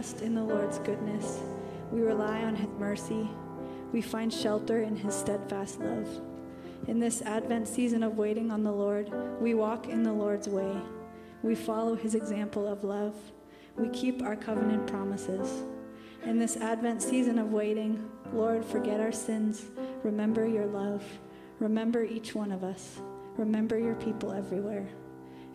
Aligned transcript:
Trust 0.00 0.22
in 0.22 0.34
the 0.34 0.42
Lord's 0.42 0.78
goodness. 0.78 1.40
We 1.92 2.00
rely 2.00 2.42
on 2.44 2.56
his 2.56 2.70
mercy. 2.78 3.28
We 3.92 4.00
find 4.00 4.32
shelter 4.32 4.80
in 4.80 4.96
his 4.96 5.14
steadfast 5.14 5.78
love. 5.78 6.08
In 6.88 6.98
this 6.98 7.20
Advent 7.20 7.68
season 7.68 8.02
of 8.02 8.16
waiting 8.16 8.50
on 8.50 8.64
the 8.64 8.72
Lord, 8.72 9.12
we 9.42 9.52
walk 9.52 9.88
in 9.88 10.02
the 10.02 10.12
Lord's 10.14 10.48
way. 10.48 10.74
We 11.42 11.54
follow 11.54 11.96
his 11.96 12.14
example 12.14 12.66
of 12.66 12.82
love. 12.82 13.14
We 13.76 13.90
keep 13.90 14.22
our 14.22 14.36
covenant 14.36 14.86
promises. 14.86 15.64
In 16.24 16.38
this 16.38 16.56
Advent 16.56 17.02
season 17.02 17.38
of 17.38 17.52
waiting, 17.52 18.08
Lord, 18.32 18.64
forget 18.64 19.00
our 19.00 19.12
sins. 19.12 19.66
Remember 20.02 20.46
your 20.46 20.64
love. 20.64 21.04
Remember 21.58 22.04
each 22.04 22.34
one 22.34 22.52
of 22.52 22.64
us. 22.64 23.02
Remember 23.36 23.78
your 23.78 23.96
people 23.96 24.32
everywhere. 24.32 24.88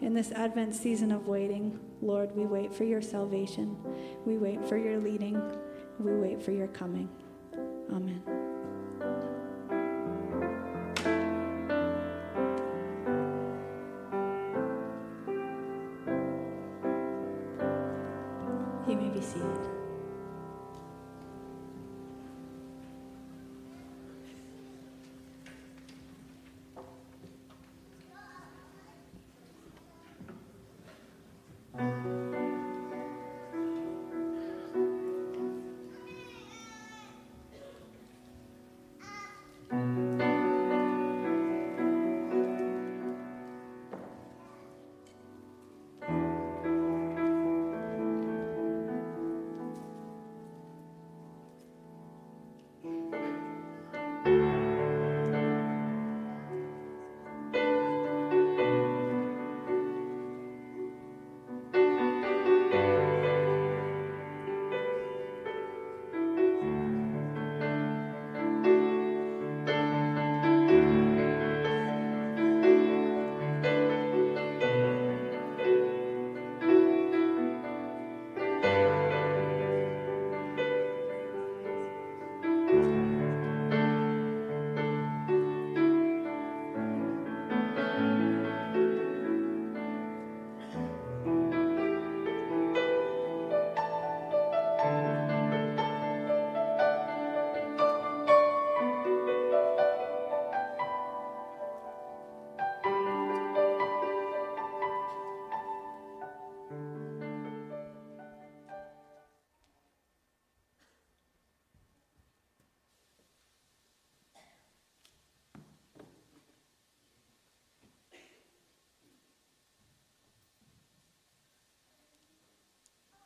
In 0.02 0.14
this 0.14 0.32
Advent 0.32 0.76
season 0.76 1.12
of 1.12 1.28
waiting, 1.28 1.80
Lord, 2.02 2.36
we 2.36 2.46
wait 2.46 2.74
for 2.74 2.84
your 2.84 3.02
salvation. 3.02 3.78
We 4.26 4.38
wait 4.38 4.66
for 4.68 4.78
your 4.78 5.00
leading. 5.00 5.42
We 6.00 6.16
wait 6.16 6.44
for 6.44 6.52
your 6.52 6.68
coming. 6.68 7.10
Amen. 7.92 8.55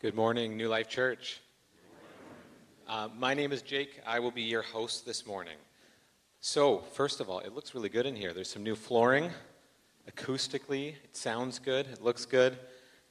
Good 0.01 0.15
morning, 0.15 0.55
New 0.55 0.69
Life 0.69 0.87
Church. 0.87 1.41
Uh, 2.87 3.09
my 3.17 3.33
name 3.33 3.51
is 3.51 3.61
Jake. 3.61 3.99
I 4.07 4.19
will 4.19 4.31
be 4.31 4.43
your 4.43 4.61
host 4.61 5.05
this 5.05 5.27
morning. 5.27 5.57
So, 6.39 6.77
first 6.93 7.19
of 7.19 7.29
all, 7.29 7.39
it 7.39 7.53
looks 7.53 7.75
really 7.75 7.89
good 7.89 8.05
in 8.05 8.15
here. 8.15 8.33
There's 8.33 8.49
some 8.49 8.63
new 8.63 8.77
flooring. 8.77 9.29
Acoustically, 10.09 10.93
it 11.03 11.17
sounds 11.17 11.59
good. 11.59 11.85
It 11.87 12.01
looks 12.01 12.25
good. 12.25 12.57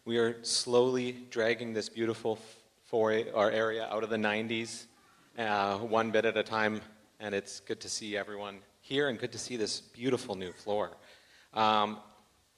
We 0.07 0.16
are 0.16 0.42
slowly 0.42 1.27
dragging 1.29 1.74
this 1.74 1.90
beautiful 1.90 2.38
foyer, 2.87 3.27
our 3.35 3.51
area 3.51 3.87
out 3.92 4.03
of 4.03 4.09
the 4.09 4.16
90s, 4.16 4.87
uh, 5.37 5.77
one 5.77 6.11
bit 6.11 6.24
at 6.24 6.38
a 6.38 6.42
time. 6.42 6.81
And 7.20 7.35
it's 7.35 7.61
good 7.61 7.81
to 7.81 7.90
see 7.90 8.16
everyone 8.16 8.61
here 8.81 9.11
and 9.11 9.18
good 9.18 9.33
to 9.33 9.38
see 9.38 9.59
this 9.59 9.83
beautiful 9.83 10.37
new 10.37 10.53
floor. 10.53 10.96
Um, 11.53 11.98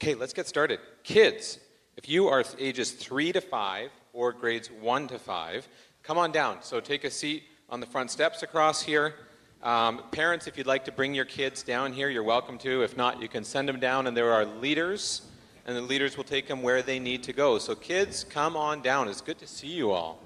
okay, 0.00 0.14
let's 0.14 0.32
get 0.32 0.46
started. 0.46 0.78
Kids, 1.02 1.58
if 1.96 2.08
you 2.08 2.28
are 2.28 2.44
ages 2.60 2.92
three 2.92 3.32
to 3.32 3.40
five, 3.40 3.90
or 4.12 4.32
grades 4.32 4.70
1 4.70 5.08
to 5.08 5.18
5. 5.18 5.68
Come 6.02 6.18
on 6.18 6.32
down. 6.32 6.62
So 6.62 6.80
take 6.80 7.04
a 7.04 7.10
seat 7.10 7.44
on 7.68 7.80
the 7.80 7.86
front 7.86 8.10
steps 8.10 8.42
across 8.42 8.82
here. 8.82 9.14
Um, 9.62 10.02
parents, 10.10 10.46
if 10.46 10.56
you'd 10.56 10.66
like 10.66 10.86
to 10.86 10.92
bring 10.92 11.14
your 11.14 11.26
kids 11.26 11.62
down 11.62 11.92
here, 11.92 12.08
you're 12.08 12.22
welcome 12.22 12.56
to. 12.58 12.82
If 12.82 12.96
not, 12.96 13.20
you 13.20 13.28
can 13.28 13.44
send 13.44 13.68
them 13.68 13.78
down, 13.78 14.06
and 14.06 14.16
there 14.16 14.32
are 14.32 14.46
leaders, 14.46 15.22
and 15.66 15.76
the 15.76 15.82
leaders 15.82 16.16
will 16.16 16.24
take 16.24 16.48
them 16.48 16.62
where 16.62 16.80
they 16.80 16.98
need 16.98 17.22
to 17.24 17.34
go. 17.34 17.58
So, 17.58 17.74
kids, 17.74 18.24
come 18.24 18.56
on 18.56 18.80
down. 18.80 19.06
It's 19.06 19.20
good 19.20 19.38
to 19.38 19.46
see 19.46 19.68
you 19.68 19.90
all. 19.90 20.18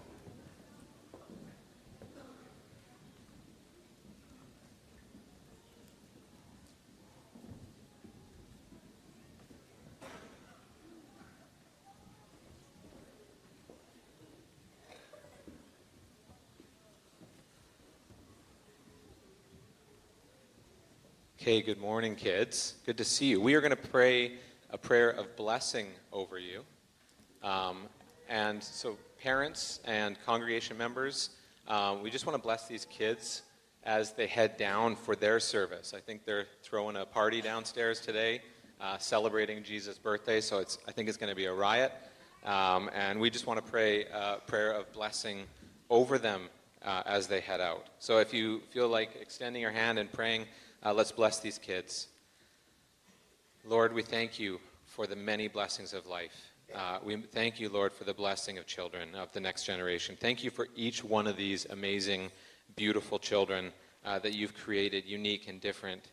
Okay, 21.45 21.61
good 21.61 21.79
morning, 21.79 22.17
kids. 22.17 22.77
Good 22.87 22.97
to 22.97 23.05
see 23.05 23.27
you. 23.27 23.39
We 23.39 23.55
are 23.55 23.61
going 23.61 23.69
to 23.69 23.77
pray 23.77 24.39
a 24.71 24.79
prayer 24.79 25.11
of 25.11 25.37
blessing 25.37 25.89
over 26.11 26.39
you. 26.39 26.63
Um, 27.43 27.83
and 28.31 28.65
so, 28.65 28.97
parents 29.23 29.81
and 29.85 30.17
congregation 30.25 30.79
members, 30.79 31.37
um, 31.69 32.03
we 32.03 32.09
just 32.09 32.25
want 32.25 32.35
to 32.35 32.43
bless 32.43 32.67
these 32.67 32.87
kids 32.87 33.43
as 33.83 34.15
they 34.15 34.27
head 34.27 34.57
down 34.57 34.97
for 34.97 35.15
their 35.15 35.39
service. 35.39 35.93
I 35.95 36.01
think 36.01 36.25
they're 36.25 36.47
throwing 36.63 36.97
a 36.97 37.05
party 37.05 37.43
downstairs 37.43 38.01
today, 38.01 38.41
uh, 38.81 38.97
celebrating 38.97 39.63
Jesus' 39.63 39.99
birthday, 39.99 40.41
so 40.41 40.61
it's, 40.61 40.79
I 40.89 40.93
think 40.93 41.11
it's 41.11 41.19
going 41.19 41.29
to 41.29 41.37
be 41.37 41.45
a 41.45 41.53
riot. 41.53 41.93
Um, 42.47 42.89
and 42.95 43.21
we 43.21 43.29
just 43.29 43.47
want 43.47 43.63
to 43.63 43.71
pray 43.71 44.07
a 44.07 44.39
prayer 44.47 44.73
of 44.73 44.91
blessing 44.95 45.43
over 45.91 46.17
them 46.17 46.49
uh, 46.81 47.03
as 47.05 47.27
they 47.27 47.41
head 47.41 47.61
out. 47.61 47.89
So 47.99 48.17
if 48.17 48.33
you 48.33 48.63
feel 48.71 48.89
like 48.89 49.11
extending 49.21 49.61
your 49.61 49.73
hand 49.73 49.99
and 49.99 50.11
praying, 50.11 50.47
uh, 50.85 50.93
let's 50.93 51.13
bless 51.13 51.41
these 51.41 51.59
kids. 51.59 52.09
Lord, 53.65 53.95
we 53.95 54.03
thank 54.03 54.39
you 54.39 54.61
for 54.85 55.07
the 55.07 55.17
many 55.17 55.49
blessings 55.49 55.95
of 55.95 56.07
life. 56.07 56.53
Uh, 56.75 56.99
we 57.03 57.17
thank 57.17 57.59
you, 57.59 57.69
Lord, 57.69 57.93
for 57.93 58.05
the 58.05 58.13
blessing 58.13 58.59
of 58.59 58.67
children, 58.67 59.15
of 59.15 59.33
the 59.33 59.41
next 59.41 59.65
generation. 59.65 60.17
Thank 60.21 60.45
you 60.45 60.51
for 60.51 60.69
each 60.77 61.03
one 61.03 61.27
of 61.27 61.37
these 61.37 61.67
amazing, 61.71 62.31
beautiful 62.77 63.19
children 63.19 63.73
uh, 64.05 64.19
that 64.19 64.35
you've 64.35 64.55
created, 64.55 65.05
unique 65.07 65.49
and 65.49 65.61
different. 65.61 66.11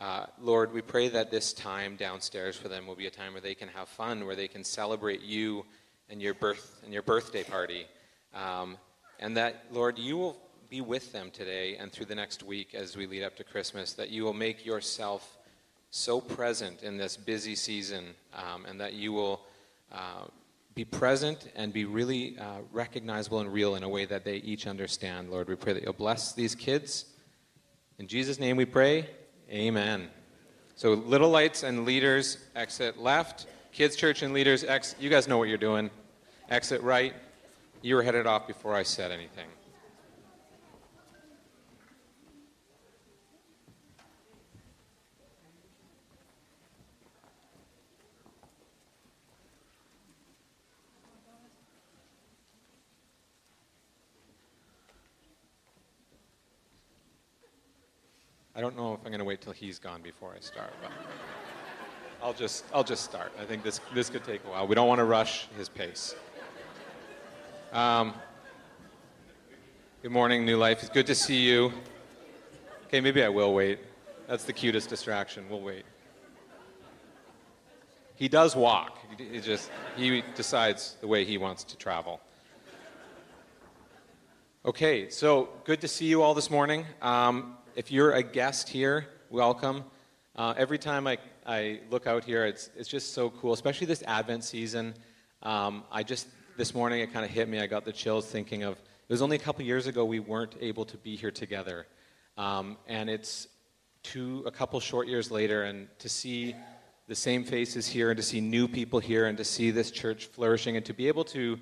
Uh, 0.00 0.26
Lord, 0.40 0.72
we 0.72 0.82
pray 0.82 1.08
that 1.08 1.30
this 1.30 1.52
time 1.52 1.96
downstairs 1.96 2.56
for 2.56 2.68
them 2.68 2.86
will 2.86 2.94
be 2.96 3.06
a 3.06 3.10
time 3.10 3.32
where 3.32 3.40
they 3.40 3.54
can 3.54 3.68
have 3.68 3.88
fun, 3.88 4.26
where 4.26 4.36
they 4.36 4.48
can 4.48 4.64
celebrate 4.64 5.22
you 5.22 5.64
and 6.08 6.22
your 6.22 6.34
birth 6.34 6.80
and 6.84 6.92
your 6.92 7.02
birthday 7.02 7.44
party, 7.44 7.86
um, 8.34 8.76
and 9.20 9.36
that, 9.36 9.66
Lord, 9.70 9.98
you 9.98 10.16
will 10.16 10.40
be 10.68 10.80
with 10.80 11.12
them 11.12 11.30
today 11.30 11.76
and 11.76 11.90
through 11.90 12.06
the 12.06 12.14
next 12.14 12.42
week 12.42 12.74
as 12.74 12.96
we 12.96 13.06
lead 13.06 13.22
up 13.22 13.36
to 13.36 13.44
Christmas, 13.44 13.94
that 13.94 14.10
you 14.10 14.24
will 14.24 14.34
make 14.34 14.66
yourself 14.66 15.38
so 15.90 16.20
present 16.20 16.82
in 16.82 16.96
this 16.98 17.16
busy 17.16 17.54
season 17.54 18.14
um, 18.34 18.66
and 18.66 18.78
that 18.80 18.92
you 18.92 19.12
will 19.12 19.40
uh, 19.92 20.24
be 20.74 20.84
present 20.84 21.50
and 21.56 21.72
be 21.72 21.84
really 21.86 22.38
uh, 22.38 22.58
recognizable 22.70 23.40
and 23.40 23.52
real 23.52 23.74
in 23.76 23.82
a 23.82 23.88
way 23.88 24.04
that 24.04 24.24
they 24.24 24.36
each 24.36 24.66
understand. 24.66 25.30
Lord, 25.30 25.48
we 25.48 25.56
pray 25.56 25.72
that 25.72 25.82
you'll 25.82 25.92
bless 25.94 26.34
these 26.34 26.54
kids. 26.54 27.06
In 27.98 28.06
Jesus' 28.06 28.38
name 28.38 28.56
we 28.56 28.66
pray. 28.66 29.08
Amen. 29.50 30.08
So, 30.76 30.92
little 30.92 31.30
lights 31.30 31.62
and 31.62 31.84
leaders 31.84 32.38
exit 32.54 32.98
left. 32.98 33.46
Kids, 33.72 33.96
church, 33.96 34.22
and 34.22 34.32
leaders, 34.32 34.62
ex- 34.62 34.94
you 35.00 35.10
guys 35.10 35.26
know 35.26 35.38
what 35.38 35.48
you're 35.48 35.58
doing. 35.58 35.90
Exit 36.50 36.82
right. 36.82 37.14
you 37.82 37.96
were 37.96 38.02
headed 38.02 38.26
off 38.26 38.46
before 38.46 38.74
I 38.74 38.82
said 38.82 39.10
anything. 39.10 39.48
I 58.58 58.60
don't 58.60 58.76
know 58.76 58.94
if 58.94 58.98
I'm 59.04 59.12
going 59.12 59.20
to 59.20 59.24
wait 59.24 59.40
till 59.40 59.52
he's 59.52 59.78
gone 59.78 60.02
before 60.02 60.34
I 60.36 60.40
start, 60.40 60.72
but 60.82 60.90
I'll 62.20 62.32
just 62.32 62.64
I'll 62.74 62.82
just 62.82 63.04
start. 63.04 63.30
I 63.40 63.44
think 63.44 63.62
this 63.62 63.80
this 63.94 64.10
could 64.10 64.24
take 64.24 64.44
a 64.44 64.50
while. 64.50 64.66
We 64.66 64.74
don't 64.74 64.88
want 64.88 64.98
to 64.98 65.04
rush 65.04 65.46
his 65.56 65.68
pace. 65.68 66.16
Um, 67.72 68.14
good 70.02 70.10
morning, 70.10 70.44
New 70.44 70.56
Life. 70.56 70.80
It's 70.80 70.88
good 70.88 71.06
to 71.06 71.14
see 71.14 71.36
you. 71.36 71.72
Okay, 72.86 73.00
maybe 73.00 73.22
I 73.22 73.28
will 73.28 73.54
wait. 73.54 73.78
That's 74.26 74.42
the 74.42 74.52
cutest 74.52 74.88
distraction. 74.88 75.44
We'll 75.48 75.60
wait. 75.60 75.84
He 78.16 78.26
does 78.26 78.56
walk. 78.56 78.98
He 79.16 79.38
just 79.38 79.70
he 79.96 80.24
decides 80.34 80.96
the 81.00 81.06
way 81.06 81.24
he 81.24 81.38
wants 81.38 81.62
to 81.62 81.76
travel. 81.76 82.20
Okay, 84.66 85.10
so 85.10 85.50
good 85.62 85.80
to 85.80 85.86
see 85.86 86.06
you 86.06 86.22
all 86.22 86.34
this 86.34 86.50
morning. 86.50 86.84
Um, 87.00 87.54
if 87.78 87.92
you're 87.92 88.10
a 88.10 88.24
guest 88.24 88.68
here, 88.68 89.06
welcome. 89.30 89.84
Uh, 90.34 90.52
every 90.56 90.78
time 90.78 91.06
I, 91.06 91.16
I 91.46 91.78
look 91.92 92.08
out 92.08 92.24
here, 92.24 92.44
it's, 92.44 92.70
it's 92.76 92.88
just 92.88 93.14
so 93.14 93.30
cool, 93.30 93.52
especially 93.52 93.86
this 93.86 94.02
Advent 94.04 94.42
season. 94.42 94.94
Um, 95.44 95.84
I 95.92 96.02
just, 96.02 96.26
this 96.56 96.74
morning, 96.74 97.02
it 97.02 97.12
kind 97.12 97.24
of 97.24 97.30
hit 97.30 97.48
me. 97.48 97.60
I 97.60 97.68
got 97.68 97.84
the 97.84 97.92
chills 97.92 98.26
thinking 98.26 98.64
of, 98.64 98.72
it 98.72 99.12
was 99.12 99.22
only 99.22 99.36
a 99.36 99.38
couple 99.38 99.64
years 99.64 99.86
ago 99.86 100.04
we 100.04 100.18
weren't 100.18 100.56
able 100.60 100.84
to 100.86 100.96
be 100.96 101.14
here 101.14 101.30
together. 101.30 101.86
Um, 102.36 102.78
and 102.88 103.08
it's 103.08 103.46
two, 104.02 104.42
a 104.44 104.50
couple 104.50 104.80
short 104.80 105.06
years 105.06 105.30
later, 105.30 105.62
and 105.62 105.86
to 106.00 106.08
see 106.08 106.56
the 107.06 107.14
same 107.14 107.44
faces 107.44 107.86
here, 107.86 108.10
and 108.10 108.16
to 108.16 108.24
see 108.24 108.40
new 108.40 108.66
people 108.66 108.98
here, 108.98 109.26
and 109.26 109.38
to 109.38 109.44
see 109.44 109.70
this 109.70 109.92
church 109.92 110.26
flourishing, 110.26 110.76
and 110.76 110.84
to 110.84 110.94
be 110.94 111.06
able 111.06 111.22
to 111.26 111.56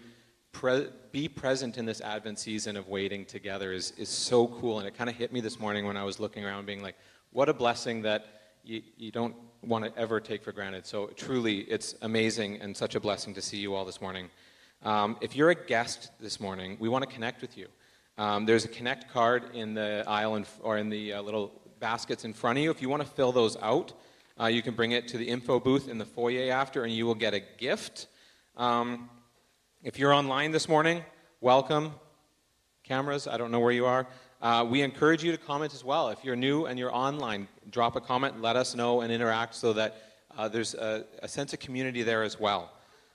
pre- 0.57 0.89
be 1.13 1.29
present 1.29 1.77
in 1.77 1.85
this 1.85 2.01
Advent 2.01 2.39
season 2.39 2.77
of 2.77 2.89
waiting 2.89 3.27
together 3.27 3.73
is, 3.73 3.93
is 3.99 4.09
so 4.09 4.47
cool. 4.47 4.79
And 4.79 4.89
it 4.89 4.97
kind 4.97 5.11
of 5.11 5.17
hit 5.17 5.31
me 5.31 5.41
this 5.41 5.61
morning 5.61 5.87
when 5.87 5.99
I 5.99 6.05
was 6.05 6.19
looking 6.19 6.45
around, 6.47 6.65
being 6.65 6.83
like, 6.83 6.97
what 7.31 7.51
a 7.51 7.53
blessing 7.53 8.01
that 8.03 8.27
you, 8.65 8.83
you 8.97 9.11
don't 9.11 9.35
want 9.63 9.85
to 9.85 10.01
ever 10.01 10.19
take 10.19 10.43
for 10.43 10.53
granted. 10.53 10.87
So 10.87 11.09
truly, 11.09 11.59
it's 11.61 11.95
amazing 12.01 12.63
and 12.63 12.75
such 12.75 12.95
a 12.95 13.01
blessing 13.01 13.35
to 13.35 13.43
see 13.43 13.59
you 13.59 13.75
all 13.75 13.85
this 13.85 14.01
morning. 14.01 14.31
Um, 14.83 15.19
if 15.21 15.37
you're 15.37 15.51
a 15.51 15.55
guest 15.55 16.11
this 16.21 16.41
morning, 16.41 16.79
we 16.81 16.89
want 16.89 17.07
to 17.07 17.15
connect 17.15 17.43
with 17.43 17.59
you. 17.59 17.69
Um, 18.17 18.47
there's 18.47 18.65
a 18.65 18.69
connect 18.69 19.13
card 19.13 19.55
in 19.55 19.75
the 19.75 20.05
aisle 20.07 20.37
in, 20.37 20.47
or 20.63 20.79
in 20.79 20.89
the 20.89 21.13
uh, 21.13 21.23
little 21.23 21.53
baskets 21.81 22.25
in 22.25 22.33
front 22.33 22.59
of 22.59 22.65
you. 22.65 22.71
If 22.71 22.81
you 22.81 22.89
want 22.89 23.03
to 23.03 23.09
fill 23.09 23.31
those 23.31 23.59
out, 23.59 23.93
uh, 24.41 24.47
you 24.47 24.63
can 24.63 24.75
bring 24.75 24.93
it 24.93 25.07
to 25.09 25.19
the 25.19 25.29
info 25.29 25.61
booth 25.61 25.87
in 25.87 25.99
the 25.99 26.07
foyer 26.07 26.51
after, 26.51 26.85
and 26.85 26.95
you 26.95 27.05
will 27.05 27.15
get 27.15 27.35
a 27.35 27.41
gift. 27.41 28.07
Um, 28.57 29.11
if 29.83 29.99
you're 29.99 30.13
online 30.13 30.53
this 30.53 30.69
morning, 30.69 31.03
welcome. 31.41 31.93
Cameras, 32.83 33.27
I 33.27 33.37
don't 33.37 33.51
know 33.51 33.61
where 33.61 33.73
you 33.73 33.87
are. 33.87 34.07
Uh, 34.41 34.67
we 34.69 34.83
encourage 34.83 35.23
you 35.23 35.33
to 35.33 35.39
comment 35.39 35.75
as 35.75 35.85
well. 35.85 36.09
If 36.09 36.25
you're 36.25 36.37
new 36.37 36.67
and 36.67 36.79
you're 36.79 36.95
online, 36.95 37.49
drop 37.71 37.97
a 37.97 38.01
comment, 38.01 38.41
let 38.41 38.57
us 38.57 38.75
know, 38.75 39.01
and 39.01 39.13
interact 39.13 39.55
so 39.55 39.73
that 39.75 39.97
uh, 40.37 40.49
there's 40.49 40.75
a, 40.75 41.05
a, 41.23 41.29
sense 41.29 41.53
of 41.53 41.61
community 41.61 42.03
there 42.03 42.23
as 42.23 42.39
well. 42.39 42.73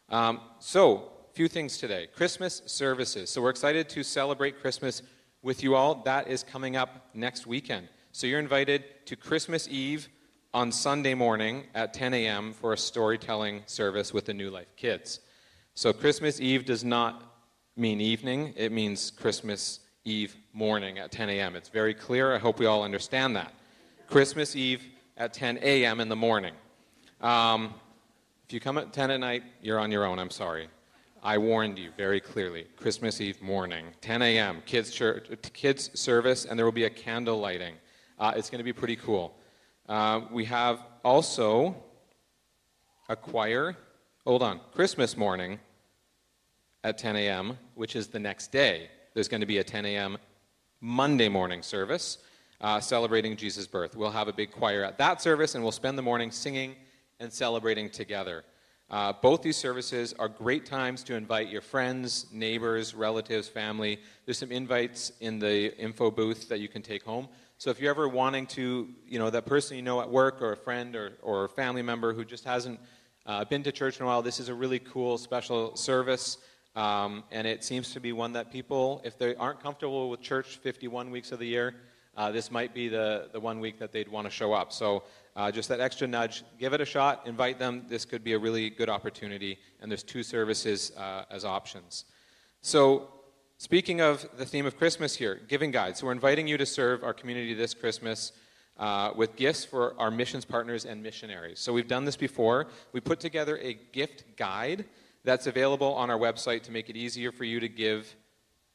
Um, 0.09 0.41
so, 0.59 1.11
a 1.29 1.33
few 1.33 1.47
things 1.47 1.77
today 1.77 2.07
Christmas 2.15 2.61
services. 2.65 3.29
So, 3.29 3.41
we're 3.41 3.51
excited 3.51 3.87
to 3.89 4.03
celebrate 4.03 4.59
Christmas 4.59 5.03
with 5.41 5.63
you 5.63 5.75
all. 5.75 5.95
That 6.03 6.27
is 6.27 6.43
coming 6.43 6.75
up 6.75 7.09
next 7.13 7.45
weekend. 7.45 7.87
So, 8.11 8.27
you're 8.27 8.39
invited 8.39 8.83
to 9.05 9.15
Christmas 9.15 9.67
Eve 9.67 10.09
on 10.53 10.71
Sunday 10.71 11.13
morning 11.13 11.65
at 11.75 11.93
10 11.93 12.13
a.m. 12.13 12.53
for 12.53 12.73
a 12.73 12.77
storytelling 12.77 13.63
service 13.67 14.13
with 14.13 14.25
the 14.25 14.33
New 14.33 14.49
Life 14.49 14.75
Kids. 14.75 15.19
So 15.73 15.93
Christmas 15.93 16.41
Eve 16.41 16.65
does 16.65 16.83
not 16.83 17.23
mean 17.77 18.01
evening, 18.01 18.53
it 18.57 18.71
means 18.71 19.11
Christmas 19.11 19.79
Eve 20.03 20.35
morning 20.53 20.99
at 20.99 21.11
10 21.11 21.29
a.m. 21.29 21.55
It's 21.55 21.69
very 21.69 21.93
clear. 21.93 22.35
I 22.35 22.37
hope 22.37 22.59
we 22.59 22.65
all 22.65 22.83
understand 22.83 23.35
that. 23.35 23.53
Christmas 24.07 24.55
Eve 24.55 24.83
at 25.15 25.33
10 25.33 25.59
a.m. 25.61 25.99
in 25.99 26.09
the 26.09 26.15
morning. 26.15 26.53
Um, 27.21 27.73
if 28.45 28.53
you 28.53 28.59
come 28.59 28.77
at 28.77 28.91
10 28.91 29.11
at 29.11 29.19
night, 29.19 29.43
you're 29.61 29.79
on 29.79 29.91
your 29.91 30.05
own. 30.05 30.19
I'm 30.19 30.29
sorry. 30.29 30.67
I 31.23 31.37
warned 31.37 31.77
you 31.77 31.91
very 31.95 32.19
clearly. 32.19 32.65
Christmas 32.75 33.21
Eve 33.21 33.41
morning, 33.41 33.85
10 34.01 34.21
a.m. 34.23 34.61
Kids 34.65 34.91
church, 34.91 35.27
kids 35.53 35.91
service, 35.97 36.45
and 36.45 36.57
there 36.57 36.65
will 36.65 36.71
be 36.71 36.85
a 36.85 36.89
candle 36.89 37.39
lighting. 37.39 37.75
Uh, 38.19 38.33
it's 38.35 38.49
going 38.49 38.59
to 38.59 38.65
be 38.65 38.73
pretty 38.73 38.95
cool. 38.95 39.35
Uh, 39.87 40.21
we 40.31 40.43
have 40.45 40.83
also 41.03 41.75
a 43.07 43.15
choir 43.15 43.77
hold 44.25 44.43
on, 44.43 44.59
Christmas 44.73 45.17
morning 45.17 45.59
at 46.83 46.97
10 46.97 47.15
a.m., 47.15 47.57
which 47.75 47.95
is 47.95 48.07
the 48.07 48.19
next 48.19 48.51
day. 48.51 48.89
There's 49.13 49.27
going 49.27 49.41
to 49.41 49.47
be 49.47 49.57
a 49.57 49.63
10 49.63 49.85
a.m. 49.85 50.17
Monday 50.79 51.27
morning 51.27 51.61
service 51.63 52.19
uh, 52.61 52.79
celebrating 52.79 53.35
Jesus' 53.35 53.67
birth. 53.67 53.95
We'll 53.95 54.11
have 54.11 54.27
a 54.27 54.33
big 54.33 54.51
choir 54.51 54.83
at 54.83 54.97
that 54.99 55.21
service, 55.21 55.55
and 55.55 55.63
we'll 55.63 55.71
spend 55.71 55.97
the 55.97 56.03
morning 56.03 56.31
singing 56.31 56.75
and 57.19 57.33
celebrating 57.33 57.89
together. 57.89 58.43
Uh, 58.91 59.13
both 59.13 59.41
these 59.41 59.57
services 59.57 60.13
are 60.19 60.27
great 60.27 60.65
times 60.65 61.03
to 61.03 61.15
invite 61.15 61.47
your 61.47 61.61
friends, 61.61 62.27
neighbors, 62.31 62.93
relatives, 62.93 63.47
family. 63.47 63.99
There's 64.25 64.37
some 64.37 64.51
invites 64.51 65.13
in 65.21 65.39
the 65.39 65.75
info 65.79 66.11
booth 66.11 66.49
that 66.49 66.59
you 66.59 66.67
can 66.67 66.81
take 66.81 67.03
home. 67.03 67.27
So 67.57 67.69
if 67.69 67.79
you're 67.79 67.91
ever 67.91 68.09
wanting 68.09 68.47
to, 68.47 68.89
you 69.07 69.17
know, 69.17 69.29
that 69.29 69.45
person 69.45 69.77
you 69.77 69.83
know 69.83 70.01
at 70.01 70.09
work 70.09 70.41
or 70.41 70.51
a 70.51 70.57
friend 70.57 70.95
or, 70.95 71.13
or 71.21 71.45
a 71.45 71.49
family 71.49 71.81
member 71.81 72.13
who 72.13 72.25
just 72.25 72.43
hasn't 72.43 72.79
uh, 73.25 73.45
been 73.45 73.63
to 73.63 73.71
church 73.71 73.97
in 73.97 74.03
a 74.03 74.05
while. 74.05 74.21
This 74.21 74.39
is 74.39 74.49
a 74.49 74.53
really 74.53 74.79
cool 74.79 75.17
special 75.17 75.75
service, 75.75 76.37
um, 76.75 77.23
and 77.31 77.45
it 77.45 77.63
seems 77.63 77.93
to 77.93 77.99
be 77.99 78.13
one 78.13 78.33
that 78.33 78.51
people, 78.51 79.01
if 79.03 79.17
they 79.17 79.35
aren't 79.35 79.61
comfortable 79.61 80.09
with 80.09 80.21
church 80.21 80.57
51 80.57 81.11
weeks 81.11 81.31
of 81.31 81.39
the 81.39 81.45
year, 81.45 81.75
uh, 82.17 82.31
this 82.31 82.51
might 82.51 82.73
be 82.73 82.89
the, 82.89 83.29
the 83.31 83.39
one 83.39 83.59
week 83.59 83.79
that 83.79 83.91
they'd 83.91 84.09
want 84.09 84.25
to 84.25 84.31
show 84.31 84.53
up. 84.53 84.73
So 84.73 85.03
uh, 85.35 85.51
just 85.51 85.69
that 85.69 85.79
extra 85.79 86.07
nudge, 86.07 86.43
give 86.59 86.73
it 86.73 86.81
a 86.81 86.85
shot, 86.85 87.25
invite 87.25 87.57
them. 87.57 87.85
This 87.87 88.03
could 88.03 88.23
be 88.23 88.33
a 88.33 88.39
really 88.39 88.69
good 88.69 88.89
opportunity, 88.89 89.59
and 89.79 89.89
there's 89.89 90.03
two 90.03 90.23
services 90.23 90.91
uh, 90.97 91.23
as 91.29 91.45
options. 91.45 92.05
So 92.61 93.07
speaking 93.57 94.01
of 94.01 94.27
the 94.37 94.45
theme 94.45 94.65
of 94.65 94.77
Christmas 94.77 95.15
here, 95.15 95.39
giving 95.47 95.71
guide. 95.71 95.95
So 95.95 96.07
we're 96.07 96.11
inviting 96.11 96.47
you 96.47 96.57
to 96.57 96.65
serve 96.65 97.03
our 97.03 97.13
community 97.13 97.53
this 97.53 97.73
Christmas 97.73 98.33
uh, 98.77 99.11
with 99.15 99.35
gifts 99.35 99.63
for 99.63 99.99
our 99.99 100.11
missions 100.11 100.45
partners 100.45 100.85
and 100.85 101.03
missionaries. 101.03 101.59
So 101.59 101.73
we've 101.73 101.87
done 101.87 102.05
this 102.05 102.17
before. 102.17 102.67
We 102.93 102.99
put 102.99 103.19
together 103.19 103.57
a 103.61 103.73
gift 103.73 104.37
guide 104.37 104.85
that's 105.23 105.47
available 105.47 105.93
on 105.93 106.09
our 106.09 106.17
website 106.17 106.63
to 106.63 106.71
make 106.71 106.89
it 106.89 106.97
easier 106.97 107.31
for 107.31 107.43
you 107.43 107.59
to 107.59 107.69
give 107.69 108.15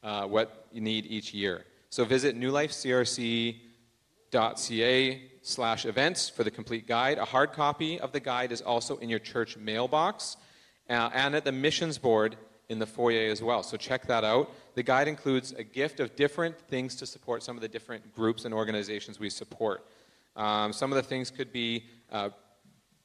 uh, 0.03 0.25
what 0.25 0.67
you 0.71 0.81
need 0.81 1.05
each 1.05 1.33
year. 1.33 1.65
So 1.89 2.05
visit 2.05 2.39
newlifecrc.ca 2.39 5.21
slash 5.41 5.85
events 5.85 6.29
for 6.29 6.43
the 6.43 6.51
complete 6.51 6.87
guide. 6.87 7.17
A 7.17 7.25
hard 7.25 7.53
copy 7.53 7.99
of 7.99 8.11
the 8.11 8.19
guide 8.19 8.51
is 8.51 8.61
also 8.61 8.97
in 8.97 9.09
your 9.09 9.19
church 9.19 9.57
mailbox 9.57 10.37
uh, 10.89 11.09
and 11.13 11.35
at 11.35 11.45
the 11.45 11.51
missions 11.51 11.97
board 11.97 12.35
in 12.69 12.79
the 12.79 12.85
foyer 12.85 13.31
as 13.31 13.41
well. 13.41 13.63
So 13.63 13.77
check 13.77 14.07
that 14.07 14.23
out. 14.23 14.51
The 14.77 14.83
guide 14.83 15.07
includes 15.07 15.53
a 15.53 15.63
gift 15.63 15.99
of 15.99 16.15
different 16.15 16.55
things 16.55 16.93
to 16.97 17.07
support 17.07 17.41
some 17.41 17.57
of 17.57 17.63
the 17.63 17.67
different 17.67 18.13
groups 18.13 18.45
and 18.45 18.53
organizations 18.53 19.19
we 19.19 19.31
support. 19.31 19.83
Um, 20.35 20.71
some 20.71 20.91
of 20.91 20.97
the 20.97 21.01
things 21.01 21.31
could 21.31 21.51
be 21.51 21.85
uh, 22.11 22.29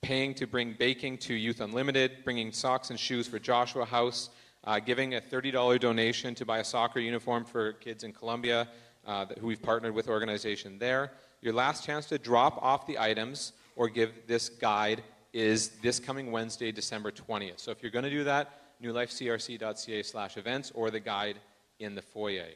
paying 0.02 0.34
to 0.34 0.46
bring 0.46 0.74
baking 0.78 1.16
to 1.20 1.32
Youth 1.32 1.62
Unlimited, 1.62 2.24
bringing 2.24 2.52
socks 2.52 2.90
and 2.90 3.00
shoes 3.00 3.26
for 3.26 3.38
Joshua 3.38 3.86
House, 3.86 4.28
uh, 4.64 4.80
giving 4.80 5.14
a 5.14 5.20
$30 5.22 5.80
donation 5.80 6.34
to 6.34 6.44
buy 6.44 6.58
a 6.58 6.64
soccer 6.64 7.00
uniform 7.00 7.42
for 7.42 7.72
kids 7.72 8.04
in 8.04 8.12
Colombia 8.12 8.68
uh, 9.06 9.24
who 9.40 9.46
we've 9.46 9.62
partnered 9.62 9.94
with 9.94 10.08
organization 10.08 10.78
there. 10.78 11.12
Your 11.40 11.54
last 11.54 11.86
chance 11.86 12.04
to 12.08 12.18
drop 12.18 12.62
off 12.62 12.86
the 12.86 12.98
items 12.98 13.54
or 13.76 13.88
give 13.88 14.12
this 14.26 14.50
guide 14.50 15.02
is 15.32 15.70
this 15.80 15.98
coming 15.98 16.32
Wednesday, 16.32 16.70
December 16.70 17.10
20th. 17.10 17.60
So 17.60 17.70
if 17.70 17.82
you're 17.82 17.90
going 17.90 18.04
to 18.04 18.10
do 18.10 18.24
that, 18.24 18.58
newlifecrc.ca 18.82 20.02
slash 20.02 20.36
events 20.36 20.70
or 20.74 20.90
the 20.90 21.00
guide 21.00 21.38
in 21.82 21.94
the 21.94 22.02
foyer. 22.02 22.46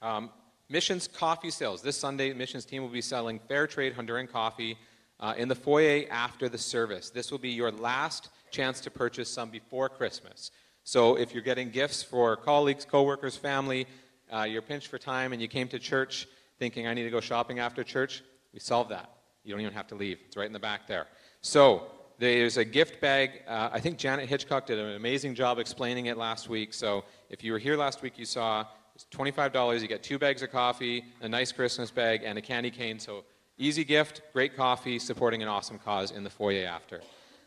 Um, 0.00 0.30
Missions 0.68 1.06
coffee 1.06 1.50
sales. 1.50 1.82
This 1.82 1.98
Sunday, 1.98 2.32
Missions 2.32 2.64
team 2.64 2.82
will 2.82 2.88
be 2.88 3.02
selling 3.02 3.38
fair 3.38 3.66
trade 3.66 3.94
Honduran 3.94 4.30
coffee 4.30 4.78
uh, 5.20 5.34
in 5.36 5.48
the 5.48 5.54
foyer 5.54 6.04
after 6.10 6.48
the 6.48 6.56
service. 6.58 7.10
This 7.10 7.30
will 7.30 7.38
be 7.38 7.50
your 7.50 7.70
last 7.70 8.30
chance 8.50 8.80
to 8.80 8.90
purchase 8.90 9.28
some 9.28 9.50
before 9.50 9.88
Christmas. 9.88 10.50
So 10.84 11.16
if 11.16 11.34
you're 11.34 11.42
getting 11.42 11.70
gifts 11.70 12.02
for 12.02 12.36
colleagues, 12.36 12.84
coworkers, 12.84 13.36
family, 13.36 13.86
uh, 14.32 14.42
you're 14.44 14.62
pinched 14.62 14.88
for 14.88 14.98
time 14.98 15.32
and 15.32 15.42
you 15.42 15.46
came 15.46 15.68
to 15.68 15.78
church 15.78 16.26
thinking 16.58 16.86
I 16.86 16.94
need 16.94 17.04
to 17.04 17.10
go 17.10 17.20
shopping 17.20 17.58
after 17.58 17.84
church, 17.84 18.22
we 18.52 18.60
solved 18.60 18.90
that. 18.90 19.10
You 19.44 19.52
don't 19.52 19.60
even 19.60 19.74
have 19.74 19.88
to 19.88 19.94
leave. 19.94 20.18
It's 20.26 20.36
right 20.36 20.46
in 20.46 20.52
the 20.52 20.58
back 20.58 20.86
there. 20.86 21.06
So 21.40 21.88
there's 22.18 22.56
a 22.56 22.64
gift 22.64 23.00
bag. 23.00 23.42
Uh, 23.48 23.70
I 23.72 23.80
think 23.80 23.98
Janet 23.98 24.28
Hitchcock 24.28 24.66
did 24.66 24.78
an 24.78 24.94
amazing 24.94 25.34
job 25.34 25.58
explaining 25.58 26.06
it 26.06 26.16
last 26.16 26.48
week. 26.48 26.72
So 26.72 27.04
if 27.32 27.42
you 27.42 27.52
were 27.52 27.58
here 27.58 27.78
last 27.78 28.02
week, 28.02 28.18
you 28.18 28.26
saw 28.26 28.66
it's 28.94 29.06
$25. 29.10 29.80
You 29.80 29.88
get 29.88 30.02
two 30.02 30.18
bags 30.18 30.42
of 30.42 30.52
coffee, 30.52 31.02
a 31.22 31.28
nice 31.28 31.50
Christmas 31.50 31.90
bag, 31.90 32.22
and 32.24 32.36
a 32.36 32.42
candy 32.42 32.70
cane. 32.70 32.98
So 32.98 33.24
easy 33.56 33.84
gift, 33.84 34.20
great 34.34 34.54
coffee, 34.54 34.98
supporting 34.98 35.42
an 35.42 35.48
awesome 35.48 35.78
cause 35.78 36.10
in 36.10 36.24
the 36.24 36.30
foyer 36.30 36.66
after. 36.66 37.00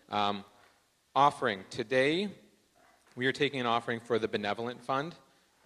Um, 0.09 0.43
offering. 1.15 1.63
Today, 1.69 2.29
we 3.15 3.27
are 3.27 3.31
taking 3.31 3.59
an 3.59 3.67
offering 3.67 3.99
for 3.99 4.17
the 4.17 4.27
Benevolent 4.27 4.83
Fund. 4.83 5.13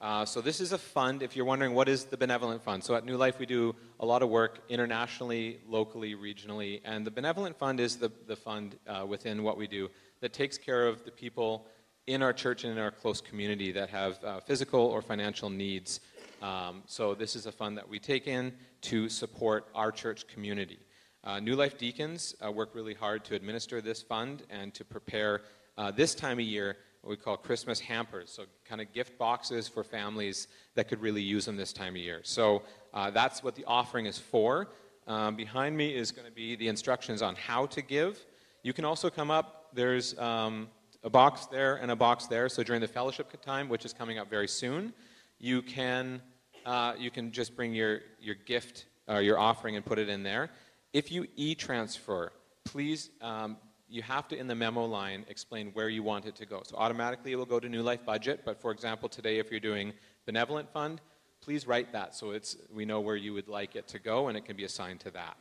Uh, 0.02 0.26
so 0.26 0.42
this 0.42 0.60
is 0.60 0.74
a 0.74 0.78
fund, 0.78 1.24
if 1.24 1.38
you're 1.38 1.46
wondering 1.46 1.74
what 1.74 1.88
is 1.88 2.04
the 2.04 2.18
Benevolent 2.18 2.62
Fund. 2.62 2.84
So 2.84 2.96
at 2.96 3.06
New 3.06 3.16
Life, 3.16 3.40
we 3.40 3.46
do 3.46 3.74
a 4.02 4.06
lot 4.06 4.22
of 4.22 4.28
work 4.28 4.60
internationally, 4.68 5.60
locally, 5.66 6.16
regionally. 6.16 6.82
And 6.84 7.08
the 7.08 7.12
Benevolent 7.12 7.58
Fund 7.58 7.80
is 7.80 7.96
the, 7.96 8.12
the 8.28 8.36
fund 8.36 8.76
uh, 8.86 9.06
within 9.08 9.44
what 9.44 9.58
we 9.58 9.66
do 9.66 9.90
that 10.20 10.34
takes 10.34 10.58
care 10.58 10.88
of 10.88 11.06
the 11.06 11.12
people 11.12 11.68
in 12.10 12.24
our 12.24 12.34
church 12.34 12.64
and 12.64 12.74
in 12.74 12.80
our 12.80 12.90
close 12.90 13.22
community 13.22 13.72
that 13.72 13.88
have 13.90 14.24
uh, 14.24 14.40
physical 14.40 14.80
or 14.80 15.00
financial 15.00 15.48
needs. 15.48 16.00
Um, 16.42 16.82
so 16.88 17.14
this 17.14 17.36
is 17.36 17.46
a 17.46 17.52
fund 17.52 17.78
that 17.78 17.88
we 17.88 18.00
take 18.00 18.26
in 18.28 18.52
to 18.82 19.10
support 19.10 19.68
our 19.76 19.92
church 19.92 20.26
community. 20.28 20.80
Uh, 21.24 21.40
New 21.40 21.56
Life 21.56 21.78
Deacons 21.78 22.34
uh, 22.44 22.52
work 22.52 22.74
really 22.74 22.96
hard 22.96 23.24
to 23.26 23.36
administer 23.36 23.80
this 23.80 24.02
fund 24.02 24.42
and 24.50 24.74
to 24.74 24.84
prepare 24.84 25.42
uh, 25.78 25.92
this 25.92 26.16
time 26.16 26.40
of 26.40 26.46
year 26.46 26.78
what 27.02 27.12
we 27.12 27.16
call 27.16 27.38
Christmas 27.38 27.80
hampers, 27.80 28.32
so 28.32 28.44
kind 28.66 28.82
of 28.82 28.92
gift 28.92 29.18
boxes 29.20 29.68
for 29.68 29.84
families 29.84 30.48
that 30.74 30.88
could 30.88 31.02
really 31.02 31.22
use 31.22 31.46
them 31.46 31.56
this 31.56 31.72
time 31.72 31.94
of 31.94 32.02
year. 32.02 32.22
So 32.24 32.64
uh, 32.94 33.12
that's 33.12 33.44
what 33.44 33.54
the 33.56 33.66
offering 33.66 34.08
is 34.08 34.18
for. 34.18 34.70
Um, 35.08 35.36
behind 35.36 35.78
me 35.78 35.96
is 35.96 36.12
going 36.12 36.28
to 36.28 36.34
be 36.34 36.56
the 36.56 36.68
instructions 36.68 37.22
on 37.22 37.36
how 37.36 37.68
to 37.68 37.82
give. 37.84 38.20
You 38.64 38.74
can 38.74 38.84
also 38.84 39.10
come 39.10 39.30
up. 39.30 39.70
There's 39.74 40.18
um, 40.18 40.70
a 41.04 41.10
box 41.10 41.46
there 41.48 41.76
and 41.76 41.92
a 41.92 41.96
box 41.96 42.28
there. 42.28 42.50
So 42.50 42.64
during 42.64 42.82
the 42.82 42.88
fellowship 42.88 43.32
time, 43.42 43.70
which 43.70 43.86
is 43.86 43.94
coming 43.94 44.18
up 44.20 44.30
very 44.30 44.48
soon, 44.48 44.94
you 45.38 45.62
can 45.62 46.22
uh, 46.66 46.94
you 46.98 47.10
can 47.10 47.32
just 47.32 47.56
bring 47.56 47.74
your 47.74 48.02
your 48.20 48.36
gift 48.36 48.86
or 49.08 49.16
uh, 49.16 49.20
your 49.20 49.40
offering 49.40 49.76
and 49.76 49.86
put 49.86 49.98
it 49.98 50.10
in 50.10 50.24
there. 50.24 50.50
If 50.94 51.12
you 51.12 51.28
e-transfer, 51.36 52.32
please 52.66 53.10
um, 53.22 53.58
you 53.88 54.04
have 54.04 54.28
to, 54.28 54.38
in 54.38 54.48
the 54.48 54.56
memo 54.56 54.86
line, 54.86 55.26
explain 55.30 55.72
where 55.74 55.90
you 55.90 56.04
want 56.04 56.26
it 56.26 56.36
to 56.36 56.46
go. 56.46 56.62
So 56.64 56.76
automatically 56.78 57.32
it 57.32 57.36
will 57.36 57.46
go 57.46 57.60
to 57.60 57.68
New 57.68 57.82
Life 57.82 58.06
Budget, 58.06 58.42
but 58.46 58.62
for 58.62 58.72
example, 58.72 59.10
today 59.10 59.40
if 59.40 59.50
you're 59.50 59.60
doing 59.60 59.94
Benevolent 60.26 60.72
Fund, 60.72 61.02
please 61.42 61.66
write 61.66 61.92
that 61.94 62.14
so 62.14 62.32
it's, 62.32 62.56
we 62.72 62.86
know 62.86 63.00
where 63.00 63.16
you 63.16 63.34
would 63.34 63.48
like 63.48 63.76
it 63.76 63.88
to 63.88 64.00
go 64.00 64.28
and 64.28 64.38
it 64.38 64.46
can 64.46 64.56
be 64.56 64.64
assigned 64.64 65.00
to 65.02 65.12
that. 65.12 65.38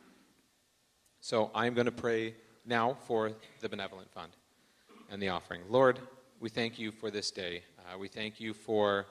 So 1.19 1.51
I'm 1.53 1.75
going 1.75 1.85
to 1.85 1.91
pray 1.91 2.35
now 2.65 2.97
for 3.05 3.33
the 3.59 3.69
Benevolent 3.69 4.11
Fund 4.11 4.31
and 5.09 5.21
the 5.21 5.29
offering. 5.29 5.61
Lord, 5.69 5.99
we 6.39 6.49
thank 6.49 6.77
you 6.77 6.91
for 6.91 7.09
this 7.11 7.31
day. 7.31 7.63
Uh, 7.79 7.97
we 7.97 8.07
thank 8.07 8.39
you 8.39 8.53
for 8.53 9.07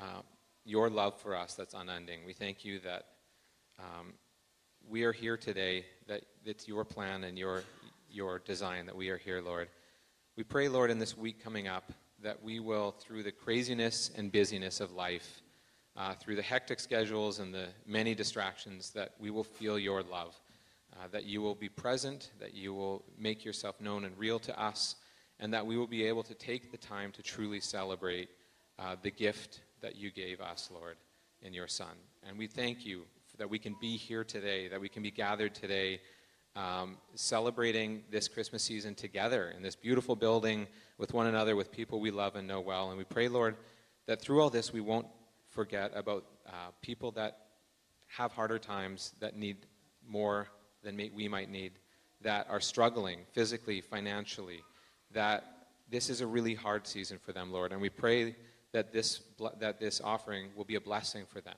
uh, 0.00 0.22
your 0.64 0.90
love 0.90 1.18
for 1.20 1.36
us 1.36 1.54
that's 1.54 1.74
unending. 1.74 2.20
We 2.26 2.32
thank 2.32 2.64
you 2.64 2.80
that 2.80 3.06
um, 3.78 4.14
we 4.88 5.04
are 5.04 5.12
here 5.12 5.36
today, 5.36 5.84
that 6.08 6.22
it's 6.44 6.66
your 6.66 6.84
plan 6.84 7.24
and 7.24 7.38
your, 7.38 7.62
your 8.10 8.40
design 8.40 8.86
that 8.86 8.96
we 8.96 9.08
are 9.08 9.16
here, 9.16 9.40
Lord. 9.40 9.68
We 10.36 10.42
pray, 10.42 10.68
Lord, 10.68 10.90
in 10.90 10.98
this 10.98 11.16
week 11.16 11.42
coming 11.42 11.68
up, 11.68 11.92
that 12.22 12.42
we 12.42 12.60
will, 12.60 12.90
through 12.90 13.22
the 13.22 13.32
craziness 13.32 14.10
and 14.16 14.30
busyness 14.30 14.80
of 14.80 14.92
life, 14.92 15.42
uh, 15.96 16.14
through 16.14 16.36
the 16.36 16.42
hectic 16.42 16.80
schedules 16.80 17.38
and 17.38 17.54
the 17.54 17.68
many 17.86 18.14
distractions, 18.14 18.90
that 18.90 19.12
we 19.18 19.30
will 19.30 19.44
feel 19.44 19.78
your 19.78 20.02
love, 20.02 20.38
uh, 20.94 21.06
that 21.12 21.24
you 21.24 21.40
will 21.40 21.54
be 21.54 21.68
present, 21.68 22.30
that 22.40 22.54
you 22.54 22.74
will 22.74 23.04
make 23.18 23.44
yourself 23.44 23.80
known 23.80 24.04
and 24.04 24.18
real 24.18 24.38
to 24.38 24.60
us, 24.60 24.96
and 25.40 25.52
that 25.54 25.66
we 25.66 25.76
will 25.76 25.86
be 25.86 26.04
able 26.04 26.22
to 26.22 26.34
take 26.34 26.70
the 26.70 26.76
time 26.76 27.10
to 27.12 27.22
truly 27.22 27.60
celebrate 27.60 28.28
uh, 28.78 28.94
the 29.02 29.10
gift 29.10 29.62
that 29.80 29.96
you 29.96 30.10
gave 30.10 30.40
us, 30.40 30.70
Lord, 30.72 30.96
in 31.42 31.52
your 31.52 31.66
Son. 31.66 31.96
And 32.28 32.38
we 32.38 32.46
thank 32.46 32.84
you 32.84 33.02
that 33.38 33.48
we 33.48 33.58
can 33.58 33.74
be 33.80 33.96
here 33.96 34.22
today, 34.22 34.68
that 34.68 34.80
we 34.80 34.90
can 34.90 35.02
be 35.02 35.10
gathered 35.10 35.54
today 35.54 36.00
um, 36.56 36.98
celebrating 37.14 38.02
this 38.10 38.28
Christmas 38.28 38.62
season 38.62 38.94
together 38.94 39.52
in 39.56 39.62
this 39.62 39.74
beautiful 39.74 40.14
building 40.14 40.66
with 40.98 41.14
one 41.14 41.26
another, 41.26 41.56
with 41.56 41.72
people 41.72 42.00
we 42.00 42.10
love 42.10 42.36
and 42.36 42.46
know 42.46 42.60
well. 42.60 42.90
And 42.90 42.98
we 42.98 43.04
pray, 43.04 43.28
Lord, 43.28 43.56
that 44.06 44.20
through 44.20 44.42
all 44.42 44.50
this 44.50 44.72
we 44.72 44.80
won't 44.80 45.06
forget 45.48 45.92
about 45.94 46.26
uh, 46.46 46.72
people 46.82 47.12
that 47.12 47.38
have 48.08 48.32
harder 48.32 48.58
times, 48.58 49.14
that 49.20 49.36
need 49.36 49.56
more 50.06 50.48
than 50.82 51.00
we 51.14 51.28
might 51.28 51.50
need, 51.50 51.72
that 52.20 52.46
are 52.50 52.60
struggling 52.60 53.20
physically, 53.32 53.80
financially, 53.80 54.62
that 55.12 55.68
this 55.90 56.08
is 56.08 56.20
a 56.20 56.26
really 56.26 56.54
hard 56.54 56.86
season 56.86 57.18
for 57.18 57.32
them, 57.32 57.52
Lord. 57.52 57.72
And 57.72 57.80
we 57.80 57.88
pray 57.88 58.36
that 58.72 58.92
this, 58.92 59.20
that 59.58 59.80
this 59.80 60.00
offering 60.00 60.50
will 60.54 60.64
be 60.64 60.76
a 60.76 60.80
blessing 60.80 61.24
for 61.26 61.40
them 61.40 61.56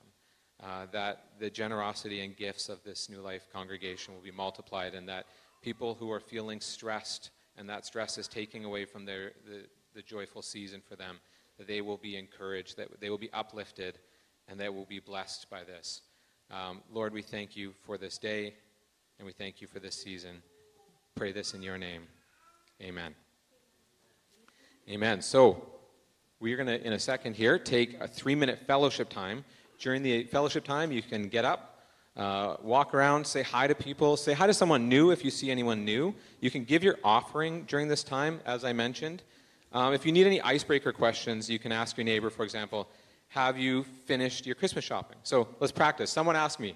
uh, 0.63 0.85
that 0.91 1.25
the 1.39 1.49
generosity 1.49 2.21
and 2.21 2.35
gifts 2.35 2.69
of 2.69 2.83
this 2.83 3.09
New 3.09 3.19
Life 3.19 3.47
congregation 3.51 4.13
will 4.13 4.21
be 4.21 4.31
multiplied, 4.31 4.95
and 4.95 5.07
that 5.09 5.25
people 5.61 5.95
who 5.95 6.11
are 6.11 6.19
feeling 6.19 6.61
stressed 6.61 7.31
and 7.57 7.69
that 7.69 7.85
stress 7.85 8.17
is 8.17 8.27
taking 8.27 8.65
away 8.65 8.85
from 8.85 9.05
their, 9.05 9.33
the, 9.45 9.65
the 9.93 10.01
joyful 10.01 10.41
season 10.41 10.81
for 10.81 10.95
them, 10.95 11.19
that 11.57 11.67
they 11.67 11.81
will 11.81 11.97
be 11.97 12.17
encouraged, 12.17 12.77
that 12.77 12.99
they 12.99 13.09
will 13.09 13.17
be 13.17 13.31
uplifted, 13.31 13.99
and 14.47 14.59
they 14.59 14.69
will 14.69 14.85
be 14.85 14.99
blessed 14.99 15.49
by 15.49 15.63
this. 15.63 16.01
Um, 16.49 16.81
Lord, 16.91 17.13
we 17.13 17.21
thank 17.21 17.55
you 17.55 17.73
for 17.85 17.97
this 17.97 18.17
day, 18.17 18.55
and 19.19 19.25
we 19.25 19.33
thank 19.33 19.61
you 19.61 19.67
for 19.67 19.79
this 19.79 19.95
season. 19.95 20.41
Pray 21.15 21.31
this 21.31 21.53
in 21.53 21.61
your 21.61 21.77
name. 21.77 22.03
Amen. 22.81 23.13
Amen. 24.89 25.21
So, 25.21 25.65
we 26.41 26.51
are 26.51 26.57
going 26.57 26.67
to, 26.67 26.85
in 26.85 26.91
a 26.91 26.99
second 26.99 27.37
here, 27.37 27.57
take 27.57 27.97
a 28.01 28.07
three 28.07 28.35
minute 28.35 28.59
fellowship 28.67 29.07
time. 29.07 29.45
During 29.79 30.03
the 30.03 30.25
fellowship 30.25 30.65
time, 30.65 30.91
you 30.91 31.01
can 31.01 31.29
get 31.29 31.45
up, 31.45 31.79
uh, 32.17 32.57
walk 32.61 32.93
around, 32.93 33.25
say 33.25 33.43
hi 33.43 33.65
to 33.65 33.75
people, 33.75 34.17
say 34.17 34.33
hi 34.33 34.45
to 34.45 34.53
someone 34.53 34.89
new 34.89 35.11
if 35.11 35.23
you 35.23 35.31
see 35.31 35.49
anyone 35.49 35.85
new. 35.85 36.13
You 36.41 36.51
can 36.51 36.65
give 36.65 36.83
your 36.83 36.97
offering 37.01 37.63
during 37.63 37.87
this 37.87 38.03
time, 38.03 38.41
as 38.45 38.65
I 38.65 38.73
mentioned. 38.73 39.23
Um, 39.71 39.93
if 39.93 40.05
you 40.05 40.11
need 40.11 40.27
any 40.27 40.41
icebreaker 40.41 40.91
questions, 40.91 41.49
you 41.49 41.59
can 41.59 41.71
ask 41.71 41.95
your 41.95 42.03
neighbor, 42.03 42.29
for 42.29 42.43
example, 42.43 42.89
have 43.29 43.57
you 43.57 43.85
finished 44.05 44.45
your 44.45 44.55
Christmas 44.55 44.83
shopping? 44.83 45.17
So 45.23 45.47
let's 45.61 45.71
practice. 45.71 46.11
Someone 46.11 46.35
asked 46.35 46.59
me. 46.59 46.75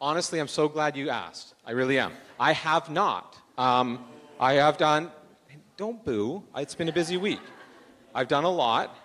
Honestly, 0.00 0.40
I'm 0.40 0.48
so 0.48 0.68
glad 0.68 0.96
you 0.96 1.10
asked. 1.10 1.54
I 1.64 1.70
really 1.70 2.00
am. 2.00 2.12
I 2.40 2.52
have 2.54 2.90
not. 2.90 3.38
Um, 3.56 4.04
I 4.40 4.54
have 4.54 4.78
done, 4.78 5.12
don't 5.76 6.04
boo, 6.04 6.44
it's 6.56 6.74
been 6.74 6.88
a 6.88 6.92
busy 6.92 7.16
week. 7.16 7.40
I've 8.14 8.28
done 8.28 8.44
a 8.44 8.50
lot. 8.50 8.96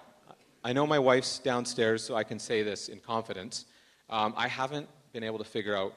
I 0.63 0.73
know 0.73 0.85
my 0.85 0.99
wife's 0.99 1.39
downstairs, 1.39 2.03
so 2.03 2.15
I 2.15 2.23
can 2.23 2.37
say 2.37 2.61
this 2.61 2.89
in 2.89 2.99
confidence. 2.99 3.65
Um, 4.09 4.33
I 4.37 4.47
haven't 4.47 4.87
been 5.11 5.23
able 5.23 5.39
to 5.39 5.43
figure 5.43 5.75
out 5.75 5.95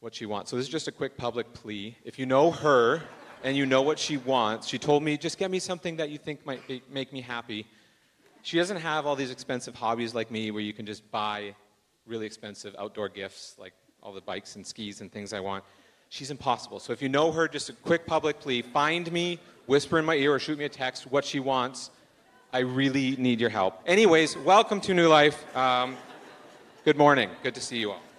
what 0.00 0.14
she 0.14 0.24
wants. 0.24 0.50
So 0.50 0.56
this 0.56 0.64
is 0.64 0.72
just 0.72 0.88
a 0.88 0.92
quick 0.92 1.18
public 1.18 1.52
plea. 1.52 1.96
If 2.04 2.18
you 2.18 2.24
know 2.24 2.50
her 2.50 3.02
and 3.44 3.56
you 3.56 3.66
know 3.66 3.82
what 3.82 3.98
she 3.98 4.16
wants, 4.16 4.68
she 4.68 4.78
told 4.78 5.02
me, 5.02 5.18
just 5.18 5.36
get 5.36 5.50
me 5.50 5.58
something 5.58 5.96
that 5.96 6.08
you 6.08 6.16
think 6.16 6.46
might 6.46 6.66
be, 6.66 6.82
make 6.90 7.12
me 7.12 7.20
happy. 7.20 7.66
She 8.42 8.56
doesn't 8.56 8.78
have 8.78 9.04
all 9.04 9.16
these 9.16 9.30
expensive 9.30 9.74
hobbies 9.74 10.14
like 10.14 10.30
me 10.30 10.50
where 10.50 10.62
you 10.62 10.72
can 10.72 10.86
just 10.86 11.10
buy 11.10 11.54
really 12.06 12.24
expensive 12.24 12.74
outdoor 12.78 13.10
gifts 13.10 13.56
like 13.58 13.74
all 14.02 14.14
the 14.14 14.22
bikes 14.22 14.56
and 14.56 14.66
skis 14.66 15.02
and 15.02 15.12
things 15.12 15.34
I 15.34 15.40
want. 15.40 15.62
She's 16.08 16.30
impossible. 16.30 16.80
So 16.80 16.92
if 16.94 17.02
you 17.02 17.10
know 17.10 17.30
her, 17.32 17.46
just 17.46 17.68
a 17.68 17.74
quick 17.74 18.06
public 18.06 18.40
plea 18.40 18.62
find 18.62 19.10
me, 19.12 19.38
whisper 19.70 20.00
in 20.00 20.04
my 20.04 20.16
ear, 20.16 20.34
or 20.34 20.40
shoot 20.40 20.58
me 20.58 20.64
a 20.64 20.68
text 20.68 21.06
what 21.12 21.24
she 21.24 21.38
wants 21.38 21.90
I 22.52 22.58
really 22.58 23.14
need 23.14 23.40
your 23.40 23.50
help. 23.50 23.80
Anyways, 23.86 24.36
welcome 24.38 24.80
to 24.80 24.92
New 24.92 25.06
Life. 25.06 25.44
Um, 25.56 25.96
good 26.84 26.96
morning. 26.96 27.30
Good 27.44 27.54
to 27.54 27.60
see 27.60 27.78
you 27.78 27.92
all. 27.92 28.09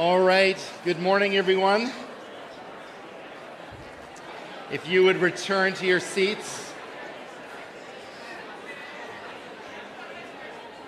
All 0.00 0.18
right. 0.18 0.56
Good 0.82 0.98
morning, 0.98 1.36
everyone. 1.36 1.92
If 4.72 4.88
you 4.88 5.04
would 5.04 5.18
return 5.18 5.74
to 5.74 5.84
your 5.84 6.00
seats. 6.00 6.72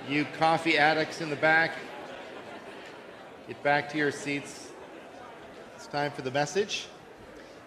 You 0.08 0.24
coffee 0.38 0.78
addicts 0.78 1.20
in 1.20 1.28
the 1.28 1.36
back, 1.36 1.74
get 3.48 3.62
back 3.62 3.90
to 3.90 3.98
your 3.98 4.12
seats. 4.12 4.70
It's 5.76 5.86
time 5.88 6.10
for 6.12 6.22
the 6.22 6.30
message. 6.30 6.86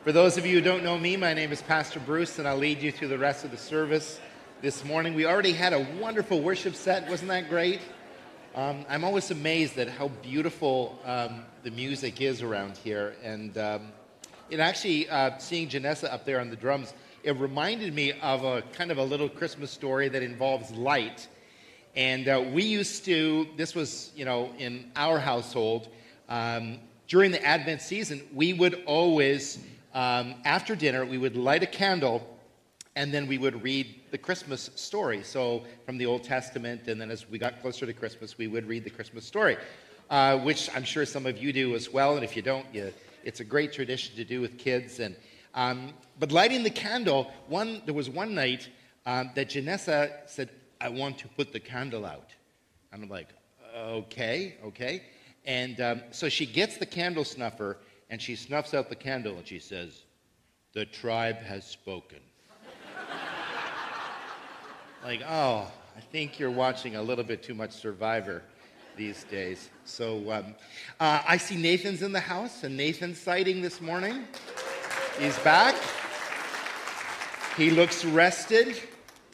For 0.04 0.12
those 0.12 0.40
of 0.40 0.48
you 0.48 0.56
who 0.56 0.62
don't 0.62 0.84
know 0.84 0.98
me, 0.98 1.16
my 1.16 1.36
name 1.36 1.52
is 1.52 1.62
Pastor 1.62 2.00
Bruce, 2.00 2.40
and 2.40 2.48
I'll 2.48 2.58
lead 2.58 2.82
you 2.82 2.92
through 2.92 3.10
the 3.10 3.20
rest 3.20 3.46
of 3.46 3.52
the 3.52 3.58
service 3.58 4.20
this 4.64 4.84
morning. 4.84 5.14
We 5.14 5.28
already 5.28 5.54
had 5.54 5.74
a 5.74 5.86
wonderful 6.02 6.42
worship 6.42 6.74
set. 6.74 7.08
Wasn't 7.08 7.30
that 7.30 7.50
great? 7.50 7.82
Um, 8.56 8.86
I'm 8.88 9.04
always 9.04 9.32
amazed 9.32 9.78
at 9.80 9.90
how 9.90 10.08
beautiful 10.08 10.98
um, 11.04 11.44
the 11.64 11.72
music 11.72 12.22
is 12.22 12.42
around 12.42 12.78
here. 12.78 13.14
And 13.22 13.58
um, 13.58 13.92
it 14.50 14.62
actually, 14.62 15.10
uh, 15.10 15.38
seeing 15.40 15.68
Janessa 15.68 16.10
up 16.10 16.24
there 16.24 16.40
on 16.40 16.50
the 16.50 16.56
drums, 16.56 16.94
it 17.22 17.38
reminded 17.38 17.94
me 17.94 18.14
of 18.22 18.46
a 18.46 18.62
kind 18.72 18.92
of 18.92 18.98
a 18.98 19.04
little 19.04 19.28
Christmas 19.28 19.72
story 19.72 20.08
that 20.08 20.24
involves 20.24 20.72
light. 20.72 21.28
And 21.98 22.30
uh, 22.30 22.46
we 22.54 22.64
used 22.64 23.04
to, 23.04 23.46
this 23.58 23.76
was, 23.76 24.14
you 24.16 24.24
know, 24.24 24.54
in 24.58 24.90
our 24.96 25.20
household, 25.20 25.90
um, 26.30 26.80
during 27.10 27.32
the 27.32 27.46
Advent 27.46 27.82
season, 27.82 28.22
we 28.34 28.54
would 28.54 28.82
always, 28.86 29.60
um, 29.94 30.34
after 30.46 30.78
dinner, 30.78 31.06
we 31.06 31.18
would 31.18 31.36
light 31.36 31.64
a 31.64 31.68
candle 31.68 32.35
and 32.96 33.14
then 33.14 33.28
we 33.28 33.38
would 33.38 33.62
read 33.62 34.02
the 34.12 34.18
Christmas 34.18 34.70
story. 34.76 35.22
So 35.24 35.64
from 35.86 35.98
the 35.98 36.06
Old 36.06 36.24
Testament, 36.24 36.88
and 36.88 37.00
then 37.00 37.12
as 37.12 37.30
we 37.30 37.38
got 37.38 37.62
closer 37.62 37.86
to 37.86 37.94
Christmas, 37.94 38.38
we 38.38 38.48
would 38.48 38.66
read 38.68 38.84
the 38.84 38.90
Christmas 38.90 39.26
story, 39.26 39.58
uh, 40.10 40.38
which 40.40 40.70
I'm 40.76 40.84
sure 40.84 41.06
some 41.06 41.26
of 41.26 41.38
you 41.38 41.52
do 41.52 41.76
as 41.76 41.92
well. 41.92 42.16
And 42.16 42.24
if 42.24 42.36
you 42.36 42.42
don't, 42.42 42.66
you, 42.74 42.94
it's 43.24 43.42
a 43.42 43.44
great 43.44 43.74
tradition 43.74 44.16
to 44.16 44.24
do 44.24 44.40
with 44.40 44.58
kids. 44.58 45.00
And 45.00 45.16
um, 45.54 45.94
but 46.20 46.32
lighting 46.32 46.64
the 46.64 46.70
candle, 46.70 47.32
one 47.48 47.82
there 47.86 47.94
was 47.94 48.10
one 48.10 48.34
night 48.34 48.70
um, 49.06 49.32
that 49.36 49.50
Janessa 49.50 50.12
said, 50.28 50.50
"I 50.80 50.90
want 50.90 51.18
to 51.20 51.28
put 51.28 51.52
the 51.52 51.60
candle 51.60 52.06
out," 52.06 52.34
and 52.92 53.04
I'm 53.04 53.10
like, 53.10 53.30
"Okay, 53.76 54.56
okay." 54.66 55.04
And 55.46 55.80
um, 55.82 56.02
so 56.12 56.30
she 56.30 56.46
gets 56.46 56.78
the 56.78 56.86
candle 56.86 57.24
snuffer 57.24 57.78
and 58.10 58.20
she 58.22 58.36
snuffs 58.36 58.74
out 58.74 58.90
the 58.90 58.96
candle 58.96 59.38
and 59.38 59.48
she 59.48 59.60
says, 59.60 60.04
"The 60.74 60.86
tribe 60.86 61.38
has 61.38 61.66
spoken." 61.66 62.20
Like, 65.06 65.22
oh, 65.30 65.72
I 65.96 66.00
think 66.00 66.40
you're 66.40 66.50
watching 66.50 66.96
a 66.96 67.02
little 67.04 67.24
bit 67.24 67.44
too 67.44 67.54
much 67.54 67.70
Survivor 67.70 68.42
these 68.98 69.24
days. 69.26 69.70
So 69.84 70.32
um, 70.32 70.56
uh, 71.00 71.22
I 71.28 71.38
see 71.38 71.58
Nathan's 71.58 72.02
in 72.02 72.12
the 72.12 72.20
house, 72.20 72.64
and 72.64 72.76
Nathan's 72.76 73.20
sighting 73.20 73.62
this 73.62 73.80
morning. 73.80 74.24
He's 75.20 75.38
back. 75.40 75.76
He 77.56 77.70
looks 77.70 78.04
rested 78.04 78.82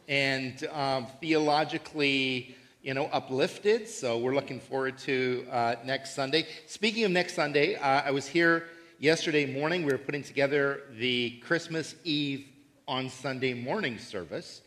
and 0.09 0.61
um, 0.73 1.07
theologically, 1.21 2.53
you 2.83 2.93
know, 2.93 3.05
uplifted. 3.05 3.87
So 3.87 4.17
we're 4.17 4.35
looking 4.35 4.59
forward 4.59 4.97
to 4.97 5.47
uh, 5.49 5.75
next 5.85 6.15
Sunday. 6.15 6.47
Speaking 6.67 7.05
of 7.05 7.11
next 7.11 7.33
Sunday, 7.33 7.75
uh, 7.75 8.01
I 8.01 8.11
was 8.11 8.27
here 8.27 8.65
yesterday 8.99 9.45
morning. 9.45 9.85
We 9.85 9.93
were 9.93 9.97
putting 9.97 10.23
together 10.23 10.81
the 10.99 11.39
Christmas 11.39 11.95
Eve 12.03 12.45
on 12.89 13.09
Sunday 13.09 13.53
morning 13.53 13.97
service 13.97 14.60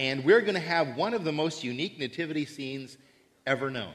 and 0.00 0.24
we're 0.24 0.40
going 0.40 0.54
to 0.54 0.60
have 0.60 0.96
one 0.96 1.12
of 1.12 1.24
the 1.24 1.32
most 1.32 1.62
unique 1.62 1.98
nativity 1.98 2.46
scenes 2.46 2.96
ever 3.46 3.70
known. 3.70 3.92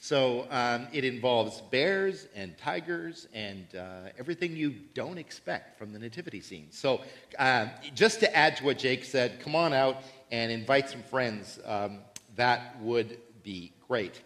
So 0.00 0.48
um, 0.50 0.88
it 0.92 1.04
involves 1.04 1.60
bears 1.60 2.26
and 2.34 2.58
tigers 2.58 3.28
and 3.32 3.64
uh, 3.76 4.10
everything 4.18 4.56
you 4.56 4.74
don't 4.94 5.16
expect 5.16 5.78
from 5.78 5.92
the 5.92 5.98
nativity 6.00 6.40
scene. 6.40 6.66
So 6.72 7.02
uh, 7.38 7.68
just 7.94 8.18
to 8.18 8.36
add 8.36 8.56
to 8.56 8.64
what 8.64 8.78
Jake 8.78 9.04
said, 9.04 9.38
come 9.38 9.54
on 9.54 9.72
out 9.72 10.02
and 10.32 10.50
invite 10.50 10.90
some 10.90 11.04
friends. 11.04 11.60
Um, 11.64 12.00
that 12.34 12.76
would 12.82 13.18
be 13.44 13.72
great. 13.86 14.20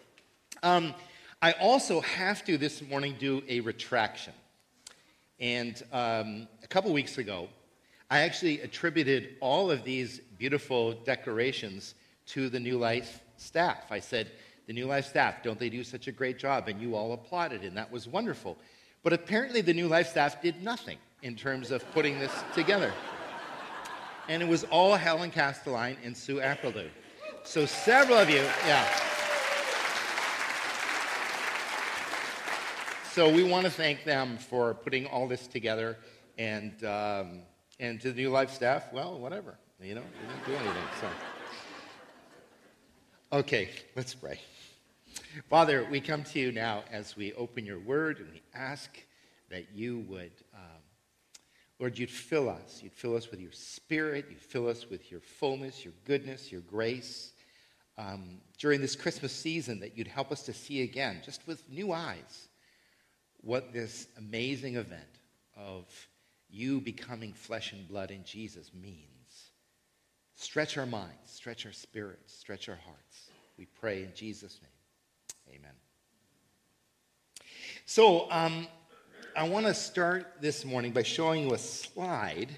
Um, 0.62 0.94
I 1.42 1.52
also 1.52 2.00
have 2.00 2.42
to 2.46 2.56
this 2.56 2.80
morning 2.80 3.16
do 3.18 3.42
a 3.50 3.60
retraction. 3.60 4.32
And 5.38 5.82
um, 5.92 6.48
a 6.62 6.66
couple 6.68 6.90
weeks 6.90 7.18
ago, 7.18 7.50
I 8.12 8.20
actually 8.20 8.60
attributed 8.60 9.36
all 9.40 9.70
of 9.70 9.84
these 9.84 10.20
beautiful 10.42 10.90
decorations 11.04 11.94
to 12.26 12.48
the 12.48 12.58
New 12.58 12.76
Life 12.76 13.22
staff. 13.36 13.84
I 13.92 14.00
said, 14.00 14.32
The 14.66 14.72
New 14.72 14.86
Life 14.86 15.06
staff, 15.06 15.40
don't 15.40 15.56
they 15.56 15.68
do 15.68 15.84
such 15.84 16.08
a 16.08 16.12
great 16.12 16.36
job? 16.36 16.66
And 16.66 16.80
you 16.80 16.96
all 16.96 17.12
applauded, 17.12 17.62
and 17.62 17.76
that 17.76 17.92
was 17.92 18.08
wonderful. 18.08 18.58
But 19.04 19.12
apparently, 19.12 19.60
the 19.60 19.72
New 19.72 19.86
Life 19.86 20.08
staff 20.08 20.42
did 20.42 20.60
nothing 20.60 20.98
in 21.22 21.36
terms 21.36 21.70
of 21.70 21.88
putting 21.92 22.18
this 22.18 22.32
together. 22.56 22.92
And 24.28 24.42
it 24.42 24.48
was 24.48 24.64
all 24.64 24.96
Helen 24.96 25.30
Castelline 25.30 25.96
and 26.02 26.16
Sue 26.16 26.40
Appledew. 26.40 26.88
So, 27.44 27.64
several 27.64 28.18
of 28.18 28.28
you, 28.28 28.42
yeah. 28.66 28.88
So, 33.12 33.32
we 33.32 33.44
want 33.44 33.64
to 33.66 33.70
thank 33.70 34.02
them 34.02 34.38
for 34.38 34.74
putting 34.74 35.06
all 35.06 35.28
this 35.28 35.46
together. 35.46 35.98
And 36.36 36.82
um, 36.82 37.42
and 37.78 38.00
to 38.00 38.10
the 38.10 38.22
New 38.22 38.30
Life 38.30 38.50
staff, 38.50 38.92
well, 38.92 39.20
whatever. 39.20 39.56
You 39.82 39.96
know, 39.96 40.02
they 40.20 40.28
didn't 40.28 40.46
do 40.46 40.54
anything. 40.54 40.88
So. 41.00 41.08
Okay, 43.32 43.68
let's 43.96 44.14
pray. 44.14 44.38
Father, 45.50 45.84
we 45.90 46.00
come 46.00 46.22
to 46.22 46.38
you 46.38 46.52
now 46.52 46.84
as 46.92 47.16
we 47.16 47.32
open 47.32 47.66
your 47.66 47.80
word 47.80 48.20
and 48.20 48.30
we 48.30 48.42
ask 48.54 48.90
that 49.50 49.74
you 49.74 50.04
would, 50.08 50.30
um, 50.54 50.82
Lord, 51.80 51.98
you'd 51.98 52.10
fill 52.10 52.48
us. 52.48 52.80
You'd 52.80 52.92
fill 52.92 53.16
us 53.16 53.32
with 53.32 53.40
your 53.40 53.50
spirit. 53.50 54.26
You'd 54.30 54.38
fill 54.38 54.68
us 54.68 54.88
with 54.88 55.10
your 55.10 55.20
fullness, 55.20 55.84
your 55.84 55.94
goodness, 56.04 56.52
your 56.52 56.60
grace. 56.60 57.32
Um, 57.98 58.38
during 58.58 58.80
this 58.80 58.94
Christmas 58.94 59.32
season, 59.32 59.80
that 59.80 59.98
you'd 59.98 60.06
help 60.06 60.30
us 60.30 60.44
to 60.44 60.52
see 60.52 60.82
again, 60.82 61.22
just 61.24 61.44
with 61.48 61.68
new 61.68 61.92
eyes, 61.92 62.48
what 63.40 63.72
this 63.72 64.06
amazing 64.16 64.76
event 64.76 65.02
of 65.56 65.86
you 66.48 66.80
becoming 66.80 67.32
flesh 67.32 67.72
and 67.72 67.88
blood 67.88 68.12
in 68.12 68.22
Jesus 68.24 68.70
means. 68.72 69.11
Stretch 70.42 70.76
our 70.76 70.86
minds, 70.86 71.14
stretch 71.26 71.66
our 71.66 71.72
spirits, 71.72 72.36
stretch 72.36 72.68
our 72.68 72.78
hearts. 72.84 73.30
We 73.56 73.66
pray 73.66 74.02
in 74.02 74.12
Jesus' 74.12 74.58
name. 74.60 75.56
Amen. 75.56 75.70
So, 77.86 78.28
um, 78.28 78.66
I 79.36 79.48
want 79.48 79.66
to 79.66 79.72
start 79.72 80.38
this 80.40 80.64
morning 80.64 80.90
by 80.90 81.04
showing 81.04 81.46
you 81.46 81.54
a 81.54 81.58
slide 81.58 82.48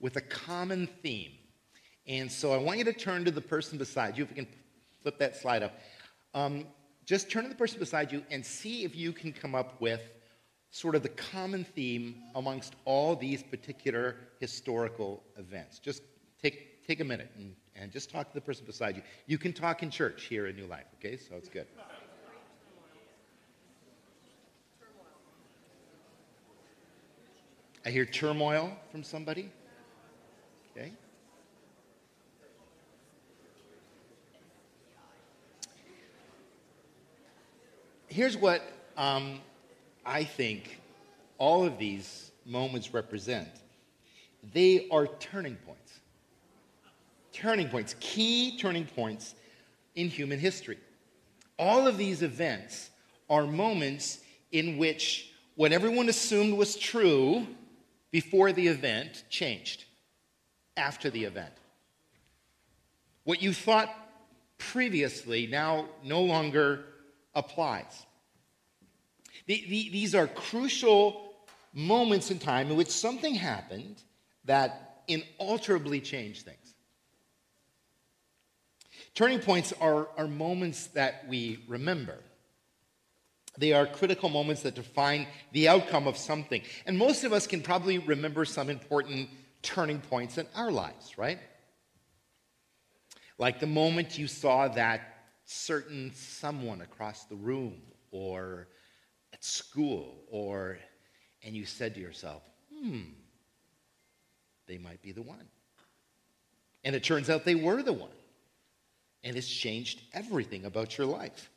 with 0.00 0.16
a 0.16 0.20
common 0.20 0.86
theme. 1.02 1.32
And 2.06 2.30
so 2.30 2.52
I 2.52 2.58
want 2.58 2.78
you 2.78 2.84
to 2.84 2.92
turn 2.92 3.24
to 3.24 3.30
the 3.30 3.40
person 3.40 3.78
beside 3.78 4.18
you. 4.18 4.24
If 4.24 4.28
you 4.28 4.36
can 4.36 4.46
flip 5.00 5.18
that 5.18 5.34
slide 5.34 5.62
up. 5.62 5.80
Um, 6.34 6.66
just 7.06 7.30
turn 7.30 7.44
to 7.44 7.48
the 7.48 7.54
person 7.54 7.78
beside 7.78 8.12
you 8.12 8.22
and 8.30 8.44
see 8.44 8.84
if 8.84 8.94
you 8.94 9.14
can 9.14 9.32
come 9.32 9.54
up 9.54 9.80
with 9.80 10.02
sort 10.70 10.94
of 10.94 11.02
the 11.02 11.08
common 11.08 11.64
theme 11.64 12.16
amongst 12.34 12.74
all 12.84 13.16
these 13.16 13.42
particular 13.42 14.16
historical 14.40 15.22
events. 15.38 15.78
Just 15.78 16.02
take, 16.42 16.69
take 16.86 17.00
a 17.00 17.04
minute 17.04 17.30
and, 17.36 17.54
and 17.76 17.92
just 17.92 18.10
talk 18.10 18.28
to 18.28 18.34
the 18.34 18.40
person 18.40 18.64
beside 18.66 18.96
you. 18.96 19.02
You 19.26 19.38
can 19.38 19.52
talk 19.52 19.82
in 19.82 19.90
church 19.90 20.24
here 20.24 20.46
in 20.46 20.56
New 20.56 20.66
Life, 20.66 20.86
okay? 20.98 21.16
So 21.16 21.36
it's 21.36 21.48
good. 21.48 21.66
I 27.84 27.90
hear 27.90 28.04
turmoil 28.04 28.76
from 28.90 29.02
somebody. 29.02 29.50
Okay. 30.76 30.92
Here's 38.08 38.36
what 38.36 38.62
um, 38.98 39.40
I 40.04 40.24
think 40.24 40.80
all 41.38 41.64
of 41.64 41.78
these 41.78 42.32
moments 42.44 42.92
represent. 42.92 43.48
They 44.52 44.88
are 44.90 45.06
turning 45.06 45.56
points. 45.56 45.79
Turning 47.32 47.68
points, 47.68 47.94
key 48.00 48.58
turning 48.58 48.86
points 48.86 49.34
in 49.94 50.08
human 50.08 50.38
history. 50.38 50.78
All 51.58 51.86
of 51.86 51.96
these 51.96 52.22
events 52.22 52.90
are 53.28 53.46
moments 53.46 54.20
in 54.52 54.78
which 54.78 55.32
what 55.54 55.72
everyone 55.72 56.08
assumed 56.08 56.54
was 56.54 56.76
true 56.76 57.46
before 58.10 58.52
the 58.52 58.66
event 58.66 59.24
changed 59.30 59.84
after 60.76 61.10
the 61.10 61.24
event. 61.24 61.52
What 63.24 63.42
you 63.42 63.52
thought 63.52 63.94
previously 64.58 65.46
now 65.46 65.88
no 66.02 66.22
longer 66.22 66.84
applies. 67.34 68.06
The, 69.46 69.64
the, 69.68 69.90
these 69.90 70.14
are 70.14 70.26
crucial 70.26 71.34
moments 71.72 72.30
in 72.30 72.38
time 72.38 72.70
in 72.70 72.76
which 72.76 72.88
something 72.88 73.34
happened 73.34 74.02
that 74.44 75.02
inalterably 75.08 76.00
changed 76.00 76.44
things. 76.44 76.56
Turning 79.14 79.40
points 79.40 79.72
are, 79.80 80.08
are 80.16 80.28
moments 80.28 80.86
that 80.88 81.26
we 81.28 81.64
remember. 81.68 82.18
They 83.58 83.72
are 83.72 83.86
critical 83.86 84.28
moments 84.28 84.62
that 84.62 84.74
define 84.74 85.26
the 85.52 85.68
outcome 85.68 86.06
of 86.06 86.16
something. 86.16 86.62
And 86.86 86.96
most 86.96 87.24
of 87.24 87.32
us 87.32 87.46
can 87.46 87.60
probably 87.60 87.98
remember 87.98 88.44
some 88.44 88.70
important 88.70 89.28
turning 89.62 90.00
points 90.00 90.38
in 90.38 90.46
our 90.54 90.70
lives, 90.70 91.18
right? 91.18 91.38
Like 93.38 93.58
the 93.58 93.66
moment 93.66 94.18
you 94.18 94.26
saw 94.26 94.68
that 94.68 95.00
certain 95.44 96.12
someone 96.14 96.80
across 96.80 97.24
the 97.24 97.34
room 97.34 97.80
or 98.12 98.68
at 99.32 99.44
school 99.44 100.22
or 100.30 100.78
and 101.42 101.56
you 101.56 101.64
said 101.64 101.94
to 101.94 102.00
yourself, 102.00 102.42
"Hmm, 102.72 103.00
they 104.66 104.78
might 104.78 105.00
be 105.02 105.12
the 105.12 105.22
one." 105.22 105.48
And 106.84 106.94
it 106.94 107.02
turns 107.02 107.30
out 107.30 107.44
they 107.44 107.54
were 107.54 107.82
the 107.82 107.94
one. 107.94 108.10
And 109.22 109.36
it's 109.36 109.48
changed 109.48 110.00
everything 110.12 110.64
about 110.64 110.96
your 110.96 111.06
life. 111.06 111.50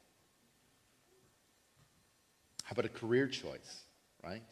How 2.63 2.73
about 2.73 2.85
a 2.85 2.89
career 2.89 3.27
choice, 3.27 3.83
right? 4.23 4.43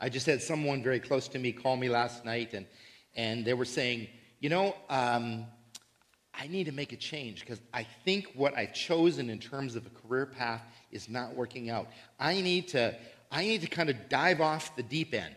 I 0.00 0.08
just 0.08 0.26
had 0.26 0.40
someone 0.42 0.82
very 0.82 1.00
close 1.00 1.28
to 1.28 1.38
me 1.38 1.52
call 1.52 1.76
me 1.76 1.88
last 1.88 2.24
night, 2.24 2.54
and, 2.54 2.66
and 3.16 3.44
they 3.44 3.54
were 3.54 3.64
saying, 3.64 4.08
you 4.40 4.48
know, 4.48 4.76
um, 4.88 5.46
I 6.32 6.46
need 6.46 6.64
to 6.64 6.72
make 6.72 6.92
a 6.92 6.96
change 6.96 7.40
because 7.40 7.60
I 7.74 7.84
think 8.04 8.30
what 8.34 8.56
I've 8.56 8.72
chosen 8.72 9.28
in 9.28 9.40
terms 9.40 9.74
of 9.74 9.86
a 9.86 9.90
career 9.90 10.26
path 10.26 10.62
is 10.92 11.08
not 11.08 11.34
working 11.34 11.68
out. 11.68 11.88
I 12.20 12.40
need 12.40 12.68
to, 12.68 12.94
I 13.32 13.42
need 13.42 13.62
to 13.62 13.66
kind 13.66 13.90
of 13.90 14.08
dive 14.08 14.40
off 14.40 14.76
the 14.76 14.84
deep 14.84 15.14
end 15.14 15.34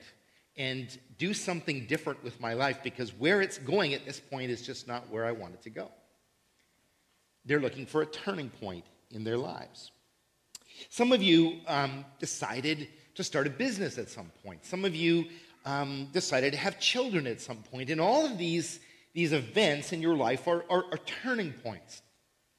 and 0.58 0.96
do 1.18 1.34
something 1.34 1.88
different 1.88 2.24
with 2.24 2.40
my 2.40 2.54
life 2.54 2.80
because 2.84 3.14
where 3.16 3.42
it's 3.42 3.58
going 3.58 3.96
at 3.96 4.06
this 4.06 4.20
point 4.20 4.52
is 4.52 4.62
just 4.62 4.88
not 4.88 5.10
where 5.10 5.26
I 5.26 5.32
want 5.32 5.56
it 5.56 5.64
to 5.64 5.72
go. 5.72 5.90
They're 7.46 7.60
looking 7.60 7.86
for 7.86 8.02
a 8.02 8.06
turning 8.06 8.50
point 8.50 8.86
in 9.12 9.24
their 9.24 9.38
lives. 9.38 9.92
Some 10.90 11.12
of 11.12 11.22
you 11.22 11.60
um, 11.68 12.06
decided 12.20 12.88
to 13.16 13.24
start 13.24 13.48
a 13.48 13.50
business 13.50 13.98
at 13.98 14.10
some 14.10 14.32
point. 14.44 14.66
Some 14.66 14.86
of 14.86 14.96
you 14.96 15.26
um, 15.66 16.08
decided 16.12 16.54
to 16.54 16.60
have 16.60 16.80
children 16.80 17.28
at 17.28 17.42
some 17.42 17.58
point. 17.58 17.90
And 17.90 18.02
all 18.02 18.26
of 18.26 18.38
these, 18.38 18.80
these 19.14 19.34
events 19.34 19.94
in 19.94 20.02
your 20.02 20.16
life 20.16 20.48
are, 20.48 20.64
are, 20.70 20.86
are 20.92 21.00
turning 21.24 21.54
points. 21.54 22.02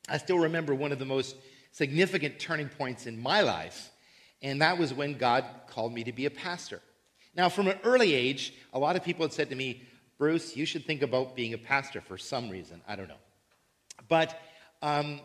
I 0.08 0.18
still 0.18 0.38
remember 0.38 0.74
one 0.74 0.92
of 0.92 0.98
the 0.98 1.04
most 1.04 1.36
significant 1.72 2.38
turning 2.38 2.68
points 2.68 3.06
in 3.06 3.20
my 3.20 3.40
life, 3.40 3.90
and 4.42 4.60
that 4.60 4.78
was 4.78 4.92
when 4.92 5.16
God 5.16 5.44
called 5.68 5.92
me 5.92 6.04
to 6.04 6.12
be 6.12 6.26
a 6.26 6.30
pastor. 6.30 6.80
Now, 7.34 7.48
from 7.48 7.68
an 7.68 7.78
early 7.84 8.12
age, 8.12 8.52
a 8.74 8.78
lot 8.78 8.96
of 8.96 9.02
people 9.02 9.24
had 9.24 9.32
said 9.32 9.48
to 9.50 9.56
me, 9.56 9.82
Bruce, 10.18 10.54
you 10.56 10.66
should 10.66 10.84
think 10.84 11.02
about 11.02 11.34
being 11.34 11.54
a 11.54 11.58
pastor 11.58 12.00
for 12.00 12.18
some 12.18 12.50
reason. 12.50 12.82
I 12.86 12.94
don't 12.94 13.08
know. 13.08 13.14
But 14.08 14.38
um, 14.82 15.20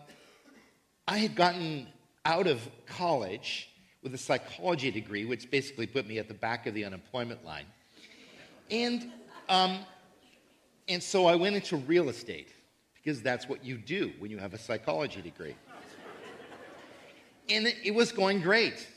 I 1.07 1.17
had 1.17 1.35
gotten 1.35 1.87
out 2.25 2.47
of 2.47 2.61
college 2.85 3.69
with 4.03 4.13
a 4.13 4.17
psychology 4.17 4.91
degree, 4.91 5.25
which 5.25 5.49
basically 5.49 5.87
put 5.87 6.07
me 6.07 6.19
at 6.19 6.27
the 6.27 6.33
back 6.33 6.67
of 6.67 6.73
the 6.73 6.85
unemployment 6.85 7.43
line. 7.43 7.65
And, 8.69 9.11
um, 9.49 9.79
and 10.87 11.01
so 11.01 11.25
I 11.25 11.35
went 11.35 11.55
into 11.55 11.77
real 11.77 12.09
estate 12.09 12.49
because 12.95 13.21
that's 13.21 13.49
what 13.49 13.65
you 13.65 13.77
do 13.77 14.11
when 14.19 14.29
you 14.29 14.37
have 14.37 14.53
a 14.53 14.57
psychology 14.57 15.21
degree. 15.21 15.55
and 17.49 17.67
it, 17.67 17.75
it 17.83 17.95
was 17.95 18.11
going 18.11 18.41
great. 18.41 18.87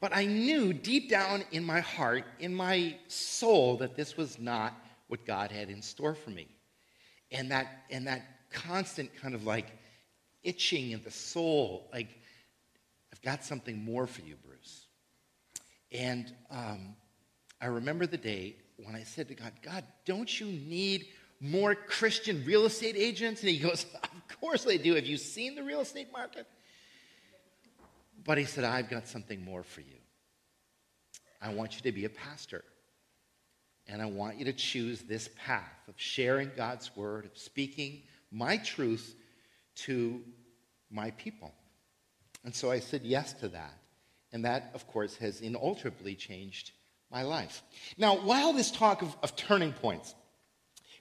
But 0.00 0.14
I 0.14 0.26
knew 0.26 0.72
deep 0.72 1.08
down 1.08 1.42
in 1.50 1.64
my 1.64 1.80
heart, 1.80 2.24
in 2.38 2.54
my 2.54 2.96
soul, 3.08 3.78
that 3.78 3.96
this 3.96 4.16
was 4.16 4.38
not 4.38 4.74
what 5.08 5.24
God 5.24 5.50
had 5.50 5.70
in 5.70 5.80
store 5.80 6.14
for 6.14 6.30
me. 6.30 6.46
And 7.32 7.50
that, 7.50 7.84
and 7.90 8.06
that 8.06 8.22
constant 8.50 9.10
kind 9.16 9.34
of 9.34 9.44
like 9.44 9.72
itching 10.46 10.92
in 10.92 11.02
the 11.02 11.10
soul, 11.10 11.88
like, 11.92 12.08
I've 13.12 13.20
got 13.22 13.44
something 13.44 13.84
more 13.84 14.06
for 14.06 14.22
you, 14.22 14.36
Bruce. 14.46 14.86
And 15.92 16.32
um, 16.50 16.94
I 17.60 17.66
remember 17.66 18.06
the 18.06 18.16
day 18.16 18.56
when 18.76 18.94
I 18.94 19.02
said 19.02 19.28
to 19.28 19.34
God, 19.34 19.52
God, 19.62 19.84
don't 20.04 20.40
you 20.40 20.46
need 20.46 21.06
more 21.40 21.74
Christian 21.74 22.44
real 22.46 22.64
estate 22.64 22.96
agents? 22.96 23.40
And 23.40 23.50
he 23.50 23.58
goes, 23.58 23.86
Of 24.02 24.40
course 24.40 24.64
they 24.64 24.78
do. 24.78 24.94
Have 24.94 25.06
you 25.06 25.16
seen 25.16 25.54
the 25.54 25.62
real 25.62 25.80
estate 25.80 26.12
market? 26.12 26.46
But 28.24 28.38
he 28.38 28.44
said, 28.44 28.64
I've 28.64 28.90
got 28.90 29.08
something 29.08 29.44
more 29.44 29.62
for 29.62 29.80
you. 29.80 29.96
I 31.40 31.52
want 31.54 31.76
you 31.76 31.82
to 31.82 31.92
be 31.92 32.04
a 32.04 32.10
pastor. 32.10 32.64
And 33.88 34.02
I 34.02 34.06
want 34.06 34.36
you 34.36 34.44
to 34.46 34.52
choose 34.52 35.02
this 35.02 35.30
path 35.36 35.88
of 35.88 35.94
sharing 35.96 36.50
God's 36.56 36.94
word, 36.96 37.24
of 37.24 37.38
speaking 37.38 38.02
my 38.32 38.56
truth 38.56 39.14
to 39.76 40.22
my 40.90 41.10
people. 41.12 41.52
And 42.44 42.54
so 42.54 42.70
I 42.70 42.80
said 42.80 43.02
yes 43.04 43.32
to 43.34 43.48
that. 43.48 43.74
And 44.32 44.44
that, 44.44 44.70
of 44.74 44.86
course, 44.86 45.16
has 45.16 45.40
inalterably 45.40 46.14
changed 46.14 46.72
my 47.10 47.22
life. 47.22 47.62
Now, 47.96 48.16
while 48.16 48.52
this 48.52 48.70
talk 48.70 49.02
of, 49.02 49.16
of 49.22 49.36
turning 49.36 49.72
points, 49.72 50.14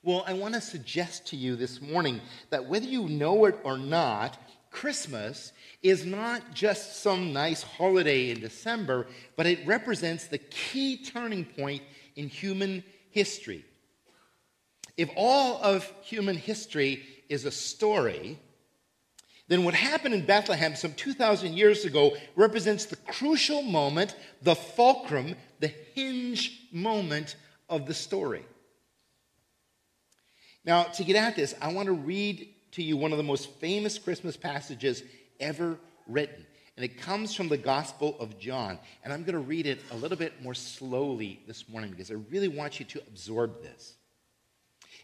well, 0.03 0.23
I 0.27 0.33
want 0.33 0.53
to 0.53 0.61
suggest 0.61 1.27
to 1.27 1.35
you 1.35 1.55
this 1.55 1.81
morning 1.81 2.21
that 2.51 2.67
whether 2.67 2.85
you 2.85 3.09
know 3.09 3.45
it 3.45 3.59
or 3.63 3.77
not, 3.77 4.37
Christmas 4.69 5.51
is 5.81 6.05
not 6.05 6.53
just 6.53 7.01
some 7.01 7.33
nice 7.33 7.63
holiday 7.63 8.29
in 8.29 8.39
December, 8.39 9.07
but 9.35 9.47
it 9.47 9.65
represents 9.65 10.27
the 10.27 10.37
key 10.37 11.03
turning 11.03 11.45
point 11.45 11.81
in 12.15 12.27
human 12.27 12.83
history. 13.09 13.65
If 14.97 15.09
all 15.15 15.59
of 15.63 15.91
human 16.01 16.35
history 16.35 17.03
is 17.27 17.45
a 17.45 17.51
story, 17.51 18.39
then 19.47 19.63
what 19.63 19.75
happened 19.75 20.15
in 20.15 20.25
Bethlehem 20.25 20.75
some 20.75 20.93
2,000 20.93 21.53
years 21.53 21.85
ago 21.85 22.15
represents 22.35 22.85
the 22.85 22.95
crucial 22.95 23.61
moment, 23.61 24.15
the 24.41 24.55
fulcrum, 24.55 25.35
the 25.59 25.67
hinge 25.67 26.67
moment 26.71 27.35
of 27.69 27.85
the 27.85 27.93
story. 27.93 28.43
Now, 30.63 30.83
to 30.83 31.03
get 31.03 31.15
at 31.15 31.35
this, 31.35 31.53
I 31.61 31.71
want 31.71 31.85
to 31.87 31.93
read 31.93 32.49
to 32.71 32.81
you 32.81 32.97
one 32.97 33.11
of 33.11 33.17
the 33.17 33.23
most 33.23 33.51
famous 33.51 33.99
Christmas 33.99 34.35
passages 34.35 35.03
ever 35.39 35.77
written. 36.07 36.45
And 36.75 36.83
it 36.83 36.99
comes 36.99 37.33
from 37.33 37.47
the 37.47 37.57
Gospel 37.57 38.17
of 38.19 38.37
John. 38.39 38.79
And 39.03 39.13
I'm 39.13 39.23
going 39.23 39.33
to 39.33 39.39
read 39.39 39.67
it 39.67 39.79
a 39.91 39.95
little 39.95 40.17
bit 40.17 40.41
more 40.41 40.55
slowly 40.55 41.39
this 41.47 41.69
morning 41.69 41.91
because 41.91 42.11
I 42.11 42.15
really 42.29 42.47
want 42.47 42.79
you 42.79 42.85
to 42.87 43.01
absorb 43.07 43.61
this. 43.61 43.93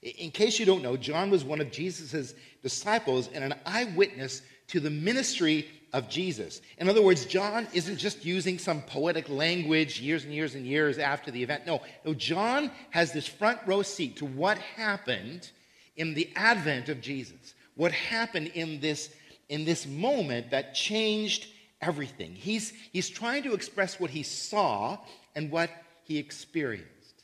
In 0.01 0.31
case 0.31 0.59
you 0.59 0.65
don't 0.65 0.81
know, 0.81 0.97
John 0.97 1.29
was 1.29 1.43
one 1.43 1.61
of 1.61 1.71
Jesus' 1.71 2.33
disciples 2.63 3.29
and 3.33 3.43
an 3.43 3.53
eyewitness 3.65 4.41
to 4.67 4.79
the 4.79 4.89
ministry 4.89 5.67
of 5.93 6.09
Jesus. 6.09 6.61
In 6.77 6.89
other 6.89 7.01
words, 7.01 7.25
John 7.25 7.67
isn't 7.73 7.97
just 7.97 8.25
using 8.25 8.57
some 8.57 8.81
poetic 8.81 9.29
language 9.29 9.99
years 9.99 10.23
and 10.23 10.33
years 10.33 10.55
and 10.55 10.65
years 10.65 10.97
after 10.97 11.29
the 11.29 11.43
event. 11.43 11.67
No, 11.67 11.81
no, 12.05 12.13
John 12.13 12.71
has 12.89 13.11
this 13.11 13.27
front 13.27 13.59
row 13.65 13.81
seat 13.81 14.17
to 14.17 14.25
what 14.25 14.57
happened 14.57 15.51
in 15.97 16.13
the 16.13 16.29
advent 16.35 16.89
of 16.89 17.01
Jesus 17.01 17.53
what 17.75 17.91
happened 17.91 18.51
in 18.53 18.79
this, 18.79 19.09
in 19.49 19.65
this 19.65 19.87
moment 19.87 20.51
that 20.51 20.75
changed 20.75 21.47
everything. 21.81 22.33
He's, 22.33 22.73
he's 22.91 23.09
trying 23.09 23.43
to 23.43 23.53
express 23.53 23.99
what 23.99 24.11
he 24.11 24.23
saw 24.23 24.99
and 25.35 25.49
what 25.49 25.71
he 26.03 26.17
experienced. 26.17 27.23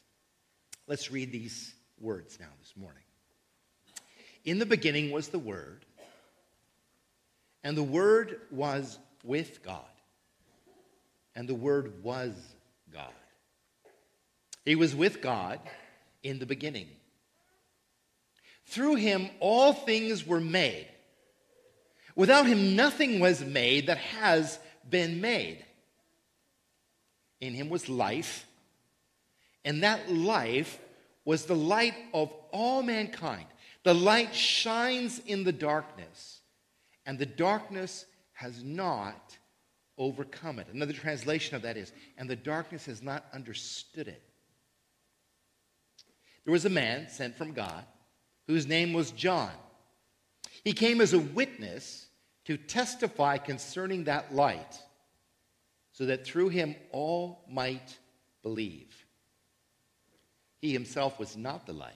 Let's 0.88 1.12
read 1.12 1.32
these 1.32 1.74
words 2.00 2.40
now. 2.40 2.48
In 4.48 4.60
the 4.60 4.66
beginning 4.66 5.12
was 5.12 5.28
the 5.28 5.40
Word, 5.40 5.84
and 7.66 7.76
the 7.76 7.84
Word 7.84 8.40
was 8.50 8.98
with 9.26 9.62
God, 9.62 9.84
and 11.36 11.50
the 11.50 11.54
Word 11.54 12.02
was 12.02 12.34
God. 12.94 13.12
He 14.64 14.76
was 14.76 14.96
with 14.96 15.22
God 15.22 15.60
in 16.24 16.40
the 16.40 16.46
beginning. 16.46 16.88
Through 18.68 18.96
him, 18.96 19.30
all 19.42 19.74
things 19.74 20.26
were 20.26 20.40
made. 20.40 20.88
Without 22.16 22.46
him, 22.46 22.78
nothing 22.78 23.20
was 23.20 23.44
made 23.44 23.88
that 23.88 23.98
has 23.98 24.60
been 24.90 25.20
made. 25.20 25.66
In 27.42 27.54
him 27.54 27.68
was 27.68 27.90
life, 27.90 28.48
and 29.66 29.84
that 29.84 30.10
life 30.10 30.80
was 31.26 31.44
the 31.48 31.56
light 31.56 31.96
of 32.14 32.32
all 32.54 32.82
mankind. 32.82 33.48
The 33.88 33.94
light 33.94 34.36
shines 34.36 35.22
in 35.28 35.46
the 35.46 35.54
darkness, 35.54 36.42
and 37.06 37.18
the 37.18 37.26
darkness 37.26 38.06
has 38.34 38.62
not 38.62 39.38
overcome 39.98 40.60
it. 40.60 40.68
Another 40.74 40.92
translation 40.92 41.56
of 41.56 41.62
that 41.62 41.78
is, 41.78 41.94
and 42.18 42.30
the 42.30 42.36
darkness 42.36 42.86
has 42.88 43.02
not 43.02 43.24
understood 43.34 44.10
it. 44.10 44.22
There 46.44 46.52
was 46.52 46.66
a 46.66 46.70
man 46.70 47.08
sent 47.08 47.38
from 47.38 47.54
God 47.54 47.86
whose 48.46 48.68
name 48.68 48.92
was 48.92 49.12
John. 49.12 49.54
He 50.66 50.74
came 50.74 51.00
as 51.00 51.14
a 51.14 51.20
witness 51.20 52.08
to 52.44 52.58
testify 52.58 53.38
concerning 53.38 54.04
that 54.04 54.36
light, 54.36 54.82
so 55.94 56.08
that 56.08 56.26
through 56.26 56.50
him 56.50 56.76
all 56.92 57.46
might 57.50 57.98
believe. 58.44 59.06
He 60.60 60.74
himself 60.74 61.18
was 61.18 61.38
not 61.38 61.66
the 61.66 61.72
light, 61.72 61.96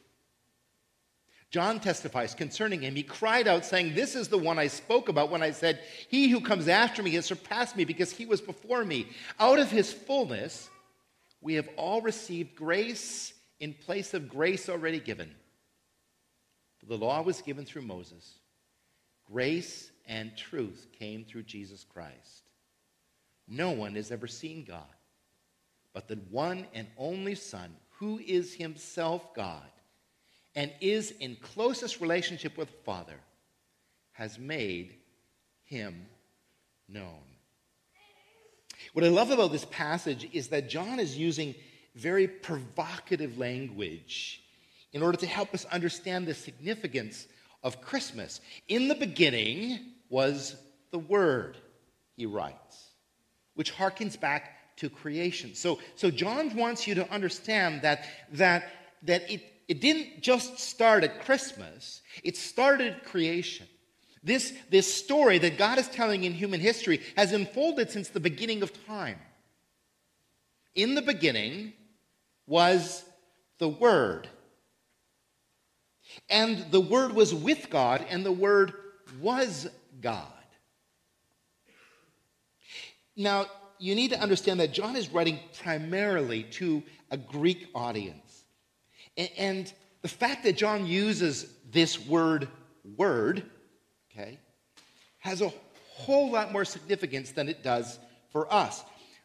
John 1.51 1.81
testifies 1.81 2.33
concerning 2.33 2.81
him. 2.81 2.95
He 2.95 3.03
cried 3.03 3.45
out, 3.45 3.65
saying, 3.65 3.93
This 3.93 4.15
is 4.15 4.29
the 4.29 4.37
one 4.37 4.57
I 4.57 4.67
spoke 4.67 5.09
about 5.09 5.29
when 5.29 5.43
I 5.43 5.51
said, 5.51 5.81
He 6.07 6.29
who 6.29 6.39
comes 6.39 6.69
after 6.69 7.03
me 7.03 7.11
has 7.11 7.25
surpassed 7.25 7.75
me 7.75 7.83
because 7.83 8.11
he 8.11 8.25
was 8.25 8.39
before 8.39 8.85
me. 8.85 9.09
Out 9.37 9.59
of 9.59 9.69
his 9.69 9.91
fullness, 9.91 10.69
we 11.41 11.55
have 11.55 11.67
all 11.75 12.01
received 12.01 12.55
grace 12.55 13.33
in 13.59 13.73
place 13.73 14.13
of 14.13 14.29
grace 14.29 14.69
already 14.69 15.01
given. 15.01 15.35
For 16.79 16.85
the 16.85 16.97
law 16.97 17.21
was 17.21 17.41
given 17.41 17.65
through 17.65 17.83
Moses, 17.83 18.39
grace 19.29 19.91
and 20.07 20.35
truth 20.37 20.87
came 20.97 21.25
through 21.25 21.43
Jesus 21.43 21.83
Christ. 21.83 22.49
No 23.45 23.71
one 23.71 23.95
has 23.95 24.09
ever 24.09 24.25
seen 24.25 24.63
God, 24.63 24.85
but 25.93 26.07
the 26.07 26.15
one 26.29 26.65
and 26.73 26.87
only 26.97 27.35
Son, 27.35 27.75
who 27.99 28.19
is 28.19 28.53
himself 28.53 29.35
God 29.35 29.69
and 30.55 30.71
is 30.81 31.11
in 31.19 31.37
closest 31.37 32.01
relationship 32.01 32.57
with 32.57 32.69
the 32.69 32.83
Father, 32.83 33.19
has 34.13 34.37
made 34.37 34.95
him 35.63 36.05
known. 36.87 37.23
What 38.93 39.05
I 39.05 39.09
love 39.09 39.31
about 39.31 39.51
this 39.51 39.65
passage 39.65 40.29
is 40.33 40.49
that 40.49 40.69
John 40.69 40.99
is 40.99 41.17
using 41.17 41.55
very 41.95 42.27
provocative 42.27 43.37
language 43.37 44.41
in 44.93 45.01
order 45.01 45.17
to 45.17 45.27
help 45.27 45.53
us 45.53 45.65
understand 45.65 46.27
the 46.27 46.33
significance 46.33 47.27
of 47.63 47.81
Christmas. 47.81 48.41
In 48.67 48.87
the 48.87 48.95
beginning 48.95 49.79
was 50.09 50.55
the 50.91 50.99
Word, 50.99 51.57
he 52.15 52.25
writes, 52.25 52.91
which 53.55 53.73
harkens 53.73 54.19
back 54.19 54.77
to 54.77 54.89
creation. 54.89 55.55
So, 55.55 55.79
so 55.95 56.11
John 56.11 56.55
wants 56.55 56.87
you 56.87 56.95
to 56.95 57.09
understand 57.11 57.83
that, 57.83 58.07
that, 58.33 58.71
that 59.03 59.29
it, 59.29 59.60
it 59.71 59.79
didn't 59.79 60.19
just 60.19 60.59
start 60.59 61.05
at 61.05 61.23
Christmas, 61.23 62.01
it 62.25 62.35
started 62.35 62.91
at 62.91 63.05
creation. 63.05 63.65
This, 64.21 64.53
this 64.69 64.93
story 64.93 65.37
that 65.37 65.57
God 65.57 65.77
is 65.77 65.87
telling 65.87 66.25
in 66.25 66.33
human 66.33 66.59
history 66.59 66.99
has 67.15 67.31
unfolded 67.31 67.89
since 67.89 68.09
the 68.09 68.19
beginning 68.19 68.63
of 68.63 68.85
time. 68.85 69.17
In 70.75 70.93
the 70.93 71.01
beginning 71.01 71.71
was 72.47 73.05
the 73.59 73.69
Word. 73.69 74.27
And 76.29 76.69
the 76.71 76.81
Word 76.81 77.13
was 77.13 77.33
with 77.33 77.69
God, 77.69 78.05
and 78.09 78.25
the 78.25 78.31
Word 78.33 78.73
was 79.21 79.69
God. 80.01 80.27
Now, 83.15 83.45
you 83.79 83.95
need 83.95 84.09
to 84.09 84.19
understand 84.19 84.59
that 84.59 84.73
John 84.73 84.97
is 84.97 85.13
writing 85.13 85.39
primarily 85.63 86.43
to 86.59 86.83
a 87.09 87.15
Greek 87.15 87.69
audience. 87.73 88.30
And 89.17 89.71
the 90.01 90.07
fact 90.07 90.43
that 90.43 90.57
John 90.57 90.85
uses 90.85 91.53
this 91.71 92.05
word, 92.05 92.47
word, 92.97 93.43
okay, 94.11 94.39
has 95.19 95.41
a 95.41 95.51
whole 95.93 96.31
lot 96.31 96.51
more 96.51 96.65
significance 96.65 97.31
than 97.31 97.49
it 97.49 97.63
does 97.63 97.99
for 98.31 98.51
us. 98.51 98.83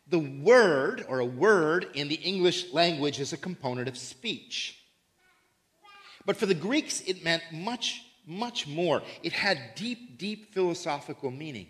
The 0.08 0.18
word, 0.18 1.04
or 1.08 1.20
a 1.20 1.24
word 1.24 1.88
in 1.94 2.08
the 2.08 2.16
English 2.16 2.72
language, 2.72 3.18
is 3.18 3.32
a 3.32 3.36
component 3.36 3.88
of 3.88 3.96
speech. 3.96 4.78
But 6.24 6.36
for 6.36 6.46
the 6.46 6.54
Greeks, 6.54 7.00
it 7.02 7.24
meant 7.24 7.42
much, 7.52 8.02
much 8.26 8.66
more. 8.66 9.02
It 9.22 9.32
had 9.32 9.58
deep, 9.74 10.18
deep 10.18 10.52
philosophical 10.52 11.30
meaning. 11.30 11.68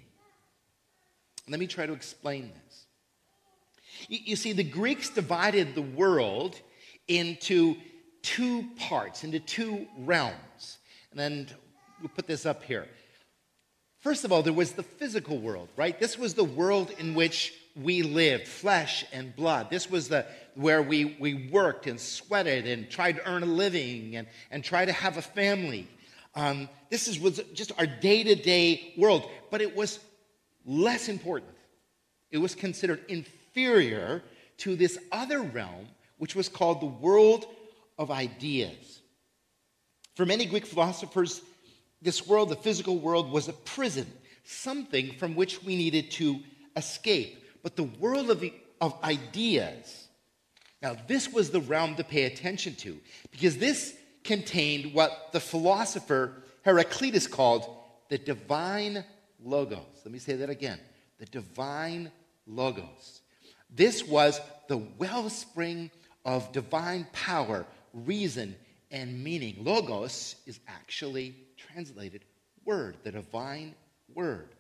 Let 1.49 1.61
me 1.61 1.67
try 1.67 1.87
to 1.87 1.93
explain 1.93 2.51
this. 2.65 2.87
You, 4.09 4.19
you 4.25 4.37
see, 4.37 4.53
the 4.53 4.65
Greeks 4.65 5.11
divided 5.11 5.75
the 5.75 5.83
world 5.83 6.61
into 7.07 7.77
two 8.27 8.65
parts, 8.77 9.23
into 9.23 9.39
two 9.39 9.87
realms. 9.99 10.79
And 11.13 11.21
then 11.21 11.47
we'll 12.01 12.09
put 12.09 12.27
this 12.27 12.45
up 12.45 12.65
here. 12.65 12.89
First 14.01 14.25
of 14.25 14.33
all, 14.33 14.43
there 14.43 14.53
was 14.53 14.73
the 14.73 14.83
physical 14.83 15.39
world, 15.39 15.69
right? 15.77 15.99
This 15.99 16.19
was 16.19 16.35
the 16.35 16.45
world 16.45 16.93
in 16.99 17.15
which 17.15 17.55
we 17.77 18.03
lived, 18.03 18.49
flesh 18.49 19.05
and 19.13 19.35
blood. 19.37 19.71
This 19.71 19.89
was 19.89 20.09
the 20.09 20.27
where 20.55 20.83
we, 20.83 21.17
we 21.21 21.49
worked 21.53 21.87
and 21.87 22.01
sweated 22.01 22.67
and 22.67 22.91
tried 22.91 23.17
to 23.17 23.31
earn 23.31 23.45
a 23.45 23.47
living 23.47 24.17
and, 24.17 24.27
and 24.51 24.65
try 24.65 24.85
to 24.85 24.93
have 24.93 25.19
a 25.19 25.23
family. 25.23 25.87
Um, 26.35 26.69
this 26.91 27.07
is, 27.07 27.21
was 27.21 27.41
just 27.55 27.73
our 27.79 27.87
day 27.87 28.25
to 28.25 28.35
day 28.35 28.93
world, 28.97 29.31
but 29.51 29.61
it 29.61 29.77
was 29.77 30.01
less 30.65 31.09
important. 31.09 31.53
It 32.33 32.39
was 32.39 32.57
considered 32.57 33.05
inferior 33.09 34.23
to 34.59 34.75
this 34.75 34.99
other 35.13 35.43
realm, 35.43 35.87
which 36.19 36.35
was 36.35 36.49
called 36.49 36.81
the 36.81 36.87
world 36.87 37.47
of 37.99 38.11
ideas. 38.11 39.01
For 40.15 40.27
many 40.27 40.47
Greek 40.47 40.67
philosophers, 40.67 41.43
this 42.03 42.27
world, 42.27 42.49
the 42.49 42.57
physical 42.57 42.99
world, 42.99 43.31
was 43.31 43.49
a 43.49 43.53
prison, 43.53 44.07
something 44.45 45.13
from 45.19 45.35
which 45.35 45.63
we 45.63 45.77
needed 45.77 46.11
to 46.13 46.41
escape. 46.77 47.43
But 47.63 47.77
the 47.77 47.85
world 47.85 48.31
of, 48.31 48.45
of 48.81 49.03
ideas, 49.03 50.09
now 50.83 50.97
this 51.07 51.33
was 51.33 51.51
the 51.51 51.61
realm 51.61 51.97
to 51.97 52.05
pay 52.05 52.25
attention 52.25 52.75
to, 52.77 52.99
because 53.31 53.59
this 53.59 53.97
contained 54.25 54.93
what 54.93 55.31
the 55.33 55.41
philosopher 55.41 56.43
Heraclitus 56.63 57.27
called 57.27 57.69
the 58.09 58.19
divine 58.19 59.05
logos. 59.43 60.03
Let 60.05 60.13
me 60.13 60.19
say 60.19 60.35
that 60.37 60.51
again 60.51 60.81
the 61.19 61.27
divine 61.27 62.11
logos. 62.47 63.21
This 63.71 64.05
was 64.05 64.41
the 64.69 64.77
wellspring 64.77 65.91
of 66.25 66.53
divine 66.53 67.07
power, 67.13 67.67
reason, 68.05 68.55
and 68.91 69.23
meaning. 69.23 69.57
Logos 69.61 70.37
is 70.47 70.61
actually 70.69 71.35
translated 71.57 72.25
word, 72.65 72.97
the 73.03 73.13
divine 73.13 73.75
word. 74.15 74.55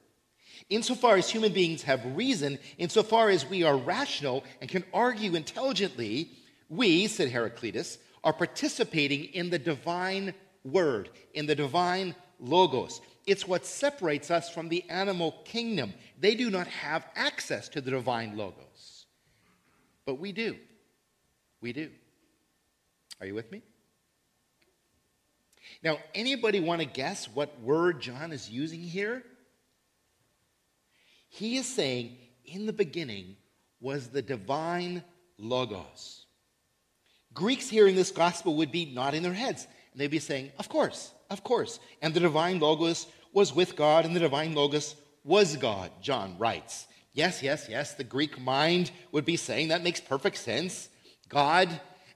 Insofar 0.70 1.16
as 1.16 1.28
human 1.28 1.52
beings 1.52 1.82
have 1.82 2.16
reason, 2.16 2.58
insofar 2.78 3.28
as 3.28 3.44
we 3.46 3.62
are 3.62 3.76
rational 3.76 4.44
and 4.60 4.70
can 4.70 4.84
argue 4.94 5.34
intelligently, 5.34 6.30
we, 6.68 7.06
said 7.06 7.30
Heraclitus, 7.30 7.98
are 8.24 8.32
participating 8.32 9.24
in 9.24 9.50
the 9.50 9.58
divine 9.58 10.34
word, 10.64 11.10
in 11.34 11.46
the 11.46 11.54
divine 11.54 12.14
logos. 12.40 13.00
It's 13.26 13.46
what 13.46 13.66
separates 13.66 14.30
us 14.30 14.48
from 14.48 14.68
the 14.68 14.84
animal 14.88 15.32
kingdom. 15.44 15.92
They 16.18 16.34
do 16.34 16.48
not 16.50 16.66
have 16.68 17.06
access 17.14 17.68
to 17.70 17.80
the 17.80 17.90
divine 17.90 18.36
logos, 18.36 19.06
but 20.06 20.18
we 20.18 20.32
do. 20.32 20.56
We 21.60 21.72
do. 21.72 21.90
Are 23.20 23.26
you 23.26 23.34
with 23.34 23.50
me? 23.50 23.62
Now, 25.82 25.98
anybody 26.14 26.60
want 26.60 26.80
to 26.80 26.86
guess 26.86 27.26
what 27.26 27.60
word 27.60 28.00
John 28.00 28.32
is 28.32 28.48
using 28.48 28.80
here? 28.80 29.22
He 31.28 31.56
is 31.56 31.66
saying, 31.66 32.16
in 32.44 32.66
the 32.66 32.72
beginning 32.72 33.36
was 33.80 34.08
the 34.08 34.22
divine 34.22 35.02
logos. 35.38 36.26
Greeks 37.34 37.68
hearing 37.68 37.94
this 37.94 38.10
gospel 38.10 38.56
would 38.56 38.72
be 38.72 38.86
nodding 38.94 39.22
their 39.22 39.34
heads, 39.34 39.66
and 39.92 40.00
they'd 40.00 40.06
be 40.06 40.18
saying, 40.18 40.50
Of 40.58 40.68
course, 40.68 41.12
of 41.28 41.44
course. 41.44 41.78
And 42.00 42.14
the 42.14 42.20
divine 42.20 42.60
logos 42.60 43.06
was 43.32 43.54
with 43.54 43.76
God, 43.76 44.06
and 44.06 44.16
the 44.16 44.20
divine 44.20 44.54
logos 44.54 44.96
was 45.24 45.56
God, 45.56 45.90
John 46.00 46.36
writes. 46.38 46.86
Yes, 47.12 47.42
yes, 47.42 47.66
yes, 47.68 47.94
the 47.94 48.04
Greek 48.04 48.40
mind 48.40 48.90
would 49.12 49.24
be 49.24 49.36
saying 49.36 49.68
that 49.68 49.82
makes 49.82 50.00
perfect 50.00 50.36
sense. 50.36 50.88
God 51.28 51.68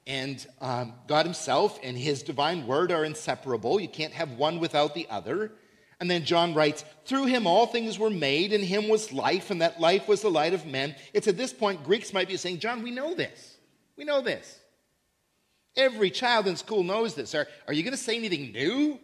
and 0.07 0.45
um, 0.61 0.95
God 1.07 1.27
Himself 1.27 1.79
and 1.83 1.97
His 1.97 2.23
divine 2.23 2.67
word 2.67 2.93
are 2.93 3.05
inseparable. 3.05 3.81
You 3.81 3.89
can't 3.89 4.13
have 4.13 4.33
one 4.33 4.61
without 4.61 4.95
the 4.95 5.07
other. 5.11 5.53
And 6.01 6.11
then 6.11 6.25
John 6.25 6.55
writes, 6.55 6.85
Through 7.05 7.27
him 7.27 7.47
all 7.47 7.67
things 7.67 7.99
were 7.99 8.11
made, 8.11 8.55
and 8.55 8.65
him 8.65 8.89
was 8.89 9.13
life, 9.13 9.51
and 9.51 9.61
that 9.61 9.81
life 9.81 10.09
was 10.09 10.23
the 10.23 10.31
light 10.31 10.55
of 10.55 10.65
men. 10.65 10.97
It's 11.13 11.29
at 11.29 11.37
this 11.37 11.53
point 11.53 11.85
Greeks 11.85 12.15
might 12.15 12.27
be 12.27 12.39
saying, 12.39 12.59
John, 12.59 12.83
we 12.83 12.91
know 12.91 13.15
this. 13.15 13.59
We 13.97 14.05
know 14.05 14.23
this. 14.23 14.59
Every 15.77 16.11
child 16.11 16.47
in 16.47 16.57
school 16.57 16.83
knows 16.83 17.15
this. 17.15 17.35
Are, 17.35 17.47
are 17.69 17.75
you 17.75 17.83
going 17.83 17.93
to 17.93 18.03
say 18.03 18.17
anything 18.17 18.51
new? 18.51 18.99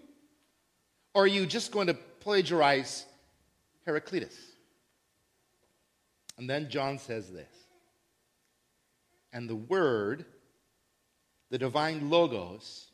Or 1.14 1.24
are 1.24 1.26
you 1.26 1.46
just 1.46 1.70
going 1.70 1.86
to 1.88 1.94
plagiarize 1.94 3.04
Heraclitus? 3.84 4.36
And 6.38 6.48
then 6.48 6.68
John 6.70 6.98
says 6.98 7.30
this 7.30 7.52
And 9.32 9.48
the 9.48 9.56
Word, 9.56 10.24
the 11.50 11.58
divine 11.58 12.10
Logos, 12.10 12.90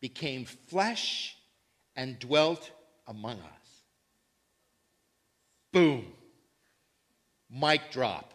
became 0.00 0.44
flesh 0.44 1.36
and 1.96 2.18
dwelt 2.18 2.70
among 3.06 3.38
us. 3.38 3.82
Boom. 5.72 6.06
Mic 7.50 7.90
drop. 7.90 8.32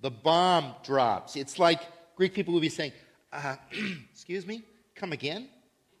The 0.00 0.10
bomb 0.10 0.74
drops. 0.82 1.36
It's 1.36 1.58
like 1.58 1.80
Greek 2.16 2.34
people 2.34 2.54
would 2.54 2.60
be 2.60 2.68
saying, 2.68 2.92
uh, 3.32 3.56
Excuse 4.12 4.46
me? 4.46 4.62
Come 4.94 5.12
again? 5.12 5.48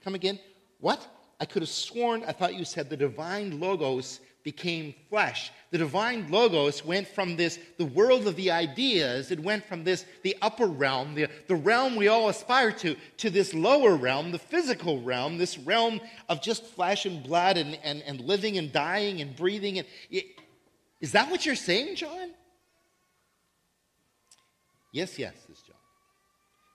Come 0.02 0.14
again? 0.14 0.38
What? 0.78 1.06
I 1.40 1.46
could 1.46 1.62
have 1.62 1.70
sworn 1.70 2.22
I 2.24 2.32
thought 2.32 2.54
you 2.54 2.64
said 2.64 2.90
the 2.90 2.96
divine 2.96 3.60
Logos 3.60 4.20
became 4.42 4.94
flesh. 5.08 5.50
The 5.70 5.78
divine 5.78 6.28
logos 6.30 6.84
went 6.84 7.06
from 7.06 7.36
this, 7.36 7.60
the 7.78 7.84
world 7.84 8.26
of 8.26 8.34
the 8.34 8.50
ideas, 8.50 9.30
it 9.30 9.38
went 9.38 9.64
from 9.64 9.84
this, 9.84 10.04
the 10.22 10.36
upper 10.42 10.66
realm, 10.66 11.14
the, 11.14 11.28
the 11.46 11.54
realm 11.54 11.94
we 11.94 12.08
all 12.08 12.28
aspire 12.28 12.72
to, 12.72 12.96
to 13.18 13.30
this 13.30 13.54
lower 13.54 13.94
realm, 13.94 14.32
the 14.32 14.38
physical 14.38 15.00
realm, 15.00 15.38
this 15.38 15.58
realm 15.58 16.00
of 16.28 16.42
just 16.42 16.64
flesh 16.64 17.06
and 17.06 17.22
blood 17.22 17.56
and, 17.56 17.78
and, 17.84 18.02
and 18.02 18.20
living 18.20 18.58
and 18.58 18.72
dying 18.72 19.20
and 19.20 19.36
breathing. 19.36 19.78
And, 19.78 19.86
is 21.00 21.12
that 21.12 21.30
what 21.30 21.46
you're 21.46 21.54
saying, 21.54 21.94
John? 21.94 22.30
Yes, 24.92 25.18
yes, 25.20 25.34
John. 25.66 25.69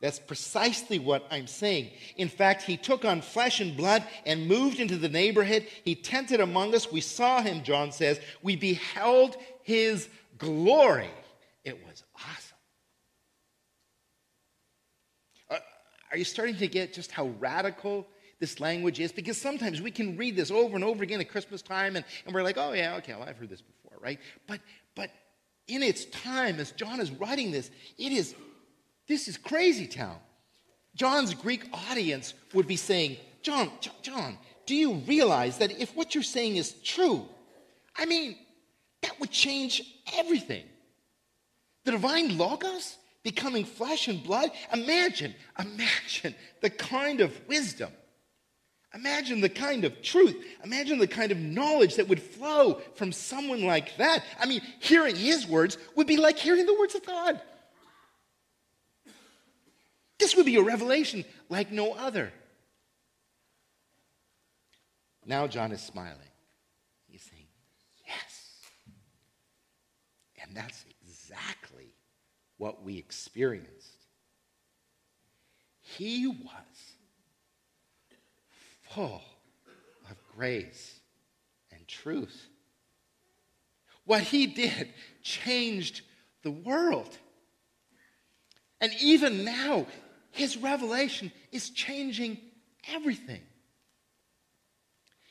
That's 0.05 0.19
precisely 0.19 0.99
what 0.99 1.25
I'm 1.31 1.47
saying. 1.47 1.89
In 2.15 2.29
fact, 2.29 2.61
he 2.61 2.77
took 2.77 3.03
on 3.03 3.21
flesh 3.21 3.59
and 3.59 3.75
blood 3.75 4.03
and 4.23 4.47
moved 4.47 4.79
into 4.79 4.97
the 4.97 5.09
neighborhood. 5.09 5.65
He 5.83 5.95
tented 5.95 6.39
among 6.39 6.75
us. 6.75 6.91
We 6.91 7.01
saw 7.01 7.41
him, 7.41 7.63
John 7.63 7.91
says. 7.91 8.19
We 8.43 8.55
beheld 8.55 9.35
his 9.63 10.07
glory. 10.37 11.09
It 11.63 11.83
was 11.83 12.03
awesome. 12.17 12.57
Uh, 15.49 15.57
are 16.11 16.17
you 16.19 16.23
starting 16.23 16.57
to 16.57 16.67
get 16.67 16.93
just 16.93 17.09
how 17.09 17.29
radical 17.39 18.05
this 18.39 18.59
language 18.59 18.99
is? 18.99 19.11
Because 19.11 19.41
sometimes 19.41 19.81
we 19.81 19.89
can 19.89 20.17
read 20.17 20.35
this 20.35 20.51
over 20.51 20.75
and 20.75 20.83
over 20.83 21.01
again 21.01 21.19
at 21.19 21.29
Christmas 21.29 21.63
time 21.63 21.95
and, 21.95 22.05
and 22.27 22.35
we're 22.35 22.43
like, 22.43 22.59
oh, 22.59 22.73
yeah, 22.73 22.97
okay, 22.97 23.15
well, 23.15 23.27
I've 23.27 23.37
heard 23.37 23.49
this 23.49 23.63
before, 23.63 23.97
right? 23.99 24.19
But, 24.45 24.59
but 24.93 25.09
in 25.67 25.81
its 25.81 26.05
time, 26.05 26.59
as 26.59 26.73
John 26.73 26.99
is 26.99 27.09
writing 27.09 27.49
this, 27.49 27.71
it 27.97 28.11
is 28.11 28.35
this 29.07 29.27
is 29.27 29.37
crazy 29.37 29.87
town. 29.87 30.17
John's 30.95 31.33
Greek 31.33 31.65
audience 31.89 32.33
would 32.53 32.67
be 32.67 32.77
saying, 32.77 33.17
John, 33.41 33.69
John, 34.01 34.37
do 34.65 34.75
you 34.75 34.93
realize 35.07 35.57
that 35.59 35.71
if 35.79 35.95
what 35.95 36.15
you're 36.15 36.23
saying 36.23 36.55
is 36.55 36.73
true, 36.83 37.25
I 37.95 38.05
mean, 38.05 38.37
that 39.01 39.19
would 39.19 39.31
change 39.31 39.83
everything. 40.17 40.63
The 41.83 41.91
divine 41.91 42.37
Logos 42.37 42.97
becoming 43.23 43.65
flesh 43.65 44.07
and 44.07 44.23
blood. 44.23 44.51
Imagine, 44.73 45.35
imagine 45.59 46.33
the 46.61 46.69
kind 46.69 47.21
of 47.21 47.39
wisdom. 47.47 47.91
Imagine 48.93 49.41
the 49.41 49.49
kind 49.49 49.83
of 49.83 50.01
truth. 50.01 50.35
Imagine 50.63 50.99
the 50.99 51.07
kind 51.07 51.31
of 51.31 51.37
knowledge 51.37 51.95
that 51.95 52.07
would 52.07 52.21
flow 52.21 52.75
from 52.95 53.11
someone 53.11 53.63
like 53.63 53.97
that. 53.97 54.23
I 54.39 54.45
mean, 54.45 54.61
hearing 54.79 55.15
his 55.15 55.45
words 55.45 55.77
would 55.95 56.07
be 56.07 56.17
like 56.17 56.37
hearing 56.37 56.65
the 56.65 56.77
words 56.79 56.95
of 56.95 57.05
God. 57.05 57.41
This 60.19 60.35
would 60.35 60.45
be 60.45 60.55
a 60.55 60.61
revelation 60.61 61.25
like 61.49 61.71
no 61.71 61.93
other. 61.93 62.31
Now 65.25 65.47
John 65.47 65.71
is 65.71 65.81
smiling. 65.81 66.17
He's 67.07 67.23
saying, 67.23 67.47
Yes. 68.07 68.61
And 70.41 70.55
that's 70.55 70.85
exactly 71.03 71.93
what 72.57 72.83
we 72.83 72.97
experienced. 72.97 73.97
He 75.81 76.27
was 76.27 76.95
full 78.89 79.21
of 80.09 80.17
grace 80.35 80.99
and 81.71 81.87
truth. 81.87 82.47
What 84.05 84.21
he 84.21 84.47
did 84.47 84.93
changed 85.21 86.01
the 86.43 86.51
world. 86.51 87.17
And 88.79 88.91
even 89.01 89.43
now, 89.43 89.87
his 90.35 90.57
revelation 90.57 91.31
is 91.51 91.69
changing 91.69 92.37
everything. 92.93 93.41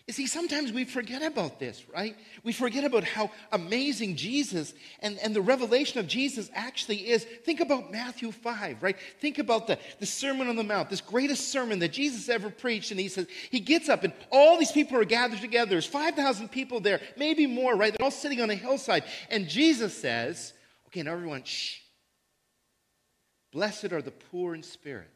You 0.07 0.13
see, 0.13 0.27
sometimes 0.27 0.71
we 0.71 0.85
forget 0.85 1.23
about 1.23 1.59
this, 1.59 1.83
right? 1.89 2.15
We 2.43 2.53
forget 2.53 2.85
about 2.85 3.05
how 3.05 3.31
amazing 3.53 4.17
Jesus 4.17 4.75
and, 5.01 5.19
and 5.21 5.35
the 5.35 5.41
revelation 5.41 5.99
of 5.99 6.07
Jesus 6.07 6.51
actually 6.55 7.09
is. 7.09 7.25
Think 7.25 7.61
about 7.61 7.91
Matthew 7.91 8.31
5, 8.31 8.83
right? 8.83 8.97
Think 9.21 9.39
about 9.39 9.67
the, 9.67 9.79
the 10.01 10.07
Sermon 10.07 10.49
on 10.49 10.57
the 10.57 10.63
Mount, 10.63 10.91
this 10.91 11.01
greatest 11.01 11.49
sermon 11.49 11.79
that 11.79 11.93
Jesus 11.93 12.29
ever 12.29 12.51
preached. 12.51 12.91
And 12.91 13.01
he 13.01 13.09
says, 13.09 13.27
he 13.51 13.61
gets 13.61 13.89
up 13.89 14.05
and 14.05 14.13
all 14.31 14.59
these 14.59 14.73
people 14.73 14.99
are 14.99 15.07
gathered 15.07 15.41
together. 15.41 15.71
There's 15.71 15.87
5,000 15.87 16.51
people 16.51 16.81
there, 16.81 17.01
maybe 17.17 17.47
more, 17.47 17.75
right? 17.75 17.95
They're 17.97 18.05
all 18.05 18.11
sitting 18.11 18.43
on 18.43 18.51
a 18.51 18.55
hillside. 18.55 19.05
And 19.31 19.49
Jesus 19.49 19.97
says, 19.97 20.53
okay, 20.89 21.01
now 21.01 21.13
everyone, 21.13 21.45
shh, 21.45 21.79
Blessed 23.55 23.93
are 23.93 24.03
the 24.03 24.11
poor 24.11 24.53
in 24.53 24.65
spirit, 24.65 25.11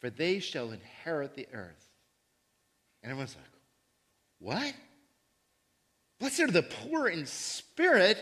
for 0.00 0.10
they 0.10 0.40
shall 0.40 0.72
inherit 0.72 1.34
the 1.36 1.46
earth. 1.52 1.88
And 3.02 3.12
everyone's 3.12 3.36
like, 3.36 3.44
What? 4.40 4.74
Blessed 6.18 6.40
are 6.40 6.50
the 6.50 6.64
poor 6.64 7.06
in 7.06 7.26
spirit. 7.26 8.18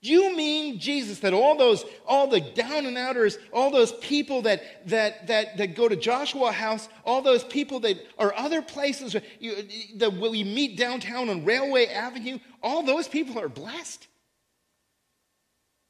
You 0.00 0.36
mean, 0.36 0.80
Jesus, 0.80 1.20
that 1.20 1.32
all 1.32 1.56
those, 1.56 1.84
all 2.06 2.26
the 2.26 2.40
down 2.40 2.86
and 2.86 2.98
outers, 2.98 3.38
all 3.52 3.70
those 3.70 3.92
people 3.92 4.42
that, 4.42 4.88
that, 4.88 5.28
that, 5.28 5.56
that 5.56 5.74
go 5.76 5.88
to 5.88 5.96
Joshua 5.96 6.52
House, 6.52 6.88
all 7.04 7.22
those 7.22 7.44
people 7.44 7.80
that 7.80 7.98
are 8.18 8.34
other 8.36 8.62
places 8.62 9.16
you, 9.40 9.54
that 9.96 10.12
we 10.12 10.42
meet 10.42 10.76
downtown 10.76 11.28
on 11.28 11.44
Railway 11.44 11.86
Avenue, 11.86 12.40
all 12.62 12.82
those 12.82 13.06
people 13.08 13.38
are 13.40 13.48
blessed? 13.48 14.06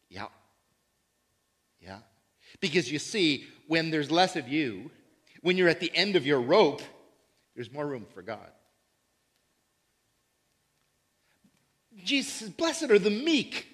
Yeah. 0.09 0.27
Because 2.61 2.91
you 2.91 2.99
see, 2.99 3.47
when 3.67 3.91
there's 3.91 4.11
less 4.11 4.37
of 4.37 4.49
you, 4.49 4.91
when 5.43 5.57
you're 5.57 5.69
at 5.69 5.81
the 5.81 5.95
end 5.95 6.17
of 6.17 6.27
your 6.27 6.41
rope, 6.41 6.83
there's 7.55 7.73
more 7.73 7.87
room 7.87 8.07
for 8.15 8.23
God. 8.23 8.51
Jesus 12.05 12.33
says, 12.33 12.51
Blessed 12.51 12.91
are 12.91 12.99
the 12.99 13.11
meek. 13.11 13.67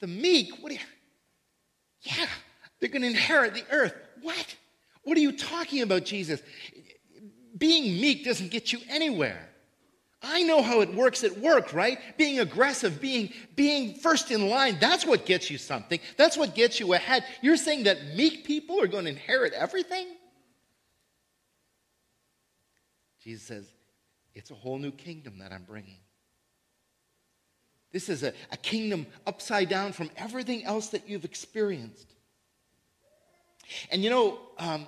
The 0.00 0.06
meek? 0.06 0.52
What 0.60 0.70
do 0.70 0.74
you. 0.74 0.80
Yeah, 2.02 2.26
they're 2.80 2.88
going 2.88 3.02
to 3.02 3.08
inherit 3.08 3.54
the 3.54 3.64
earth. 3.70 3.94
What? 4.22 4.56
What 5.04 5.16
are 5.16 5.20
you 5.20 5.36
talking 5.36 5.82
about, 5.82 6.04
Jesus? 6.04 6.40
Being 7.56 8.00
meek 8.00 8.24
doesn't 8.24 8.50
get 8.50 8.72
you 8.72 8.80
anywhere. 8.88 9.48
I 10.22 10.42
know 10.44 10.62
how 10.62 10.80
it 10.80 10.94
works 10.94 11.24
at 11.24 11.36
work, 11.38 11.72
right? 11.72 11.98
Being 12.16 12.38
aggressive, 12.38 13.00
being, 13.00 13.32
being 13.56 13.94
first 13.94 14.30
in 14.30 14.48
line, 14.48 14.78
that's 14.80 15.04
what 15.04 15.26
gets 15.26 15.50
you 15.50 15.58
something. 15.58 15.98
That's 16.16 16.36
what 16.36 16.54
gets 16.54 16.78
you 16.78 16.92
ahead. 16.92 17.24
You're 17.40 17.56
saying 17.56 17.84
that 17.84 18.14
meek 18.14 18.44
people 18.44 18.80
are 18.80 18.86
going 18.86 19.04
to 19.04 19.10
inherit 19.10 19.52
everything? 19.52 20.06
Jesus 23.22 23.42
says, 23.42 23.66
it's 24.34 24.50
a 24.50 24.54
whole 24.54 24.78
new 24.78 24.92
kingdom 24.92 25.38
that 25.38 25.52
I'm 25.52 25.64
bringing. 25.64 25.98
This 27.92 28.08
is 28.08 28.22
a, 28.22 28.32
a 28.50 28.56
kingdom 28.56 29.06
upside 29.26 29.68
down 29.68 29.92
from 29.92 30.10
everything 30.16 30.64
else 30.64 30.88
that 30.88 31.08
you've 31.08 31.24
experienced. 31.24 32.14
And 33.90 34.02
you 34.02 34.10
know, 34.10 34.38
um, 34.58 34.86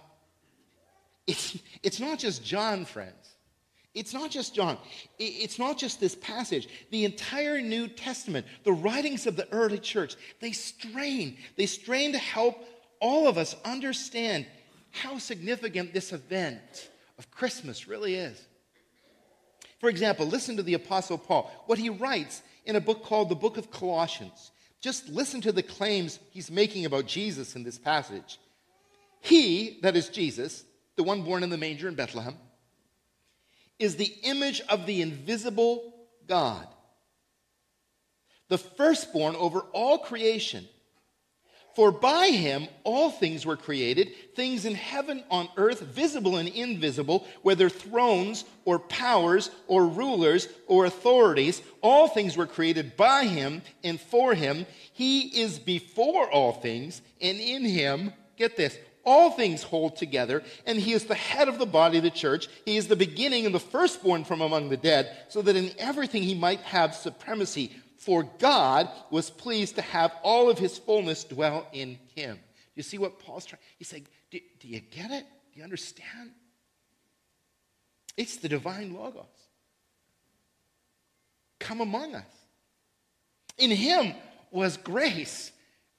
it's, 1.26 1.58
it's 1.82 2.00
not 2.00 2.18
just 2.18 2.44
John, 2.44 2.84
friends. 2.84 3.33
It's 3.94 4.12
not 4.12 4.30
just 4.30 4.54
John. 4.54 4.76
It's 5.18 5.58
not 5.58 5.78
just 5.78 6.00
this 6.00 6.16
passage. 6.16 6.68
The 6.90 7.04
entire 7.04 7.60
New 7.60 7.86
Testament, 7.86 8.44
the 8.64 8.72
writings 8.72 9.26
of 9.26 9.36
the 9.36 9.50
early 9.52 9.78
church, 9.78 10.16
they 10.40 10.52
strain. 10.52 11.36
They 11.56 11.66
strain 11.66 12.12
to 12.12 12.18
help 12.18 12.64
all 13.00 13.28
of 13.28 13.38
us 13.38 13.54
understand 13.64 14.46
how 14.90 15.18
significant 15.18 15.92
this 15.92 16.12
event 16.12 16.90
of 17.18 17.30
Christmas 17.30 17.86
really 17.86 18.16
is. 18.16 18.40
For 19.78 19.88
example, 19.88 20.26
listen 20.26 20.56
to 20.56 20.62
the 20.62 20.74
Apostle 20.74 21.18
Paul, 21.18 21.50
what 21.66 21.78
he 21.78 21.90
writes 21.90 22.42
in 22.64 22.76
a 22.76 22.80
book 22.80 23.04
called 23.04 23.28
the 23.28 23.34
Book 23.36 23.58
of 23.58 23.70
Colossians. 23.70 24.50
Just 24.80 25.08
listen 25.08 25.40
to 25.42 25.52
the 25.52 25.62
claims 25.62 26.18
he's 26.30 26.50
making 26.50 26.84
about 26.84 27.06
Jesus 27.06 27.54
in 27.54 27.62
this 27.62 27.78
passage. 27.78 28.38
He, 29.20 29.78
that 29.82 29.96
is 29.96 30.08
Jesus, 30.08 30.64
the 30.96 31.02
one 31.02 31.22
born 31.22 31.42
in 31.42 31.50
the 31.50 31.56
manger 31.56 31.88
in 31.88 31.94
Bethlehem, 31.94 32.36
is 33.78 33.96
the 33.96 34.12
image 34.22 34.60
of 34.68 34.86
the 34.86 35.02
invisible 35.02 35.94
God, 36.26 36.66
the 38.48 38.58
firstborn 38.58 39.36
over 39.36 39.60
all 39.72 39.98
creation. 39.98 40.66
For 41.74 41.90
by 41.90 42.28
him 42.28 42.68
all 42.84 43.10
things 43.10 43.44
were 43.44 43.56
created, 43.56 44.12
things 44.36 44.64
in 44.64 44.76
heaven, 44.76 45.24
on 45.28 45.48
earth, 45.56 45.80
visible 45.80 46.36
and 46.36 46.48
invisible, 46.48 47.26
whether 47.42 47.68
thrones 47.68 48.44
or 48.64 48.78
powers 48.78 49.50
or 49.66 49.86
rulers 49.86 50.46
or 50.68 50.84
authorities. 50.84 51.62
All 51.80 52.06
things 52.06 52.36
were 52.36 52.46
created 52.46 52.96
by 52.96 53.24
him 53.24 53.60
and 53.82 54.00
for 54.00 54.34
him. 54.34 54.66
He 54.92 55.42
is 55.42 55.58
before 55.58 56.30
all 56.30 56.52
things, 56.52 57.02
and 57.20 57.40
in 57.40 57.64
him, 57.64 58.12
get 58.36 58.56
this, 58.56 58.78
all 59.04 59.30
things 59.30 59.62
hold 59.62 59.96
together, 59.96 60.42
and 60.66 60.78
he 60.78 60.92
is 60.92 61.04
the 61.04 61.14
head 61.14 61.48
of 61.48 61.58
the 61.58 61.66
body 61.66 61.98
of 61.98 62.04
the 62.04 62.10
church. 62.10 62.48
He 62.64 62.76
is 62.76 62.88
the 62.88 62.96
beginning 62.96 63.46
and 63.46 63.54
the 63.54 63.60
firstborn 63.60 64.24
from 64.24 64.40
among 64.40 64.68
the 64.68 64.76
dead, 64.76 65.16
so 65.28 65.42
that 65.42 65.56
in 65.56 65.70
everything 65.78 66.22
he 66.22 66.34
might 66.34 66.60
have 66.60 66.94
supremacy. 66.94 67.72
For 67.96 68.24
God 68.38 68.88
was 69.10 69.30
pleased 69.30 69.76
to 69.76 69.82
have 69.82 70.12
all 70.22 70.50
of 70.50 70.58
his 70.58 70.76
fullness 70.76 71.24
dwell 71.24 71.66
in 71.72 71.98
him. 72.14 72.36
Do 72.36 72.72
you 72.74 72.82
see 72.82 72.98
what 72.98 73.18
Paul's 73.18 73.46
trying? 73.46 73.62
He's 73.78 73.88
saying, 73.88 74.06
do, 74.30 74.40
do 74.60 74.68
you 74.68 74.80
get 74.80 75.10
it? 75.10 75.24
Do 75.52 75.58
you 75.58 75.64
understand? 75.64 76.32
It's 78.16 78.36
the 78.36 78.48
divine 78.48 78.94
Logos. 78.94 79.24
Come 81.60 81.80
among 81.80 82.14
us. 82.14 82.26
In 83.56 83.70
him 83.70 84.14
was 84.50 84.76
grace 84.76 85.52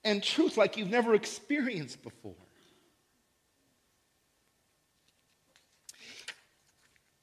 and 0.04 0.22
truth 0.22 0.58
like 0.58 0.78
you've 0.78 0.90
never 0.90 1.16
experienced 1.16 2.04
before. 2.04 2.36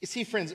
You 0.02 0.06
see, 0.06 0.24
friends, 0.24 0.52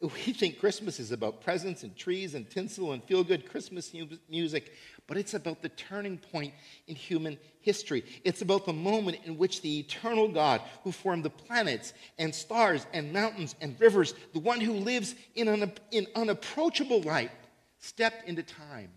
we 0.00 0.08
think 0.08 0.58
Christmas 0.58 0.98
is 0.98 1.12
about 1.12 1.42
presents 1.42 1.82
and 1.82 1.94
trees 1.94 2.34
and 2.34 2.48
tinsel 2.48 2.92
and 2.92 3.04
feel 3.04 3.22
good 3.22 3.48
Christmas 3.48 3.92
music, 4.28 4.72
but 5.06 5.18
it's 5.18 5.34
about 5.34 5.60
the 5.60 5.68
turning 5.68 6.16
point 6.16 6.54
in 6.86 6.96
human 6.96 7.38
history. 7.60 8.04
It's 8.24 8.40
about 8.40 8.64
the 8.64 8.72
moment 8.72 9.18
in 9.24 9.36
which 9.36 9.60
the 9.60 9.78
eternal 9.78 10.28
God, 10.28 10.62
who 10.82 10.92
formed 10.92 11.24
the 11.24 11.30
planets 11.30 11.92
and 12.18 12.34
stars 12.34 12.86
and 12.94 13.12
mountains 13.12 13.54
and 13.60 13.78
rivers, 13.78 14.14
the 14.32 14.40
one 14.40 14.60
who 14.60 14.72
lives 14.72 15.14
in, 15.34 15.48
un- 15.48 15.72
in 15.90 16.06
unapproachable 16.16 17.02
light, 17.02 17.30
stepped 17.78 18.26
into 18.26 18.42
time. 18.42 18.90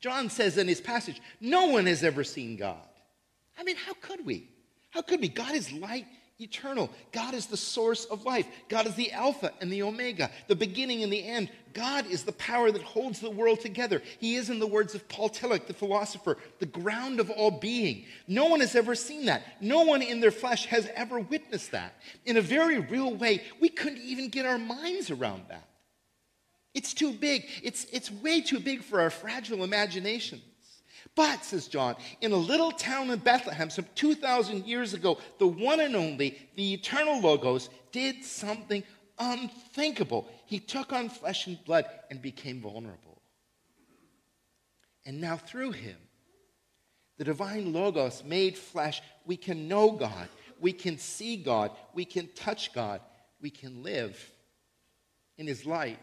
John 0.00 0.28
says 0.28 0.58
in 0.58 0.68
his 0.68 0.82
passage, 0.82 1.20
No 1.40 1.68
one 1.68 1.86
has 1.86 2.04
ever 2.04 2.24
seen 2.24 2.56
God. 2.56 2.76
I 3.58 3.64
mean, 3.64 3.76
how 3.76 3.94
could 3.94 4.26
we? 4.26 4.50
How 4.90 5.00
could 5.00 5.20
we? 5.20 5.28
God 5.28 5.54
is 5.54 5.72
light 5.72 6.06
eternal. 6.40 6.88
God 7.10 7.34
is 7.34 7.46
the 7.46 7.56
source 7.56 8.04
of 8.04 8.24
life. 8.24 8.46
God 8.68 8.86
is 8.86 8.94
the 8.94 9.12
Alpha 9.12 9.52
and 9.60 9.72
the 9.72 9.82
Omega, 9.82 10.30
the 10.46 10.54
beginning 10.54 11.02
and 11.02 11.12
the 11.12 11.24
end. 11.24 11.50
God 11.72 12.06
is 12.06 12.22
the 12.22 12.32
power 12.32 12.70
that 12.70 12.82
holds 12.82 13.20
the 13.20 13.30
world 13.30 13.60
together. 13.60 14.02
He 14.20 14.36
is, 14.36 14.48
in 14.48 14.58
the 14.58 14.66
words 14.66 14.94
of 14.94 15.08
Paul 15.08 15.30
Tillich, 15.30 15.66
the 15.66 15.74
philosopher, 15.74 16.38
the 16.60 16.66
ground 16.66 17.18
of 17.18 17.30
all 17.30 17.50
being. 17.50 18.04
No 18.28 18.46
one 18.46 18.60
has 18.60 18.76
ever 18.76 18.94
seen 18.94 19.26
that. 19.26 19.42
No 19.60 19.82
one 19.82 20.02
in 20.02 20.20
their 20.20 20.30
flesh 20.30 20.66
has 20.66 20.88
ever 20.94 21.18
witnessed 21.18 21.72
that. 21.72 21.94
In 22.24 22.36
a 22.36 22.42
very 22.42 22.78
real 22.78 23.14
way, 23.14 23.42
we 23.60 23.68
couldn't 23.68 24.02
even 24.02 24.28
get 24.28 24.46
our 24.46 24.58
minds 24.58 25.10
around 25.10 25.42
that. 25.48 25.68
It's 26.74 26.94
too 26.94 27.12
big. 27.12 27.46
It's, 27.62 27.86
it's 27.92 28.10
way 28.10 28.40
too 28.40 28.60
big 28.60 28.82
for 28.82 29.00
our 29.00 29.10
fragile 29.10 29.64
imagination. 29.64 30.40
But, 31.14 31.44
says 31.44 31.68
John, 31.68 31.96
in 32.20 32.32
a 32.32 32.36
little 32.36 32.70
town 32.70 33.10
in 33.10 33.18
Bethlehem 33.18 33.70
some 33.70 33.86
2,000 33.94 34.66
years 34.66 34.94
ago, 34.94 35.18
the 35.38 35.46
one 35.46 35.80
and 35.80 35.96
only, 35.96 36.38
the 36.54 36.74
eternal 36.74 37.20
Logos, 37.20 37.70
did 37.90 38.24
something 38.24 38.84
unthinkable. 39.18 40.28
He 40.46 40.60
took 40.60 40.92
on 40.92 41.08
flesh 41.08 41.46
and 41.46 41.62
blood 41.64 41.86
and 42.10 42.22
became 42.22 42.60
vulnerable. 42.60 43.20
And 45.04 45.20
now, 45.20 45.36
through 45.36 45.72
him, 45.72 45.96
the 47.16 47.24
divine 47.24 47.72
Logos 47.72 48.22
made 48.24 48.56
flesh, 48.56 49.02
we 49.26 49.36
can 49.36 49.66
know 49.66 49.90
God, 49.90 50.28
we 50.60 50.72
can 50.72 50.98
see 50.98 51.36
God, 51.36 51.72
we 51.94 52.04
can 52.04 52.28
touch 52.34 52.72
God, 52.72 53.00
we 53.40 53.50
can 53.50 53.82
live 53.82 54.16
in 55.36 55.46
his 55.46 55.66
light 55.66 55.98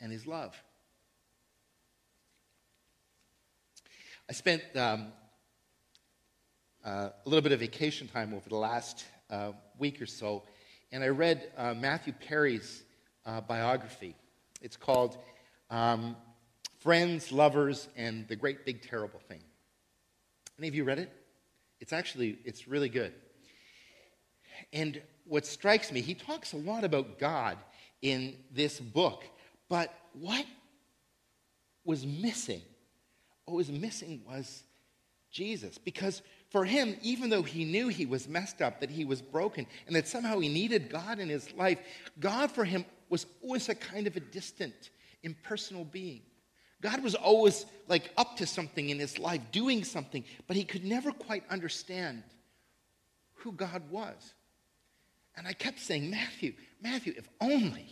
and 0.00 0.12
his 0.12 0.26
love. 0.26 0.60
I 4.30 4.32
spent 4.32 4.62
um, 4.76 5.08
uh, 6.84 7.08
a 7.26 7.28
little 7.28 7.42
bit 7.42 7.50
of 7.50 7.58
vacation 7.58 8.06
time 8.06 8.32
over 8.32 8.48
the 8.48 8.54
last 8.54 9.04
uh, 9.28 9.50
week 9.76 10.00
or 10.00 10.06
so, 10.06 10.44
and 10.92 11.02
I 11.02 11.08
read 11.08 11.50
uh, 11.56 11.74
Matthew 11.74 12.12
Perry's 12.12 12.84
uh, 13.26 13.40
biography. 13.40 14.14
It's 14.62 14.76
called 14.76 15.18
um, 15.68 16.14
Friends, 16.78 17.32
Lovers, 17.32 17.88
and 17.96 18.28
the 18.28 18.36
Great 18.36 18.64
Big 18.64 18.88
Terrible 18.88 19.18
Thing. 19.18 19.40
Any 20.60 20.68
of 20.68 20.76
you 20.76 20.84
read 20.84 21.00
it? 21.00 21.12
It's 21.80 21.92
actually, 21.92 22.38
it's 22.44 22.68
really 22.68 22.88
good. 22.88 23.12
And 24.72 25.02
what 25.24 25.44
strikes 25.44 25.90
me, 25.90 26.02
he 26.02 26.14
talks 26.14 26.52
a 26.52 26.56
lot 26.56 26.84
about 26.84 27.18
God 27.18 27.58
in 28.00 28.36
this 28.52 28.78
book, 28.78 29.24
but 29.68 29.92
what 30.12 30.46
was 31.84 32.06
missing 32.06 32.62
what 33.50 33.56
was 33.56 33.70
missing 33.70 34.22
was 34.26 34.62
Jesus. 35.30 35.78
Because 35.78 36.22
for 36.50 36.64
him, 36.64 36.96
even 37.02 37.30
though 37.30 37.42
he 37.42 37.64
knew 37.64 37.88
he 37.88 38.06
was 38.06 38.28
messed 38.28 38.62
up, 38.62 38.80
that 38.80 38.90
he 38.90 39.04
was 39.04 39.20
broken, 39.20 39.66
and 39.86 39.94
that 39.96 40.08
somehow 40.08 40.38
he 40.38 40.48
needed 40.48 40.90
God 40.90 41.18
in 41.18 41.28
his 41.28 41.52
life, 41.54 41.78
God 42.18 42.50
for 42.50 42.64
him 42.64 42.84
was 43.08 43.26
always 43.42 43.68
a 43.68 43.74
kind 43.74 44.06
of 44.06 44.16
a 44.16 44.20
distant, 44.20 44.90
impersonal 45.22 45.84
being. 45.84 46.22
God 46.80 47.02
was 47.02 47.14
always 47.14 47.66
like 47.88 48.10
up 48.16 48.36
to 48.36 48.46
something 48.46 48.88
in 48.88 48.98
his 48.98 49.18
life, 49.18 49.42
doing 49.52 49.84
something, 49.84 50.24
but 50.46 50.56
he 50.56 50.64
could 50.64 50.84
never 50.84 51.12
quite 51.12 51.44
understand 51.50 52.22
who 53.34 53.52
God 53.52 53.82
was. 53.90 54.34
And 55.36 55.46
I 55.46 55.52
kept 55.52 55.78
saying, 55.78 56.10
Matthew, 56.10 56.54
Matthew, 56.82 57.14
if 57.16 57.28
only 57.40 57.86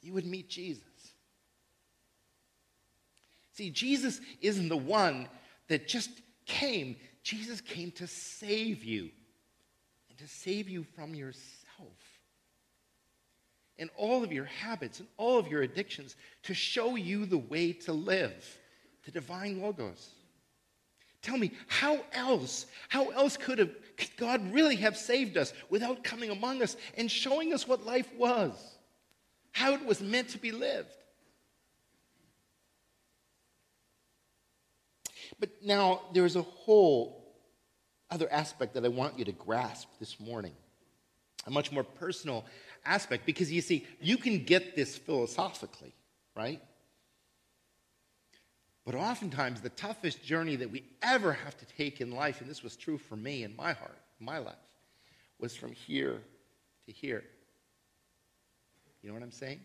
you 0.00 0.12
would 0.12 0.26
meet 0.26 0.48
Jesus. 0.48 0.82
See, 3.54 3.70
Jesus 3.70 4.20
isn't 4.40 4.68
the 4.68 4.76
one 4.76 5.28
that 5.68 5.86
just 5.86 6.10
came. 6.44 6.96
Jesus 7.22 7.60
came 7.60 7.92
to 7.92 8.06
save 8.06 8.84
you 8.84 9.10
and 10.10 10.18
to 10.18 10.28
save 10.28 10.68
you 10.68 10.84
from 10.96 11.14
yourself 11.14 11.64
and 13.78 13.90
all 13.96 14.24
of 14.24 14.32
your 14.32 14.44
habits 14.44 14.98
and 14.98 15.08
all 15.16 15.38
of 15.38 15.48
your 15.48 15.62
addictions 15.62 16.16
to 16.42 16.54
show 16.54 16.96
you 16.96 17.26
the 17.26 17.38
way 17.38 17.72
to 17.72 17.92
live, 17.92 18.58
the 19.04 19.12
divine 19.12 19.60
logos. 19.60 20.10
Tell 21.22 21.38
me, 21.38 21.52
how 21.68 22.00
else, 22.12 22.66
how 22.88 23.10
else 23.10 23.36
could, 23.36 23.58
have, 23.58 23.70
could 23.96 24.16
God 24.16 24.52
really 24.52 24.76
have 24.76 24.96
saved 24.96 25.36
us 25.36 25.52
without 25.70 26.04
coming 26.04 26.30
among 26.30 26.60
us 26.60 26.76
and 26.96 27.10
showing 27.10 27.54
us 27.54 27.66
what 27.66 27.86
life 27.86 28.12
was, 28.18 28.52
how 29.52 29.74
it 29.74 29.84
was 29.84 30.00
meant 30.00 30.28
to 30.30 30.38
be 30.38 30.50
lived? 30.50 31.03
But 35.44 35.62
now 35.62 36.00
there's 36.14 36.36
a 36.36 36.42
whole 36.42 37.22
other 38.10 38.32
aspect 38.32 38.72
that 38.72 38.84
I 38.86 38.88
want 38.88 39.18
you 39.18 39.26
to 39.26 39.32
grasp 39.32 39.88
this 40.00 40.18
morning, 40.18 40.54
a 41.46 41.50
much 41.50 41.70
more 41.70 41.84
personal 41.84 42.46
aspect, 42.86 43.26
because 43.26 43.52
you 43.52 43.60
see, 43.60 43.86
you 44.00 44.16
can 44.16 44.44
get 44.44 44.74
this 44.74 44.96
philosophically, 44.96 45.92
right? 46.34 46.62
But 48.86 48.94
oftentimes, 48.94 49.60
the 49.60 49.68
toughest 49.68 50.24
journey 50.24 50.56
that 50.56 50.70
we 50.70 50.82
ever 51.02 51.34
have 51.34 51.58
to 51.58 51.66
take 51.76 52.00
in 52.00 52.12
life, 52.12 52.40
and 52.40 52.48
this 52.48 52.62
was 52.62 52.74
true 52.74 52.96
for 52.96 53.16
me 53.16 53.44
in 53.44 53.54
my 53.54 53.74
heart, 53.74 53.98
in 54.20 54.24
my 54.24 54.38
life, 54.38 54.54
was 55.38 55.54
from 55.54 55.72
here 55.72 56.22
to 56.86 56.90
here. 56.90 57.22
You 59.02 59.10
know 59.10 59.14
what 59.14 59.22
I'm 59.22 59.30
saying? 59.30 59.60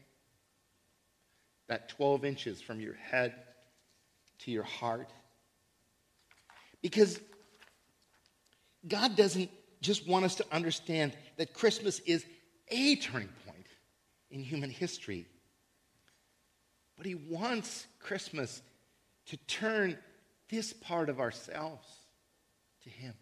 That 1.70 1.88
12 1.88 2.26
inches 2.26 2.60
from 2.60 2.82
your 2.82 2.96
head 2.96 3.34
to 4.40 4.52
your 4.52 4.64
heart 4.64 5.14
because 6.82 7.20
God 8.88 9.16
doesn't 9.16 9.50
just 9.82 10.08
want 10.08 10.26
us 10.26 10.36
to 10.36 10.46
understand 10.52 11.14
that 11.38 11.54
Christmas 11.54 12.00
is 12.00 12.26
a 12.70 12.96
turning 12.98 13.30
point 13.46 13.66
in 14.32 14.42
human 14.42 14.70
history, 14.70 15.26
but 16.98 17.06
He 17.06 17.16
wants 17.16 17.88
Christmas 18.00 18.62
to 19.28 19.38
turn 19.38 19.98
this 20.50 20.74
part 20.74 21.10
of 21.10 21.20
ourselves 21.20 21.88
to 22.84 22.90
Him, 22.90 23.14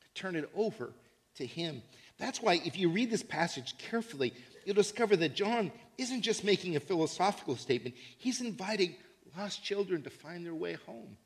to 0.00 0.20
turn 0.20 0.36
it 0.36 0.50
over 0.54 0.92
to 1.36 1.46
Him. 1.46 1.82
That's 2.18 2.40
why, 2.40 2.60
if 2.64 2.78
you 2.78 2.88
read 2.88 3.10
this 3.10 3.22
passage 3.22 3.76
carefully, 3.78 4.32
you'll 4.64 4.74
discover 4.74 5.16
that 5.16 5.34
John 5.34 5.72
isn't 5.98 6.22
just 6.22 6.44
making 6.44 6.76
a 6.76 6.80
philosophical 6.80 7.56
statement, 7.56 7.94
he's 8.18 8.40
inviting 8.40 8.94
lost 9.36 9.64
children 9.64 10.02
to 10.02 10.10
find 10.10 10.44
their 10.44 10.54
way 10.54 10.74
home. 10.86 11.16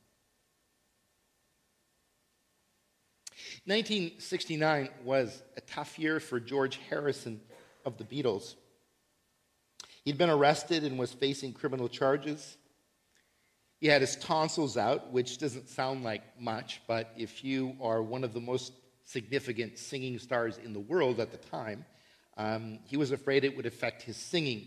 1969 3.69 4.89
was 5.05 5.43
a 5.59 5.61
tough 5.61 5.99
year 5.99 6.21
for 6.21 6.41
George 6.41 6.81
Harrison 6.89 7.39
of 7.85 7.99
the 7.99 8.05
Beatles. 8.05 8.55
He'd 10.07 10.17
been 10.17 10.31
arrested 10.31 10.85
and 10.85 10.99
was 10.99 11.13
facing 11.13 11.53
criminal 11.53 11.87
charges. 11.87 12.57
He 13.79 13.87
had 13.87 14.01
his 14.01 14.17
tonsils 14.17 14.79
out, 14.79 15.13
which 15.13 15.37
doesn't 15.37 15.69
sound 15.69 16.03
like 16.03 16.23
much, 16.41 16.81
but 16.89 17.13
if 17.19 17.45
you 17.45 17.77
are 17.83 18.03
one 18.03 18.25
of 18.25 18.33
the 18.33 18.41
most 18.41 18.73
significant 19.05 19.79
singing 19.79 20.19
stars 20.19 20.57
in 20.57 20.73
the 20.73 20.81
world 20.81 21.21
at 21.21 21.31
the 21.31 21.37
time, 21.37 21.85
um, 22.39 22.79
he 22.87 22.97
was 22.97 23.13
afraid 23.13 23.45
it 23.45 23.55
would 23.55 23.67
affect 23.67 24.01
his 24.01 24.17
singing. 24.17 24.67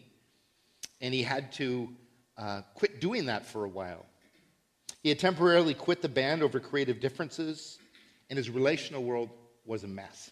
And 1.02 1.12
he 1.12 1.24
had 1.24 1.54
to 1.54 1.90
uh, 2.38 2.62
quit 2.76 3.02
doing 3.02 3.26
that 3.26 3.48
for 3.48 3.66
a 3.66 3.70
while. 3.70 4.06
He 5.02 5.10
had 5.10 5.18
temporarily 5.18 5.74
quit 5.74 6.04
the 6.04 6.10
band 6.10 6.44
over 6.44 6.60
creative 6.60 7.00
differences, 7.00 7.80
and 8.32 8.38
his 8.38 8.50
relational 8.50 9.04
world 9.04 9.30
was 9.66 9.84
a 9.84 9.88
mess. 9.88 10.32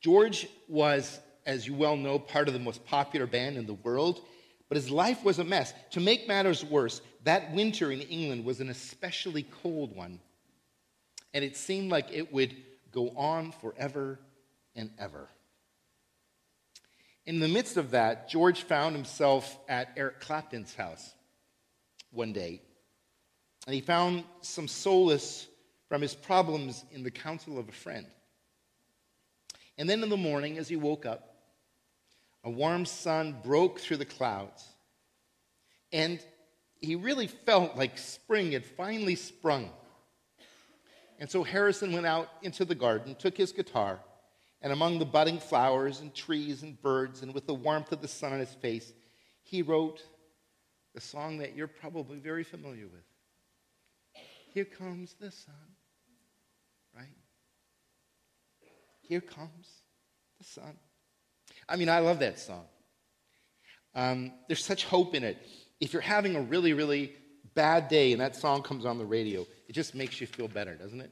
George 0.00 0.46
was, 0.68 1.18
as 1.44 1.66
you 1.66 1.74
well 1.74 1.96
know, 1.96 2.16
part 2.16 2.46
of 2.46 2.54
the 2.54 2.60
most 2.60 2.86
popular 2.86 3.26
band 3.26 3.56
in 3.56 3.66
the 3.66 3.74
world, 3.74 4.20
but 4.68 4.76
his 4.76 4.88
life 4.88 5.24
was 5.24 5.40
a 5.40 5.44
mess. 5.44 5.74
To 5.90 6.00
make 6.00 6.28
matters 6.28 6.64
worse, 6.64 7.00
that 7.24 7.52
winter 7.52 7.90
in 7.90 8.02
England 8.02 8.44
was 8.44 8.60
an 8.60 8.70
especially 8.70 9.48
cold 9.62 9.96
one, 9.96 10.20
and 11.34 11.44
it 11.44 11.56
seemed 11.56 11.90
like 11.90 12.06
it 12.12 12.32
would 12.32 12.54
go 12.92 13.10
on 13.16 13.50
forever 13.50 14.20
and 14.76 14.90
ever. 14.96 15.28
In 17.26 17.40
the 17.40 17.48
midst 17.48 17.76
of 17.76 17.90
that, 17.90 18.28
George 18.28 18.62
found 18.62 18.94
himself 18.94 19.58
at 19.68 19.90
Eric 19.96 20.20
Clapton's 20.20 20.76
house 20.76 21.14
one 22.12 22.32
day, 22.32 22.62
and 23.66 23.74
he 23.74 23.80
found 23.80 24.22
some 24.40 24.68
solace 24.68 25.48
from 25.88 26.02
his 26.02 26.14
problems 26.14 26.84
in 26.92 27.02
the 27.02 27.10
counsel 27.10 27.58
of 27.58 27.68
a 27.68 27.72
friend. 27.72 28.06
And 29.78 29.88
then 29.88 30.02
in 30.02 30.08
the 30.08 30.16
morning, 30.16 30.58
as 30.58 30.68
he 30.68 30.76
woke 30.76 31.06
up, 31.06 31.36
a 32.44 32.50
warm 32.50 32.84
sun 32.84 33.36
broke 33.42 33.80
through 33.80 33.96
the 33.98 34.04
clouds, 34.04 34.64
and 35.92 36.20
he 36.80 36.94
really 36.94 37.26
felt 37.26 37.76
like 37.76 37.98
spring 37.98 38.52
had 38.52 38.64
finally 38.64 39.16
sprung. 39.16 39.70
And 41.18 41.28
so 41.30 41.42
Harrison 41.42 41.92
went 41.92 42.06
out 42.06 42.28
into 42.42 42.64
the 42.64 42.74
garden, 42.74 43.16
took 43.16 43.36
his 43.36 43.52
guitar, 43.52 43.98
and 44.62 44.72
among 44.72 44.98
the 44.98 45.04
budding 45.04 45.38
flowers 45.38 46.00
and 46.00 46.14
trees 46.14 46.62
and 46.62 46.80
birds, 46.80 47.22
and 47.22 47.34
with 47.34 47.46
the 47.46 47.54
warmth 47.54 47.92
of 47.92 48.00
the 48.00 48.08
sun 48.08 48.32
on 48.32 48.40
his 48.40 48.54
face, 48.54 48.92
he 49.42 49.62
wrote 49.62 50.02
the 50.94 51.00
song 51.00 51.38
that 51.38 51.56
you're 51.56 51.68
probably 51.68 52.18
very 52.18 52.44
familiar 52.44 52.86
with. 52.86 53.04
Here 54.54 54.64
comes 54.64 55.14
the 55.20 55.30
sun, 55.30 55.54
right? 56.96 57.06
Here 59.08 59.20
comes 59.22 59.82
the 60.38 60.44
sun. 60.44 60.76
I 61.68 61.76
mean, 61.76 61.88
I 61.88 62.00
love 62.00 62.18
that 62.18 62.38
song. 62.38 62.66
Um, 63.94 64.32
there's 64.46 64.64
such 64.64 64.84
hope 64.84 65.14
in 65.14 65.24
it. 65.24 65.38
If 65.80 65.92
you're 65.92 66.02
having 66.02 66.36
a 66.36 66.40
really, 66.40 66.74
really 66.74 67.14
bad 67.54 67.88
day 67.88 68.12
and 68.12 68.20
that 68.20 68.36
song 68.36 68.62
comes 68.62 68.84
on 68.84 68.98
the 68.98 69.06
radio, 69.06 69.46
it 69.66 69.72
just 69.72 69.94
makes 69.94 70.20
you 70.20 70.26
feel 70.26 70.46
better, 70.46 70.74
doesn't 70.74 71.00
it? 71.00 71.10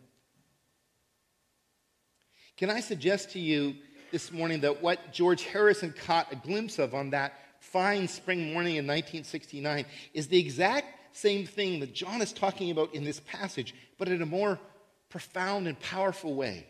Can 2.56 2.70
I 2.70 2.80
suggest 2.80 3.30
to 3.30 3.38
you 3.38 3.74
this 4.12 4.30
morning 4.30 4.60
that 4.60 4.82
what 4.82 5.12
George 5.12 5.44
Harrison 5.44 5.92
caught 5.92 6.30
a 6.32 6.36
glimpse 6.36 6.78
of 6.78 6.94
on 6.94 7.10
that 7.10 7.32
fine 7.60 8.06
spring 8.06 8.52
morning 8.52 8.76
in 8.76 8.86
1969 8.86 9.86
is 10.14 10.28
the 10.28 10.38
exact 10.38 11.16
same 11.16 11.46
thing 11.46 11.80
that 11.80 11.94
John 11.94 12.20
is 12.20 12.32
talking 12.32 12.70
about 12.70 12.94
in 12.94 13.04
this 13.04 13.20
passage, 13.20 13.74
but 13.98 14.08
in 14.08 14.20
a 14.20 14.26
more 14.26 14.60
profound 15.08 15.66
and 15.66 15.78
powerful 15.80 16.34
way? 16.34 16.66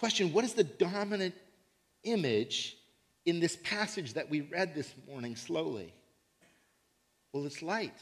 Question 0.00 0.32
What 0.32 0.46
is 0.46 0.54
the 0.54 0.64
dominant 0.64 1.34
image 2.04 2.78
in 3.26 3.38
this 3.38 3.56
passage 3.62 4.14
that 4.14 4.30
we 4.30 4.40
read 4.40 4.74
this 4.74 4.92
morning 5.06 5.36
slowly? 5.36 5.92
Well, 7.34 7.44
it's 7.44 7.60
light. 7.60 7.94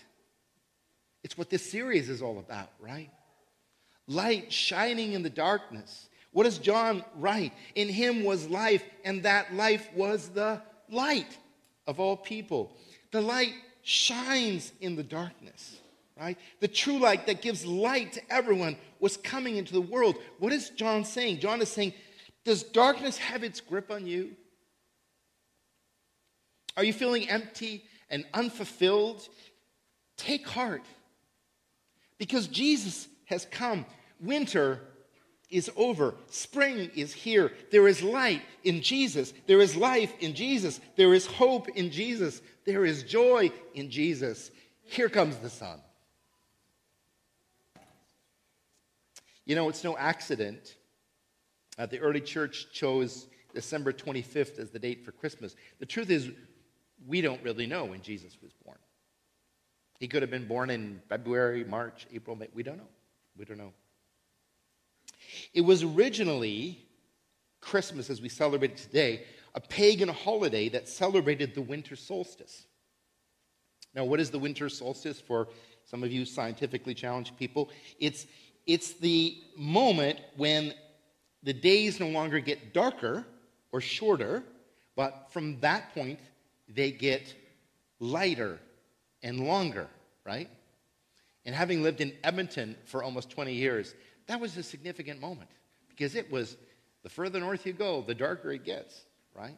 It's 1.24 1.36
what 1.36 1.50
this 1.50 1.68
series 1.68 2.08
is 2.08 2.22
all 2.22 2.38
about, 2.38 2.70
right? 2.78 3.10
Light 4.06 4.52
shining 4.52 5.12
in 5.12 5.24
the 5.24 5.28
darkness. 5.28 6.08
What 6.30 6.44
does 6.44 6.58
John 6.58 7.04
write? 7.16 7.52
In 7.74 7.88
him 7.88 8.22
was 8.22 8.48
life, 8.48 8.84
and 9.04 9.24
that 9.24 9.52
life 9.52 9.88
was 9.92 10.28
the 10.28 10.62
light 10.88 11.36
of 11.88 11.98
all 11.98 12.16
people. 12.16 12.76
The 13.10 13.20
light 13.20 13.54
shines 13.82 14.70
in 14.80 14.94
the 14.94 15.02
darkness, 15.02 15.78
right? 16.16 16.38
The 16.60 16.68
true 16.68 17.00
light 17.00 17.26
that 17.26 17.42
gives 17.42 17.66
light 17.66 18.12
to 18.12 18.22
everyone 18.30 18.76
was 19.00 19.16
coming 19.16 19.56
into 19.56 19.72
the 19.72 19.80
world. 19.80 20.16
What 20.38 20.52
is 20.52 20.70
John 20.70 21.04
saying? 21.04 21.40
John 21.40 21.60
is 21.60 21.68
saying, 21.68 21.94
Does 22.44 22.62
darkness 22.62 23.18
have 23.18 23.44
its 23.44 23.60
grip 23.60 23.90
on 23.90 24.06
you? 24.06 24.36
Are 26.76 26.84
you 26.84 26.92
feeling 26.92 27.28
empty 27.28 27.84
and 28.08 28.24
unfulfilled? 28.34 29.28
Take 30.16 30.46
heart 30.48 30.82
because 32.18 32.48
Jesus 32.48 33.08
has 33.26 33.46
come. 33.46 33.86
Winter 34.20 34.80
is 35.50 35.70
over. 35.76 36.14
Spring 36.28 36.90
is 36.94 37.12
here. 37.12 37.52
There 37.70 37.88
is 37.88 38.02
light 38.02 38.42
in 38.64 38.82
Jesus. 38.82 39.32
There 39.46 39.60
is 39.60 39.76
life 39.76 40.12
in 40.20 40.34
Jesus. 40.34 40.80
There 40.96 41.14
is 41.14 41.26
hope 41.26 41.68
in 41.70 41.90
Jesus. 41.90 42.42
There 42.66 42.84
is 42.84 43.02
joy 43.02 43.50
in 43.74 43.90
Jesus. 43.90 44.50
Here 44.82 45.08
comes 45.08 45.36
the 45.36 45.50
sun. 45.50 45.80
You 49.48 49.54
know, 49.54 49.70
it's 49.70 49.82
no 49.82 49.96
accident 49.96 50.76
that 51.78 51.90
the 51.90 51.98
early 52.00 52.20
church 52.20 52.66
chose 52.70 53.26
December 53.54 53.94
25th 53.94 54.58
as 54.58 54.70
the 54.70 54.78
date 54.78 55.06
for 55.06 55.10
Christmas. 55.10 55.56
The 55.78 55.86
truth 55.86 56.10
is, 56.10 56.30
we 57.06 57.22
don't 57.22 57.42
really 57.42 57.66
know 57.66 57.86
when 57.86 58.02
Jesus 58.02 58.36
was 58.42 58.52
born. 58.64 58.76
He 60.00 60.06
could 60.06 60.20
have 60.20 60.30
been 60.30 60.46
born 60.46 60.68
in 60.68 61.00
February, 61.08 61.64
March, 61.64 62.06
April, 62.12 62.36
May. 62.36 62.48
We 62.54 62.62
don't 62.62 62.76
know. 62.76 62.88
We 63.38 63.46
don't 63.46 63.56
know. 63.56 63.72
It 65.54 65.62
was 65.62 65.82
originally 65.82 66.78
Christmas, 67.62 68.10
as 68.10 68.20
we 68.20 68.28
celebrate 68.28 68.72
it 68.72 68.76
today, 68.76 69.24
a 69.54 69.60
pagan 69.60 70.10
holiday 70.10 70.68
that 70.68 70.90
celebrated 70.90 71.54
the 71.54 71.62
winter 71.62 71.96
solstice. 71.96 72.66
Now, 73.94 74.04
what 74.04 74.20
is 74.20 74.30
the 74.30 74.38
winter 74.38 74.68
solstice 74.68 75.20
for 75.20 75.48
some 75.86 76.04
of 76.04 76.12
you 76.12 76.26
scientifically 76.26 76.92
challenged 76.92 77.36
people? 77.38 77.70
It's, 77.98 78.26
it's 78.68 78.92
the 78.92 79.36
moment 79.56 80.20
when 80.36 80.74
the 81.42 81.54
days 81.54 81.98
no 81.98 82.08
longer 82.08 82.38
get 82.38 82.74
darker 82.74 83.24
or 83.72 83.80
shorter, 83.80 84.44
but 84.94 85.28
from 85.30 85.58
that 85.60 85.94
point, 85.94 86.20
they 86.68 86.92
get 86.92 87.34
lighter 87.98 88.60
and 89.22 89.40
longer, 89.40 89.88
right? 90.24 90.50
And 91.46 91.54
having 91.54 91.82
lived 91.82 92.02
in 92.02 92.12
Edmonton 92.22 92.76
for 92.84 93.02
almost 93.02 93.30
20 93.30 93.54
years, 93.54 93.94
that 94.26 94.38
was 94.38 94.56
a 94.58 94.62
significant 94.62 95.18
moment 95.18 95.48
because 95.88 96.14
it 96.14 96.30
was 96.30 96.58
the 97.02 97.08
further 97.08 97.40
north 97.40 97.64
you 97.66 97.72
go, 97.72 98.02
the 98.02 98.14
darker 98.14 98.52
it 98.52 98.64
gets, 98.64 99.04
right? 99.34 99.56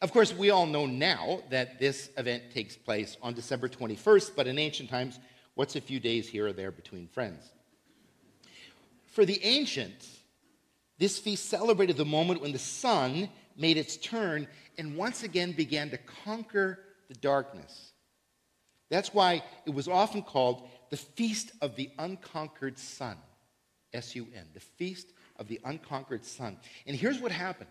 Of 0.00 0.12
course, 0.12 0.32
we 0.32 0.50
all 0.50 0.66
know 0.66 0.86
now 0.86 1.40
that 1.50 1.80
this 1.80 2.10
event 2.16 2.52
takes 2.52 2.76
place 2.76 3.16
on 3.20 3.34
December 3.34 3.68
21st, 3.68 4.32
but 4.36 4.46
in 4.46 4.58
ancient 4.58 4.90
times, 4.90 5.18
what's 5.58 5.74
a 5.74 5.80
few 5.80 5.98
days 5.98 6.28
here 6.28 6.46
or 6.46 6.52
there 6.52 6.70
between 6.70 7.08
friends? 7.08 7.50
For 9.06 9.24
the 9.24 9.44
ancients, 9.44 10.20
this 10.98 11.18
feast 11.18 11.48
celebrated 11.48 11.96
the 11.96 12.04
moment 12.04 12.40
when 12.40 12.52
the 12.52 12.60
sun 12.60 13.28
made 13.56 13.76
its 13.76 13.96
turn 13.96 14.46
and 14.78 14.96
once 14.96 15.24
again 15.24 15.50
began 15.50 15.90
to 15.90 15.98
conquer 16.24 16.78
the 17.08 17.14
darkness. 17.14 17.90
That's 18.88 19.12
why 19.12 19.42
it 19.66 19.74
was 19.74 19.88
often 19.88 20.22
called 20.22 20.68
the 20.90 20.96
Feast 20.96 21.50
of 21.60 21.74
the 21.74 21.90
Unconquered 21.98 22.78
Sun. 22.78 23.16
S 23.92 24.14
U 24.14 24.28
N, 24.36 24.44
the 24.54 24.60
Feast 24.60 25.08
of 25.40 25.48
the 25.48 25.58
Unconquered 25.64 26.24
Sun. 26.24 26.56
And 26.86 26.94
here's 26.94 27.20
what 27.20 27.32
happened. 27.32 27.70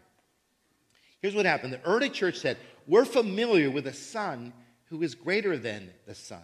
Here's 1.22 1.36
what 1.36 1.46
happened. 1.46 1.72
The 1.72 1.82
early 1.86 2.10
church 2.10 2.36
said, 2.36 2.58
We're 2.86 3.06
familiar 3.06 3.72
with 3.72 3.88
a 3.88 3.94
son 3.94 4.52
who 4.90 5.04
is 5.04 5.16
greater 5.16 5.58
than 5.58 5.92
the 6.06 6.16
sun. 6.16 6.44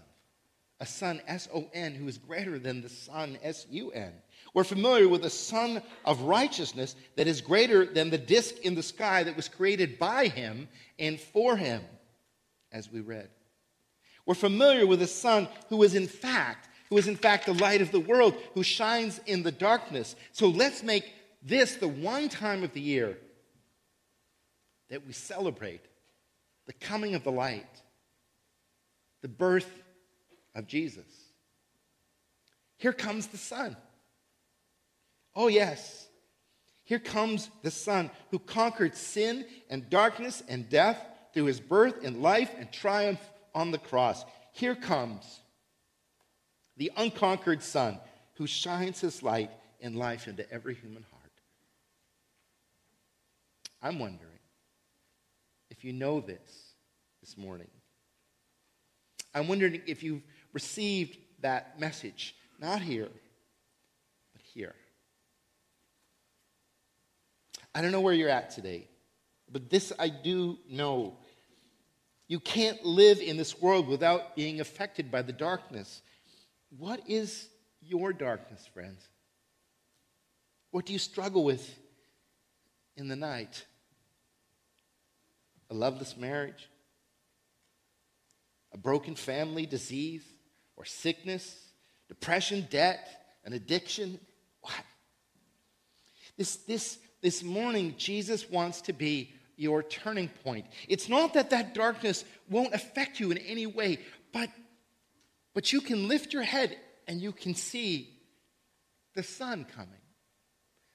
A 0.79 0.85
son, 0.85 1.21
S 1.27 1.47
O 1.53 1.69
N, 1.73 1.93
who 1.93 2.07
is 2.07 2.17
greater 2.17 2.59
than 2.59 2.81
the 2.81 2.89
sun, 2.89 3.37
S 3.41 3.65
U 3.69 3.91
N. 3.91 4.11
We're 4.53 4.63
familiar 4.63 5.07
with 5.07 5.25
a 5.25 5.29
sun 5.29 5.81
of 6.05 6.21
righteousness 6.21 6.95
that 7.15 7.27
is 7.27 7.41
greater 7.41 7.85
than 7.85 8.09
the 8.09 8.17
disk 8.17 8.57
in 8.63 8.75
the 8.75 8.83
sky 8.83 9.23
that 9.23 9.35
was 9.35 9.47
created 9.47 9.97
by 9.97 10.27
him 10.27 10.67
and 10.99 11.19
for 11.19 11.55
him, 11.55 11.81
as 12.71 12.91
we 12.91 12.99
read. 12.99 13.29
We're 14.25 14.35
familiar 14.35 14.85
with 14.85 15.01
a 15.01 15.07
son 15.07 15.47
who 15.69 15.83
is 15.83 15.95
in 15.95 16.07
fact, 16.07 16.69
who 16.89 16.97
is 16.97 17.07
in 17.07 17.15
fact 17.15 17.45
the 17.45 17.53
light 17.53 17.81
of 17.81 17.91
the 17.91 17.99
world, 17.99 18.35
who 18.53 18.63
shines 18.63 19.19
in 19.25 19.43
the 19.43 19.51
darkness. 19.51 20.15
So 20.31 20.47
let's 20.47 20.83
make 20.83 21.13
this 21.41 21.75
the 21.75 21.87
one 21.87 22.29
time 22.29 22.63
of 22.63 22.73
the 22.73 22.81
year 22.81 23.17
that 24.89 25.05
we 25.05 25.13
celebrate 25.13 25.81
the 26.65 26.73
coming 26.73 27.15
of 27.15 27.23
the 27.23 27.31
light, 27.31 27.81
the 29.21 29.27
birth 29.27 29.82
of 30.55 30.67
Jesus. 30.67 31.05
Here 32.77 32.93
comes 32.93 33.27
the 33.27 33.37
sun. 33.37 33.77
Oh, 35.35 35.47
yes. 35.47 36.07
Here 36.83 36.99
comes 36.99 37.49
the 37.61 37.71
Son 37.71 38.11
who 38.29 38.39
conquered 38.39 38.95
sin 38.95 39.45
and 39.69 39.89
darkness 39.89 40.43
and 40.47 40.69
death 40.69 41.03
through 41.33 41.45
his 41.45 41.59
birth 41.59 42.03
and 42.03 42.21
life 42.21 42.51
and 42.57 42.71
triumph 42.71 43.21
on 43.55 43.71
the 43.71 43.77
cross. 43.77 44.25
Here 44.51 44.75
comes 44.75 45.39
the 46.77 46.91
unconquered 46.97 47.63
Son 47.63 47.99
who 48.35 48.47
shines 48.47 48.99
his 48.99 49.23
light 49.23 49.51
and 49.81 49.95
life 49.95 50.27
into 50.27 50.49
every 50.51 50.75
human 50.75 51.03
heart. 51.11 51.31
I'm 53.81 53.99
wondering 53.99 54.29
if 55.69 55.83
you 55.83 55.93
know 55.93 56.19
this 56.19 56.73
this 57.21 57.37
morning. 57.37 57.67
I'm 59.33 59.47
wondering 59.47 59.81
if 59.87 60.03
you've 60.03 60.21
received 60.53 61.17
that 61.41 61.79
message, 61.79 62.35
not 62.59 62.81
here, 62.81 63.09
but 64.33 64.41
here. 64.53 64.75
I 67.75 67.81
don't 67.81 67.91
know 67.91 68.01
where 68.01 68.13
you're 68.13 68.29
at 68.29 68.51
today, 68.51 68.87
but 69.51 69.69
this 69.69 69.91
I 69.97 70.09
do 70.09 70.57
know. 70.69 71.17
You 72.27 72.39
can't 72.39 72.83
live 72.85 73.19
in 73.19 73.35
this 73.35 73.59
world 73.59 73.87
without 73.87 74.35
being 74.35 74.61
affected 74.61 75.11
by 75.11 75.23
the 75.23 75.33
darkness. 75.33 76.01
What 76.77 77.01
is 77.07 77.49
your 77.81 78.13
darkness, 78.13 78.65
friends? 78.73 79.07
What 80.71 80.85
do 80.85 80.93
you 80.93 80.99
struggle 80.99 81.43
with 81.43 81.77
in 82.95 83.07
the 83.07 83.15
night? 83.15 83.65
A 85.69 85.73
loveless 85.73 86.15
marriage? 86.15 86.69
A 88.71 88.77
broken 88.77 89.15
family, 89.15 89.65
disease, 89.65 90.23
or 90.75 90.85
sickness? 90.85 91.59
Depression, 92.07 92.67
debt, 92.69 93.07
an 93.45 93.53
addiction? 93.53 94.19
What? 94.61 94.83
This, 96.37 96.57
this, 96.57 96.97
this 97.21 97.43
morning, 97.43 97.95
Jesus 97.97 98.49
wants 98.49 98.81
to 98.81 98.93
be 98.93 99.33
your 99.55 99.83
turning 99.83 100.29
point. 100.43 100.65
It's 100.87 101.09
not 101.09 101.33
that 101.35 101.51
that 101.51 101.73
darkness 101.73 102.25
won't 102.49 102.73
affect 102.73 103.19
you 103.19 103.31
in 103.31 103.37
any 103.37 103.67
way, 103.67 103.99
but, 104.31 104.49
but 105.53 105.71
you 105.71 105.81
can 105.81 106.07
lift 106.07 106.33
your 106.33 106.43
head 106.43 106.75
and 107.07 107.21
you 107.21 107.31
can 107.31 107.53
see 107.55 108.09
the 109.15 109.23
sun 109.23 109.65
coming, 109.75 110.01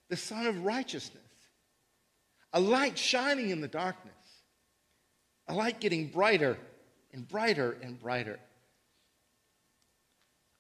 the 0.09 0.16
sun 0.16 0.47
of 0.47 0.64
righteousness, 0.64 1.22
a 2.53 2.61
light 2.61 2.99
shining 2.99 3.51
in 3.51 3.61
the 3.61 3.68
darkness, 3.68 4.14
a 5.47 5.55
light 5.55 5.81
getting 5.81 6.09
brighter 6.09 6.59
and 7.12 7.29
brighter 7.29 7.76
and 7.83 7.99
brighter, 8.01 8.39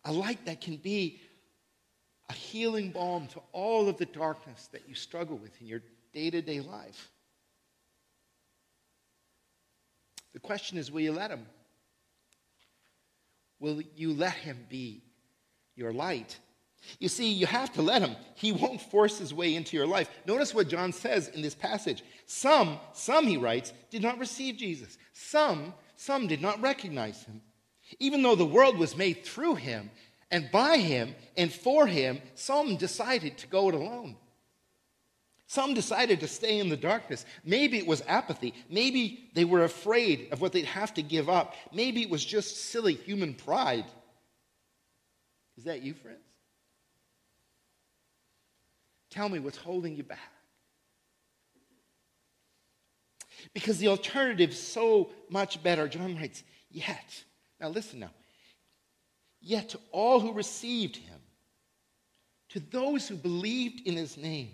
a 0.04 0.12
light 0.12 0.44
that 0.46 0.60
can 0.60 0.76
be 0.76 1.20
a 2.30 2.32
healing 2.32 2.90
balm 2.90 3.26
to 3.28 3.40
all 3.52 3.88
of 3.88 3.96
the 3.96 4.06
darkness 4.06 4.68
that 4.72 4.88
you 4.88 4.94
struggle 4.94 5.36
with 5.36 5.60
in 5.60 5.66
your 5.66 5.82
day 6.12 6.30
to 6.30 6.42
day 6.42 6.60
life. 6.60 7.10
The 10.34 10.40
question 10.40 10.78
is 10.78 10.90
will 10.90 11.00
you 11.00 11.12
let 11.12 11.30
him? 11.30 11.46
Will 13.60 13.82
you 13.96 14.12
let 14.12 14.34
him 14.34 14.66
be 14.68 15.02
your 15.78 15.92
light. 15.92 16.38
You 16.98 17.08
see, 17.08 17.30
you 17.32 17.46
have 17.46 17.72
to 17.74 17.82
let 17.82 18.02
him. 18.02 18.16
He 18.34 18.52
won't 18.52 18.80
force 18.80 19.18
his 19.18 19.32
way 19.32 19.54
into 19.54 19.76
your 19.76 19.86
life. 19.86 20.10
Notice 20.26 20.54
what 20.54 20.68
John 20.68 20.92
says 20.92 21.28
in 21.28 21.40
this 21.40 21.54
passage. 21.54 22.02
Some, 22.26 22.78
some, 22.92 23.26
he 23.26 23.36
writes, 23.36 23.72
did 23.90 24.02
not 24.02 24.18
receive 24.18 24.56
Jesus. 24.56 24.98
Some, 25.12 25.72
some 25.96 26.26
did 26.26 26.42
not 26.42 26.60
recognize 26.60 27.22
him. 27.24 27.40
Even 27.98 28.22
though 28.22 28.34
the 28.34 28.44
world 28.44 28.78
was 28.78 28.96
made 28.96 29.24
through 29.24 29.56
him 29.56 29.90
and 30.30 30.50
by 30.50 30.78
him 30.78 31.14
and 31.36 31.52
for 31.52 31.86
him, 31.86 32.20
some 32.34 32.76
decided 32.76 33.38
to 33.38 33.46
go 33.46 33.68
it 33.68 33.74
alone. 33.74 34.16
Some 35.46 35.72
decided 35.72 36.20
to 36.20 36.28
stay 36.28 36.58
in 36.58 36.68
the 36.68 36.76
darkness. 36.76 37.24
Maybe 37.42 37.78
it 37.78 37.86
was 37.86 38.02
apathy. 38.06 38.52
Maybe 38.68 39.30
they 39.32 39.46
were 39.46 39.64
afraid 39.64 40.28
of 40.30 40.42
what 40.42 40.52
they'd 40.52 40.66
have 40.66 40.92
to 40.94 41.02
give 41.02 41.30
up. 41.30 41.54
Maybe 41.72 42.02
it 42.02 42.10
was 42.10 42.22
just 42.22 42.66
silly 42.66 42.94
human 42.94 43.32
pride. 43.32 43.86
Is 45.56 45.64
that 45.64 45.82
you, 45.82 45.94
friends? 45.94 46.18
Tell 49.10 49.30
me 49.30 49.38
what's 49.38 49.56
holding 49.56 49.96
you 49.96 50.02
back. 50.02 50.32
Because 53.54 53.78
the 53.78 53.88
alternative 53.88 54.50
is 54.50 54.60
so 54.60 55.10
much 55.30 55.62
better. 55.62 55.88
John 55.88 56.14
writes, 56.16 56.44
Yet, 56.70 57.24
now 57.60 57.68
listen 57.68 58.00
now, 58.00 58.10
yet 59.40 59.70
to 59.70 59.80
all 59.92 60.20
who 60.20 60.32
received 60.32 60.96
him, 60.96 61.18
to 62.50 62.60
those 62.60 63.06
who 63.08 63.16
believed 63.16 63.86
in 63.86 63.96
his 63.96 64.16
name, 64.16 64.50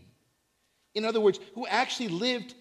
in 0.95 1.05
other 1.05 1.21
words, 1.21 1.39
who 1.55 1.67
actually 1.67 2.09
lived 2.09 2.55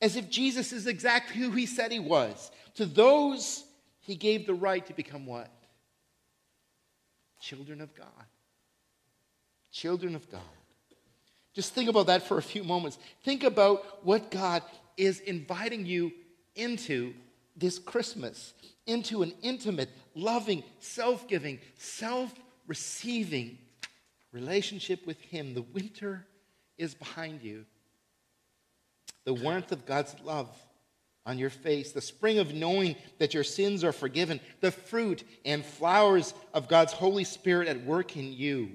as 0.00 0.16
if 0.16 0.30
Jesus 0.30 0.72
is 0.72 0.86
exactly 0.86 1.40
who 1.40 1.50
he 1.50 1.66
said 1.66 1.90
he 1.90 1.98
was, 1.98 2.50
to 2.74 2.86
those 2.86 3.64
he 4.00 4.14
gave 4.14 4.46
the 4.46 4.54
right 4.54 4.86
to 4.86 4.94
become 4.94 5.26
what? 5.26 5.50
Children 7.40 7.80
of 7.80 7.94
God. 7.94 8.06
Children 9.70 10.14
of 10.14 10.30
God. 10.30 10.40
Just 11.54 11.74
think 11.74 11.88
about 11.88 12.06
that 12.06 12.22
for 12.22 12.38
a 12.38 12.42
few 12.42 12.62
moments. 12.62 12.98
Think 13.24 13.42
about 13.42 14.04
what 14.04 14.30
God 14.30 14.62
is 14.96 15.20
inviting 15.20 15.86
you 15.86 16.12
into 16.54 17.14
this 17.56 17.78
Christmas, 17.78 18.54
into 18.88 19.22
an 19.22 19.32
intimate, 19.42 19.90
loving, 20.16 20.64
self 20.80 21.28
giving, 21.28 21.60
self 21.76 22.34
receiving 22.66 23.58
relationship 24.32 25.06
with 25.06 25.20
Him. 25.20 25.54
The 25.54 25.62
winter 25.62 26.26
is 26.76 26.94
behind 26.94 27.42
you. 27.42 27.64
The 29.24 29.34
warmth 29.34 29.70
of 29.70 29.86
God's 29.86 30.16
love 30.24 30.48
on 31.26 31.38
your 31.38 31.50
face, 31.50 31.92
the 31.92 32.00
spring 32.00 32.38
of 32.38 32.54
knowing 32.54 32.96
that 33.18 33.34
your 33.34 33.44
sins 33.44 33.84
are 33.84 33.92
forgiven, 33.92 34.40
the 34.60 34.70
fruit 34.70 35.24
and 35.44 35.64
flowers 35.64 36.32
of 36.54 36.68
God's 36.68 36.92
Holy 36.92 37.24
Spirit 37.24 37.68
at 37.68 37.84
work 37.84 38.16
in 38.16 38.32
you. 38.32 38.70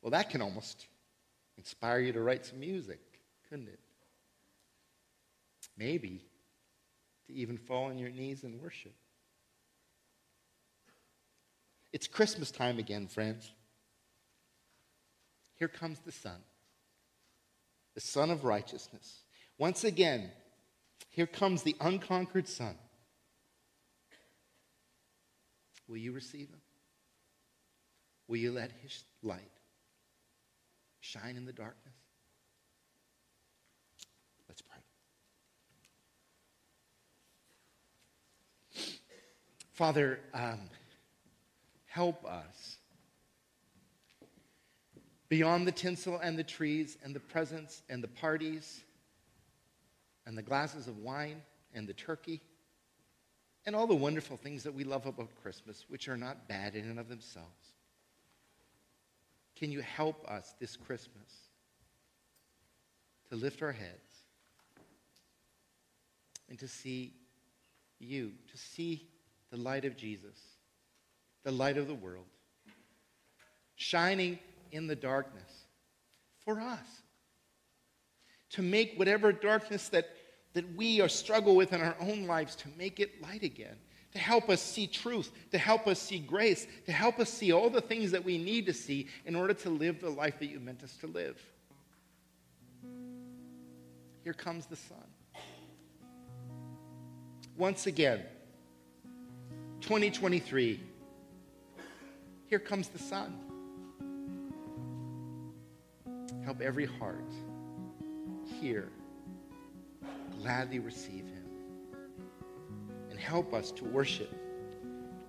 Well, 0.00 0.12
that 0.12 0.30
can 0.30 0.40
almost 0.40 0.86
inspire 1.58 1.98
you 1.98 2.12
to 2.12 2.20
write 2.20 2.46
some 2.46 2.60
music, 2.60 3.00
couldn't 3.50 3.68
it? 3.68 3.80
Maybe 5.76 6.22
to 7.26 7.34
even 7.34 7.56
fall 7.56 7.84
on 7.84 7.98
your 7.98 8.10
knees 8.10 8.44
and 8.44 8.60
worship. 8.60 8.94
It's 11.92 12.06
Christmas 12.06 12.50
time 12.50 12.78
again, 12.78 13.06
friends. 13.06 13.50
Here 15.54 15.68
comes 15.68 15.98
the 16.00 16.12
Son, 16.12 16.38
the 17.94 18.00
Son 18.00 18.30
of 18.30 18.44
righteousness. 18.44 19.22
Once 19.58 19.84
again, 19.84 20.30
here 21.08 21.26
comes 21.26 21.62
the 21.62 21.74
unconquered 21.80 22.46
Son. 22.46 22.74
Will 25.88 25.96
you 25.96 26.12
receive 26.12 26.48
him? 26.48 26.60
Will 28.28 28.36
you 28.36 28.52
let 28.52 28.72
his 28.82 29.04
light 29.22 29.50
shine 31.00 31.36
in 31.36 31.46
the 31.46 31.52
darkness? 31.52 31.94
Let's 34.48 34.62
pray. 34.62 34.78
Father, 39.76 40.20
um, 40.32 40.58
help 41.84 42.24
us. 42.24 42.78
Beyond 45.28 45.66
the 45.66 45.72
tinsel 45.72 46.18
and 46.18 46.38
the 46.38 46.44
trees 46.44 46.96
and 47.04 47.14
the 47.14 47.20
presents 47.20 47.82
and 47.90 48.02
the 48.02 48.08
parties 48.08 48.80
and 50.24 50.36
the 50.36 50.42
glasses 50.42 50.88
of 50.88 50.96
wine 51.00 51.42
and 51.74 51.86
the 51.86 51.92
turkey 51.92 52.40
and 53.66 53.76
all 53.76 53.86
the 53.86 53.94
wonderful 53.94 54.38
things 54.38 54.62
that 54.62 54.72
we 54.72 54.82
love 54.82 55.04
about 55.04 55.28
Christmas, 55.42 55.84
which 55.88 56.08
are 56.08 56.16
not 56.16 56.48
bad 56.48 56.74
in 56.74 56.88
and 56.88 56.98
of 56.98 57.10
themselves. 57.10 57.74
Can 59.56 59.70
you 59.70 59.82
help 59.82 60.26
us 60.26 60.54
this 60.58 60.74
Christmas 60.74 61.50
to 63.28 63.36
lift 63.36 63.60
our 63.60 63.72
heads 63.72 64.22
and 66.48 66.58
to 66.60 66.66
see 66.66 67.12
you, 67.98 68.32
to 68.50 68.56
see 68.56 69.06
the 69.56 69.62
light 69.62 69.84
of 69.84 69.96
Jesus, 69.96 70.38
the 71.44 71.52
light 71.52 71.78
of 71.78 71.88
the 71.88 71.94
world, 71.94 72.26
shining 73.76 74.38
in 74.72 74.86
the 74.86 74.96
darkness 74.96 75.50
for 76.44 76.60
us? 76.60 77.02
to 78.50 78.62
make 78.62 78.94
whatever 78.96 79.32
darkness 79.32 79.88
that, 79.90 80.08
that 80.54 80.74
we 80.76 81.00
are 81.00 81.08
struggle 81.08 81.56
with 81.56 81.72
in 81.72 81.80
our 81.80 81.96
own 82.00 82.26
lives, 82.26 82.54
to 82.56 82.68
make 82.78 83.00
it 83.00 83.22
light 83.22 83.42
again, 83.42 83.76
to 84.12 84.18
help 84.18 84.48
us 84.48 84.62
see 84.62 84.86
truth, 84.86 85.30
to 85.50 85.58
help 85.58 85.86
us 85.86 86.00
see 86.00 86.18
grace, 86.18 86.66
to 86.86 86.92
help 86.92 87.18
us 87.18 87.28
see 87.28 87.52
all 87.52 87.68
the 87.68 87.80
things 87.80 88.10
that 88.12 88.24
we 88.24 88.38
need 88.38 88.66
to 88.66 88.72
see 88.72 89.08
in 89.24 89.36
order 89.36 89.52
to 89.52 89.70
live 89.70 90.00
the 90.00 90.08
life 90.08 90.38
that 90.38 90.46
you 90.46 90.60
meant 90.60 90.82
us 90.82 90.96
to 90.98 91.06
live. 91.06 91.38
Here 94.24 94.32
comes 94.32 94.66
the 94.66 94.76
sun. 94.76 95.04
Once 97.56 97.86
again, 97.86 98.22
2023, 99.86 100.80
here 102.48 102.58
comes 102.58 102.88
the 102.88 102.98
sun. 102.98 103.38
Help 106.44 106.60
every 106.60 106.86
heart 106.86 107.30
here 108.60 108.88
gladly 110.42 110.80
receive 110.80 111.24
him 111.28 111.44
and 113.10 113.20
help 113.20 113.54
us 113.54 113.70
to 113.70 113.84
worship 113.84 114.34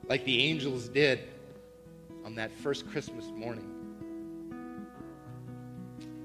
like 0.09 0.25
the 0.25 0.43
angels 0.43 0.89
did 0.89 1.19
on 2.25 2.33
that 2.33 2.51
first 2.51 2.89
Christmas 2.89 3.27
morning. 3.35 3.71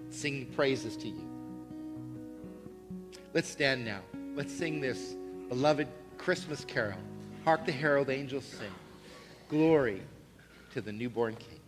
Sing 0.09 0.47
praises 0.57 0.97
to 0.97 1.09
you. 1.09 1.29
Let's 3.35 3.51
stand 3.51 3.85
now. 3.85 4.01
Let's 4.35 4.55
sing 4.55 4.81
this 4.81 5.17
beloved 5.51 5.89
Christmas 6.17 6.65
carol. 6.65 6.97
Hark 7.45 7.67
the 7.67 7.73
herald 7.73 8.09
angels 8.09 8.45
sing. 8.45 8.71
Glory 9.49 10.01
to 10.73 10.81
the 10.81 10.93
newborn 10.93 11.35
King. 11.35 11.62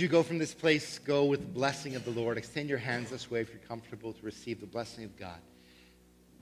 As 0.00 0.02
you 0.02 0.08
go 0.08 0.22
from 0.22 0.38
this 0.38 0.54
place, 0.54 0.98
go 0.98 1.26
with 1.26 1.40
the 1.40 1.52
blessing 1.52 1.94
of 1.94 2.06
the 2.06 2.10
Lord. 2.10 2.38
Extend 2.38 2.70
your 2.70 2.78
hands 2.78 3.10
this 3.10 3.30
way 3.30 3.42
if 3.42 3.50
you're 3.50 3.58
comfortable 3.68 4.14
to 4.14 4.24
receive 4.24 4.58
the 4.58 4.66
blessing 4.66 5.04
of 5.04 5.14
God. 5.18 5.38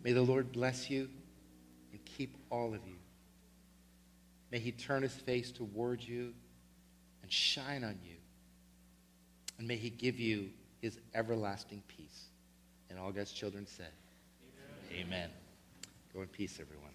May 0.05 0.13
the 0.13 0.23
Lord 0.23 0.53
bless 0.53 0.89
you 0.89 1.09
and 1.91 2.01
keep 2.05 2.37
all 2.51 2.69
of 2.69 2.87
you. 2.87 2.95
May 4.53 4.61
he 4.61 4.71
turn 4.71 5.03
his 5.03 5.13
face 5.13 5.51
toward 5.51 6.01
you 6.01 6.33
and 7.23 7.33
shine 7.33 7.83
on 7.83 7.99
you. 8.05 8.15
And 9.59 9.67
may 9.67 9.75
he 9.77 9.91
give 9.91 10.21
you 10.21 10.51
his 10.81 11.01
everlasting 11.13 11.83
peace. 11.89 12.27
And 12.91 12.97
all 12.97 13.11
God's 13.11 13.33
children 13.33 13.67
said, 13.67 13.91
Amen. 14.93 15.05
Amen. 15.05 15.31
Go 16.15 16.23
in 16.23 16.29
peace, 16.29 16.61
everyone. 16.61 16.93